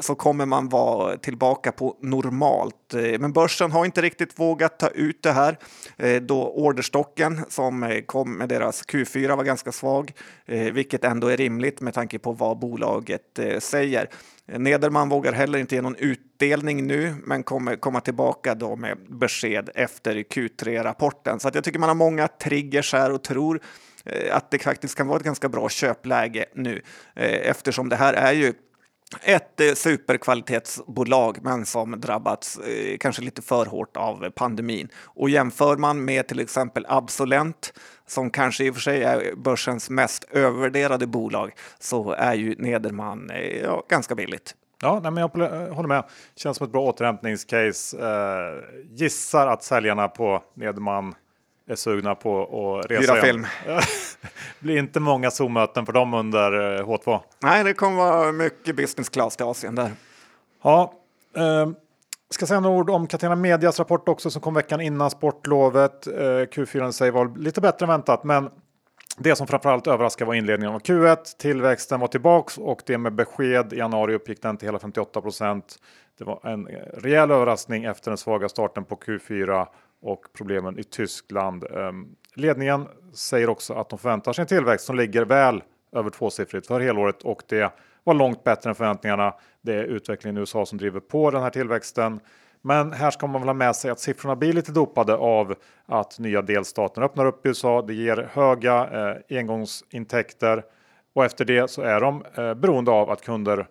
så 0.00 0.14
kommer 0.14 0.46
man 0.46 0.68
vara 0.68 1.16
tillbaka 1.16 1.72
på 1.72 1.96
normalt. 2.00 2.94
Eh, 2.94 3.18
men 3.18 3.32
börsen 3.32 3.72
har 3.72 3.84
inte 3.84 4.02
riktigt 4.02 4.38
vågat 4.38 4.78
ta 4.78 4.88
ut 4.88 5.22
det 5.22 5.32
här 5.32 5.58
eh, 5.96 6.22
då 6.22 6.48
orderstocken 6.48 7.40
som 7.48 8.02
kom 8.06 8.32
med 8.38 8.48
deras 8.48 8.82
Q4 8.86 9.36
var 9.36 9.44
ganska 9.44 9.72
svag, 9.72 10.12
vilket 10.72 11.04
ändå 11.04 11.28
är 11.28 11.36
rimligt 11.36 11.80
med 11.80 11.94
tanke 11.94 12.18
på 12.18 12.32
vad 12.32 12.58
bolaget 12.58 13.38
säger. 13.58 14.08
Nederman 14.46 15.08
vågar 15.08 15.32
heller 15.32 15.58
inte 15.58 15.74
ge 15.74 15.82
någon 15.82 15.96
utdelning 15.96 16.86
nu, 16.86 17.14
men 17.24 17.42
kommer 17.42 17.76
komma 17.76 18.00
tillbaka 18.00 18.54
då 18.54 18.76
med 18.76 18.98
besked 19.08 19.70
efter 19.74 20.14
Q3-rapporten. 20.14 21.40
Så 21.40 21.48
att 21.48 21.54
jag 21.54 21.64
tycker 21.64 21.78
man 21.78 21.88
har 21.88 21.94
många 21.96 22.28
triggers 22.28 22.92
här 22.92 23.12
och 23.12 23.22
tror 23.22 23.60
Eh, 24.04 24.36
att 24.36 24.50
det 24.50 24.58
faktiskt 24.58 24.94
kan 24.94 25.06
vara 25.06 25.16
ett 25.16 25.24
ganska 25.24 25.48
bra 25.48 25.68
köpläge 25.68 26.44
nu 26.54 26.82
eh, 27.14 27.50
eftersom 27.50 27.88
det 27.88 27.96
här 27.96 28.14
är 28.14 28.32
ju 28.32 28.54
ett 29.22 29.60
eh, 29.60 29.72
superkvalitetsbolag 29.74 31.38
men 31.42 31.66
som 31.66 32.00
drabbats 32.00 32.58
eh, 32.58 32.98
kanske 32.98 33.22
lite 33.22 33.42
för 33.42 33.66
hårt 33.66 33.96
av 33.96 34.30
pandemin. 34.30 34.88
Och 34.96 35.30
jämför 35.30 35.76
man 35.76 36.04
med 36.04 36.28
till 36.28 36.40
exempel 36.40 36.86
Absolent 36.88 37.72
som 38.06 38.30
kanske 38.30 38.64
i 38.64 38.70
och 38.70 38.74
för 38.74 38.80
sig 38.80 39.02
är 39.02 39.34
börsens 39.36 39.90
mest 39.90 40.24
övervärderade 40.30 41.06
bolag 41.06 41.52
så 41.78 42.12
är 42.12 42.34
ju 42.34 42.54
Nederman 42.58 43.30
eh, 43.30 43.62
ja, 43.62 43.86
ganska 43.88 44.14
billigt. 44.14 44.54
Ja, 44.82 45.00
nej, 45.02 45.12
men 45.12 45.20
jag 45.20 45.28
håller 45.74 45.88
med. 45.88 46.04
Känns 46.36 46.56
som 46.56 46.66
ett 46.66 46.72
bra 46.72 46.82
återhämtningscase. 46.82 47.98
Eh, 47.98 48.80
gissar 48.90 49.46
att 49.46 49.62
säljarna 49.62 50.08
på 50.08 50.42
Nederman 50.54 51.14
är 51.72 51.76
sugna 51.76 52.14
på 52.14 52.42
att 52.42 52.90
resa 52.90 53.12
Hyra 53.12 53.22
film. 53.22 53.46
blir 54.58 54.78
inte 54.78 55.00
många 55.00 55.30
Zoom-möten 55.30 55.86
för 55.86 55.92
dem 55.92 56.14
under 56.14 56.50
H2. 56.82 57.12
Eh, 57.12 57.20
Nej, 57.42 57.64
det 57.64 57.74
kommer 57.74 57.96
vara 57.96 58.32
mycket 58.32 58.76
business 58.76 59.08
class 59.08 59.36
till 59.36 59.46
Asien 59.46 59.74
där. 59.74 59.90
Ja, 60.62 60.94
eh, 61.36 61.70
ska 62.30 62.46
säga 62.46 62.60
några 62.60 62.76
ord 62.76 62.90
om 62.90 63.06
Catena 63.06 63.36
Medias 63.36 63.78
rapport 63.78 64.08
också 64.08 64.30
som 64.30 64.42
kom 64.42 64.54
veckan 64.54 64.80
innan 64.80 65.10
sportlovet. 65.10 66.06
Eh, 66.06 66.10
Q4 66.10 66.88
i 66.88 66.92
sig 66.92 67.10
var 67.10 67.38
lite 67.38 67.60
bättre 67.60 67.84
än 67.84 67.90
väntat, 67.90 68.24
men 68.24 68.50
det 69.18 69.36
som 69.36 69.46
framförallt 69.46 69.86
överraskade 69.86 70.26
var 70.26 70.34
inledningen 70.34 70.74
av 70.74 70.80
Q1. 70.80 71.16
Tillväxten 71.38 72.00
var 72.00 72.08
tillbaks 72.08 72.58
och 72.58 72.82
det 72.86 72.98
med 72.98 73.12
besked 73.12 73.72
i 73.72 73.76
januari 73.76 74.14
uppgick 74.14 74.42
den 74.42 74.56
till 74.56 74.68
hela 74.68 74.78
58 74.78 75.20
procent. 75.20 75.76
Det 76.18 76.24
var 76.24 76.40
en 76.42 76.66
rejäl 76.94 77.30
överraskning 77.30 77.84
efter 77.84 78.10
den 78.10 78.18
svaga 78.18 78.48
starten 78.48 78.84
på 78.84 78.96
Q4 78.96 79.66
och 80.02 80.24
problemen 80.32 80.78
i 80.78 80.84
Tyskland. 80.84 81.64
Ehm, 81.64 82.14
ledningen 82.34 82.88
säger 83.14 83.50
också 83.50 83.74
att 83.74 83.88
de 83.88 83.98
förväntar 83.98 84.32
sig 84.32 84.42
en 84.42 84.48
tillväxt 84.48 84.86
som 84.86 84.96
ligger 84.96 85.24
väl 85.24 85.62
över 85.92 86.10
tvåsiffrigt 86.10 86.66
för 86.66 86.80
helåret 86.80 87.22
och 87.22 87.42
det 87.48 87.72
var 88.04 88.14
långt 88.14 88.44
bättre 88.44 88.70
än 88.70 88.74
förväntningarna. 88.74 89.34
Det 89.62 89.74
är 89.74 89.84
utvecklingen 89.84 90.36
i 90.36 90.40
USA 90.40 90.66
som 90.66 90.78
driver 90.78 91.00
på 91.00 91.30
den 91.30 91.42
här 91.42 91.50
tillväxten. 91.50 92.20
Men 92.62 92.92
här 92.92 93.10
ska 93.10 93.26
man 93.26 93.40
väl 93.40 93.48
ha 93.48 93.54
med 93.54 93.76
sig 93.76 93.90
att 93.90 94.00
siffrorna 94.00 94.36
blir 94.36 94.52
lite 94.52 94.72
dopade 94.72 95.16
av 95.16 95.54
att 95.86 96.18
nya 96.18 96.42
delstater 96.42 97.02
öppnar 97.02 97.26
upp 97.26 97.46
i 97.46 97.48
USA. 97.48 97.82
Det 97.82 97.94
ger 97.94 98.28
höga 98.32 98.88
eh, 99.30 99.38
engångsintäkter 99.38 100.64
och 101.14 101.24
efter 101.24 101.44
det 101.44 101.70
så 101.70 101.82
är 101.82 102.00
de 102.00 102.24
eh, 102.34 102.54
beroende 102.54 102.90
av 102.90 103.10
att 103.10 103.22
kunder 103.22 103.66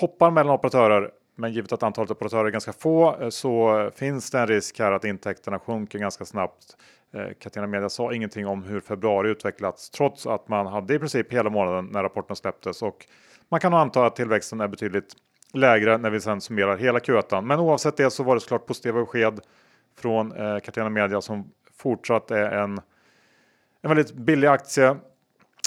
hoppar 0.00 0.30
mellan 0.30 0.54
operatörer 0.54 1.10
men 1.42 1.52
givet 1.52 1.72
att 1.72 1.82
antalet 1.82 2.10
operatörer 2.10 2.44
är 2.44 2.50
ganska 2.50 2.72
få 2.72 3.16
eh, 3.20 3.28
så 3.28 3.90
finns 3.94 4.30
det 4.30 4.38
en 4.38 4.46
risk 4.46 4.78
här 4.78 4.92
att 4.92 5.04
intäkterna 5.04 5.58
sjunker 5.58 5.98
ganska 5.98 6.24
snabbt. 6.24 6.76
Eh, 7.14 7.26
Catena 7.40 7.66
Media 7.66 7.88
sa 7.88 8.12
ingenting 8.12 8.46
om 8.46 8.62
hur 8.62 8.80
februari 8.80 9.30
utvecklats 9.30 9.90
trots 9.90 10.26
att 10.26 10.48
man 10.48 10.66
hade 10.66 10.94
i 10.94 10.98
princip 10.98 11.32
hela 11.32 11.50
månaden 11.50 11.88
när 11.92 12.02
rapporten 12.02 12.36
släpptes 12.36 12.82
och 12.82 13.06
man 13.48 13.60
kan 13.60 13.74
anta 13.74 14.06
att 14.06 14.16
tillväxten 14.16 14.60
är 14.60 14.68
betydligt 14.68 15.14
lägre 15.52 15.98
när 15.98 16.10
vi 16.10 16.20
sedan 16.20 16.40
summerar 16.40 16.76
hela 16.76 16.98
Q1. 16.98 17.40
Men 17.40 17.60
oavsett 17.60 17.96
det 17.96 18.10
så 18.10 18.22
var 18.22 18.34
det 18.34 18.40
såklart 18.40 18.66
positiva 18.66 19.00
besked 19.00 19.40
från 19.98 20.32
eh, 20.32 20.58
Catena 20.58 20.90
Media 20.90 21.20
som 21.20 21.50
fortsatt 21.76 22.30
är 22.30 22.50
en, 22.50 22.80
en 23.82 23.88
väldigt 23.88 24.14
billig 24.14 24.48
aktie. 24.48 24.96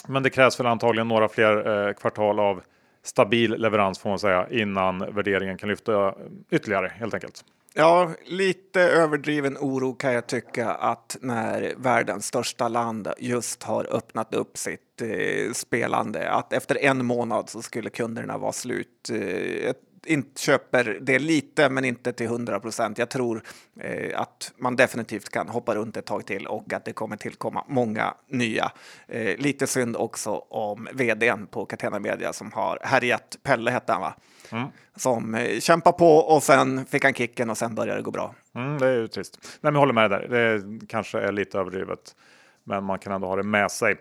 Men 0.08 0.22
det 0.22 0.30
krävs 0.30 0.60
väl 0.60 0.66
antagligen 0.66 1.08
några 1.08 1.28
fler 1.28 1.86
eh, 1.88 1.92
kvartal 1.92 2.40
av 2.40 2.62
stabil 3.06 3.50
leverans 3.50 3.98
får 3.98 4.08
man 4.08 4.18
säga 4.18 4.46
innan 4.50 4.98
värderingen 4.98 5.58
kan 5.58 5.68
lyfta 5.68 6.14
ytterligare 6.50 6.92
helt 6.94 7.14
enkelt. 7.14 7.44
Ja, 7.78 8.10
lite 8.24 8.80
överdriven 8.80 9.56
oro 9.60 9.94
kan 9.94 10.12
jag 10.12 10.26
tycka 10.26 10.70
att 10.70 11.16
när 11.20 11.74
världens 11.76 12.26
största 12.26 12.68
land 12.68 13.08
just 13.18 13.62
har 13.62 13.96
öppnat 13.96 14.34
upp 14.34 14.56
sitt 14.58 15.02
eh, 15.02 15.52
spelande, 15.52 16.30
att 16.30 16.52
efter 16.52 16.84
en 16.84 17.06
månad 17.06 17.48
så 17.48 17.62
skulle 17.62 17.90
kunderna 17.90 18.38
vara 18.38 18.52
slut. 18.52 19.10
Eh, 19.12 19.70
inte 20.06 20.40
köper 20.40 20.98
det 21.00 21.18
lite, 21.18 21.68
men 21.68 21.84
inte 21.84 22.12
till 22.12 22.26
100 22.26 22.60
procent. 22.60 22.98
Jag 22.98 23.08
tror 23.08 23.42
eh, 23.80 24.20
att 24.20 24.52
man 24.56 24.76
definitivt 24.76 25.28
kan 25.28 25.48
hoppa 25.48 25.74
runt 25.74 25.96
ett 25.96 26.06
tag 26.06 26.26
till 26.26 26.46
och 26.46 26.72
att 26.72 26.84
det 26.84 26.92
kommer 26.92 27.16
tillkomma 27.16 27.64
många 27.68 28.14
nya. 28.28 28.72
Eh, 29.08 29.38
lite 29.38 29.66
synd 29.66 29.96
också 29.96 30.30
om 30.48 30.88
vdn 30.92 31.46
på 31.46 31.66
Catena 31.66 31.98
Media 31.98 32.32
som 32.32 32.52
har 32.52 32.78
härjat. 32.82 33.38
Pelle 33.42 33.70
hette 33.70 33.92
han 33.92 34.02
va? 34.02 34.14
Mm. 34.52 34.68
Som 34.96 35.34
eh, 35.34 35.60
kämpar 35.60 35.92
på 35.92 36.16
och 36.16 36.42
sen 36.42 36.86
fick 36.86 37.04
han 37.04 37.14
kicken 37.14 37.50
och 37.50 37.58
sen 37.58 37.74
började 37.74 37.98
det 37.98 38.02
gå 38.02 38.10
bra. 38.10 38.34
Mm, 38.54 38.78
det 38.78 38.86
är 38.86 38.94
ju 38.94 39.08
trist. 39.08 39.38
Nej, 39.42 39.50
men 39.60 39.74
jag 39.74 39.80
håller 39.80 39.92
med 39.92 40.10
där. 40.10 40.28
Det 40.28 40.86
kanske 40.86 41.20
är 41.20 41.32
lite 41.32 41.58
överdrivet, 41.58 42.16
men 42.64 42.84
man 42.84 42.98
kan 42.98 43.12
ändå 43.12 43.26
ha 43.26 43.36
det 43.36 43.42
med 43.42 43.70
sig. 43.70 43.96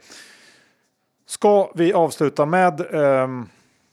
Ska 1.27 1.71
vi 1.75 1.93
avsluta 1.93 2.45
med 2.45 2.93
eh, 2.93 3.27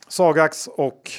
Sagax 0.08 0.68
och 0.68 1.10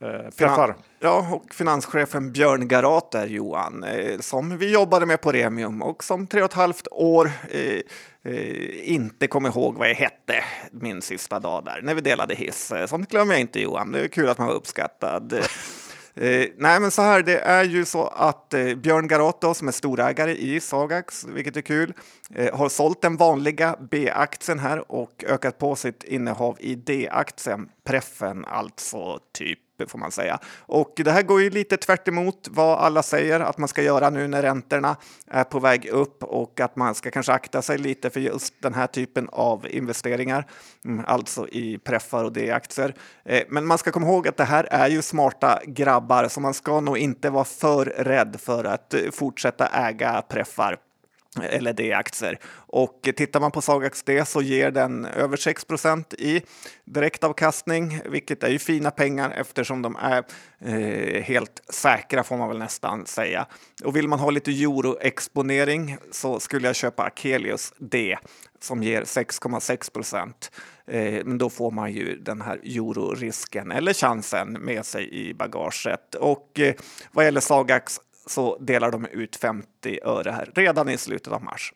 eh, 0.00 0.30
preffar. 0.30 0.76
Ja, 1.00 1.26
och 1.32 1.54
finanschefen 1.54 2.32
Björn 2.32 2.68
Garater, 2.68 3.26
Johan, 3.26 3.84
eh, 3.84 4.18
som 4.18 4.58
vi 4.58 4.72
jobbade 4.72 5.06
med 5.06 5.20
på 5.20 5.32
Remium 5.32 5.82
och 5.82 6.04
som 6.04 6.26
tre 6.26 6.40
och 6.42 6.50
ett 6.50 6.52
halvt 6.52 6.88
år 6.90 7.30
eh, 7.50 7.80
eh, 8.32 8.90
inte 8.92 9.26
kom 9.26 9.46
ihåg 9.46 9.76
vad 9.76 9.88
jag 9.88 9.94
hette 9.94 10.44
min 10.72 11.02
sista 11.02 11.40
dag 11.40 11.64
där, 11.64 11.80
när 11.82 11.94
vi 11.94 12.00
delade 12.00 12.34
hiss. 12.34 12.72
Eh, 12.72 12.86
sånt 12.86 13.10
glömmer 13.10 13.34
jag 13.34 13.40
inte, 13.40 13.60
Johan. 13.60 13.92
Det 13.92 14.00
är 14.00 14.08
kul 14.08 14.28
att 14.28 14.38
man 14.38 14.46
var 14.46 14.54
uppskattad. 14.54 15.34
Nej, 16.56 16.80
men 16.80 16.90
så 16.90 17.02
här, 17.02 17.22
det 17.22 17.38
är 17.38 17.64
ju 17.64 17.84
så 17.84 18.06
att 18.06 18.54
Björn 18.76 19.08
Garato 19.08 19.54
som 19.54 19.68
är 19.68 19.72
storägare 19.72 20.36
i 20.36 20.60
Sagax, 20.60 21.24
vilket 21.24 21.56
är 21.56 21.60
kul, 21.60 21.92
har 22.52 22.68
sålt 22.68 23.02
den 23.02 23.16
vanliga 23.16 23.76
B-aktien 23.90 24.58
här 24.58 24.92
och 24.92 25.24
ökat 25.28 25.58
på 25.58 25.76
sitt 25.76 26.04
innehav 26.04 26.56
i 26.60 26.74
D-aktien, 26.74 27.68
preffen 27.88 28.44
alltså 28.44 29.18
typ 29.32 29.58
får 29.88 29.98
man 29.98 30.10
säga. 30.10 30.38
Och 30.58 30.92
det 30.96 31.10
här 31.10 31.22
går 31.22 31.42
ju 31.42 31.50
lite 31.50 31.76
tvärt 31.76 32.08
vad 32.50 32.78
alla 32.78 33.02
säger 33.02 33.40
att 33.40 33.58
man 33.58 33.68
ska 33.68 33.82
göra 33.82 34.10
nu 34.10 34.28
när 34.28 34.42
räntorna 34.42 34.96
är 35.26 35.44
på 35.44 35.60
väg 35.60 35.86
upp 35.86 36.22
och 36.22 36.60
att 36.60 36.76
man 36.76 36.94
ska 36.94 37.10
kanske 37.10 37.32
akta 37.32 37.62
sig 37.62 37.78
lite 37.78 38.10
för 38.10 38.20
just 38.20 38.54
den 38.62 38.74
här 38.74 38.86
typen 38.86 39.28
av 39.32 39.66
investeringar, 39.70 40.46
mm, 40.84 41.04
alltså 41.08 41.48
i 41.48 41.78
preffar 41.78 42.24
och 42.24 42.32
D-aktier. 42.32 42.94
Eh, 43.24 43.42
men 43.48 43.66
man 43.66 43.78
ska 43.78 43.90
komma 43.90 44.06
ihåg 44.06 44.28
att 44.28 44.36
det 44.36 44.44
här 44.44 44.64
är 44.70 44.88
ju 44.88 45.02
smarta 45.02 45.60
grabbar, 45.66 46.28
så 46.28 46.40
man 46.40 46.54
ska 46.54 46.80
nog 46.80 46.98
inte 46.98 47.30
vara 47.30 47.44
för 47.44 47.84
rädd 47.84 48.36
för 48.40 48.64
att 48.64 48.94
eh, 48.94 49.00
fortsätta 49.12 49.66
äga 49.66 50.22
preffar 50.28 50.76
eller 51.42 51.72
D-aktier. 51.72 52.38
Och 52.56 53.08
tittar 53.16 53.40
man 53.40 53.50
på 53.50 53.62
Sagax 53.62 54.02
D 54.02 54.24
så 54.24 54.42
ger 54.42 54.70
den 54.70 55.04
över 55.04 55.36
6% 55.36 56.14
i 56.14 56.42
direktavkastning, 56.84 58.00
vilket 58.04 58.42
är 58.42 58.48
ju 58.48 58.58
fina 58.58 58.90
pengar 58.90 59.30
eftersom 59.30 59.82
de 59.82 59.96
är 59.96 60.24
eh, 60.60 61.22
helt 61.22 61.62
säkra 61.68 62.24
får 62.24 62.36
man 62.36 62.48
väl 62.48 62.58
nästan 62.58 63.06
säga. 63.06 63.46
Och 63.84 63.96
vill 63.96 64.08
man 64.08 64.18
ha 64.18 64.30
lite 64.30 64.50
euroexponering 64.50 65.96
så 66.10 66.40
skulle 66.40 66.66
jag 66.66 66.76
köpa 66.76 67.02
Akelius 67.02 67.72
D 67.78 68.16
som 68.60 68.82
ger 68.82 69.02
6,6 69.02 69.92
procent. 69.92 70.50
Eh, 70.86 71.24
men 71.24 71.38
då 71.38 71.50
får 71.50 71.70
man 71.70 71.92
ju 71.92 72.16
den 72.16 72.40
här 72.40 72.56
eurorisken 72.56 73.72
eller 73.72 73.92
chansen 73.92 74.52
med 74.52 74.86
sig 74.86 75.14
i 75.14 75.34
bagaget. 75.34 76.14
Och 76.14 76.60
eh, 76.60 76.74
vad 77.12 77.24
gäller 77.24 77.40
Sagax 77.40 78.00
så 78.30 78.58
delar 78.58 78.90
de 78.90 79.06
ut 79.06 79.36
50 79.36 79.98
öre 80.04 80.30
här 80.30 80.50
redan 80.54 80.88
i 80.88 80.98
slutet 80.98 81.32
av 81.32 81.42
mars. 81.42 81.72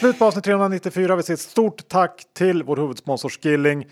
Slut 0.00 0.18
på 0.18 0.24
avsnitt 0.24 0.44
394. 0.44 1.16
Vi 1.16 1.22
säger 1.22 1.36
ett 1.36 1.40
stort 1.40 1.88
tack 1.88 2.24
till 2.32 2.62
vår 2.62 2.76
huvudsponsor 2.76 3.28
Skilling. 3.28 3.88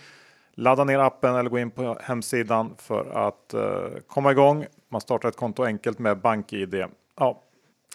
Ladda 0.54 0.84
ner 0.84 0.98
appen 0.98 1.34
eller 1.34 1.50
gå 1.50 1.58
in 1.58 1.70
på 1.70 1.98
hemsidan 2.02 2.74
för 2.78 3.26
att 3.26 3.54
uh, 3.54 4.00
komma 4.06 4.32
igång. 4.32 4.66
Man 4.90 5.00
startar 5.00 5.28
ett 5.28 5.36
konto 5.36 5.64
enkelt 5.64 5.98
med 5.98 6.20
BankID. 6.20 6.74
Ja. 7.18 7.42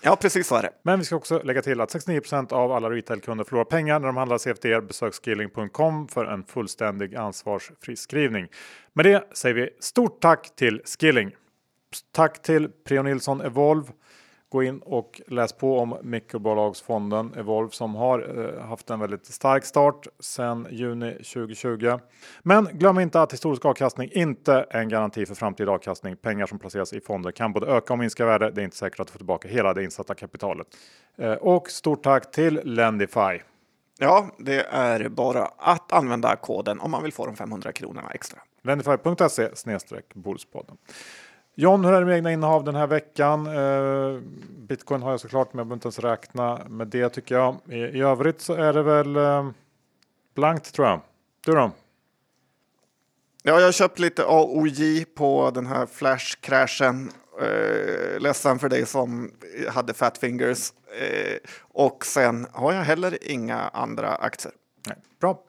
ja, 0.02 0.16
precis 0.16 0.48
så 0.48 0.56
är 0.56 0.62
det. 0.62 0.72
Men 0.82 1.00
vi 1.00 1.06
ska 1.06 1.16
också 1.16 1.42
lägga 1.44 1.62
till 1.62 1.82
att 1.82 1.94
69% 1.94 2.54
av 2.54 2.72
alla 2.72 2.90
retailkunder 2.90 3.44
förlorar 3.44 3.66
pengar 3.66 4.00
när 4.00 4.08
de 4.08 4.18
handlar 4.18 4.38
CFD. 4.38 4.82
Besök 4.82 5.14
skilling.com 5.14 6.08
för 6.08 6.26
en 6.26 6.44
fullständig 6.44 7.16
ansvarsfri 7.16 7.96
skrivning. 7.96 8.48
Med 8.94 9.06
det 9.06 9.24
säger 9.34 9.56
vi 9.56 9.70
stort 9.80 10.22
tack 10.22 10.56
till 10.56 10.82
Skilling. 11.00 11.32
Tack 12.12 12.42
till 12.42 12.70
Preo 12.70 13.04
Nilsson 13.04 13.42
Evolve. 13.42 13.88
Gå 14.50 14.64
in 14.64 14.80
och 14.80 15.22
läs 15.28 15.54
på 15.54 15.80
om 15.80 15.98
mikrobolagsfonden 16.04 17.34
Evolve 17.38 17.72
som 17.72 17.96
har 17.96 18.40
eh, 18.60 18.66
haft 18.68 18.90
en 18.90 19.00
väldigt 19.00 19.26
stark 19.26 19.66
start 19.66 20.08
sedan 20.20 20.68
juni 20.72 21.14
2020. 21.14 22.00
Men 22.42 22.68
glöm 22.72 23.00
inte 23.00 23.22
att 23.22 23.34
historisk 23.34 23.66
avkastning 23.66 24.10
inte 24.14 24.54
är 24.70 24.80
en 24.80 24.90
garanti 24.90 25.26
för 25.26 25.36
framtida 25.36 25.72
avkastning. 25.72 26.16
Pengar 26.16 26.46
som 26.46 26.60
placeras 26.60 26.94
i 26.94 27.02
fonder 27.02 27.32
kan 27.32 27.54
både 27.54 27.68
öka 27.68 27.94
och 27.94 28.00
minska 28.00 28.26
värde. 28.26 28.52
Det 28.52 28.62
är 28.62 28.66
inte 28.66 28.78
säkert 28.78 29.00
att 29.00 29.10
får 29.10 29.18
tillbaka 29.18 29.48
hela 29.48 29.74
det 29.74 29.84
insatta 29.84 30.16
kapitalet. 30.16 30.68
Eh, 31.18 31.34
och 31.34 31.70
stort 31.70 32.04
tack 32.04 32.32
till 32.32 32.62
Lendify. 32.64 33.40
Ja, 34.00 34.28
det 34.38 34.66
är 34.70 35.10
bara 35.10 35.46
att 35.58 35.92
använda 35.92 36.36
koden 36.36 36.80
om 36.80 36.92
man 36.92 37.04
vill 37.04 37.14
få 37.14 37.26
de 37.26 37.36
500 37.36 37.72
kronorna 37.72 38.10
extra. 38.12 38.40
Lendify.se 38.64 39.50
Bordspodden. 40.14 40.78
John, 41.56 41.86
hur 41.86 41.94
är 41.94 42.00
det 42.00 42.06
med 42.06 42.16
egna 42.16 42.32
innehav 42.32 42.64
den 42.64 42.76
här 42.76 42.88
veckan? 42.88 43.48
Eh, 43.48 44.22
Bitcoin 44.58 45.02
har 45.02 45.12
jag 45.12 45.20
såklart, 45.20 45.54
men 45.54 45.58
jag 45.58 45.68
behöver 45.68 45.76
inte 45.76 45.86
ens 45.86 46.00
räkna 46.00 46.62
med 46.70 46.88
det 46.88 47.10
tycker 47.10 47.36
jag. 47.36 47.58
I, 47.70 47.76
i 47.76 48.02
övrigt 48.02 48.42
så 48.42 48.54
är 48.54 48.74
det 48.74 48.84
väl 48.84 49.16
eh, 49.16 49.50
blankt 50.36 50.74
tror 50.74 50.88
jag. 50.88 51.02
Du 51.46 51.52
då? 51.52 51.72
Ja, 53.44 53.60
jag 53.60 53.66
har 53.66 53.72
köpt 53.72 54.00
lite 54.00 54.26
AOJ 54.26 55.06
på 55.06 55.52
den 55.54 55.66
här 55.66 55.86
flash-crashen. 55.86 57.12
Eh, 57.42 58.20
ledsen 58.20 58.60
för 58.60 58.70
dig 58.70 58.86
som 58.86 59.32
hade 59.70 59.94
fat 59.94 60.18
fingers. 60.18 60.74
Eh, 61.00 61.38
och 61.62 62.06
sen 62.06 62.48
har 62.52 62.74
jag 62.74 62.84
heller 62.84 63.18
inga 63.22 63.60
andra 63.60 64.16
aktier. 64.16 64.54
Nej, 64.88 64.98
bra. 65.20 65.44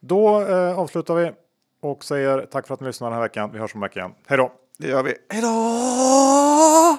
Då 0.00 0.42
eh, 0.42 0.78
avslutar 0.78 1.14
vi 1.14 1.32
och 1.80 2.04
säger 2.04 2.46
tack 2.46 2.66
för 2.66 2.74
att 2.74 2.80
ni 2.80 2.86
lyssnade 2.86 3.10
den 3.10 3.16
här 3.16 3.28
veckan. 3.28 3.52
Vi 3.52 3.58
hörs 3.58 3.74
om 3.74 3.78
en 3.82 3.88
vecka 3.88 4.00
igen. 4.00 4.14
Hej 4.26 4.38
då! 4.38 4.52
Det 4.80 4.88
gör 4.88 5.02
vi. 5.02 5.14
Hej 5.28 5.42
då! 5.42 6.98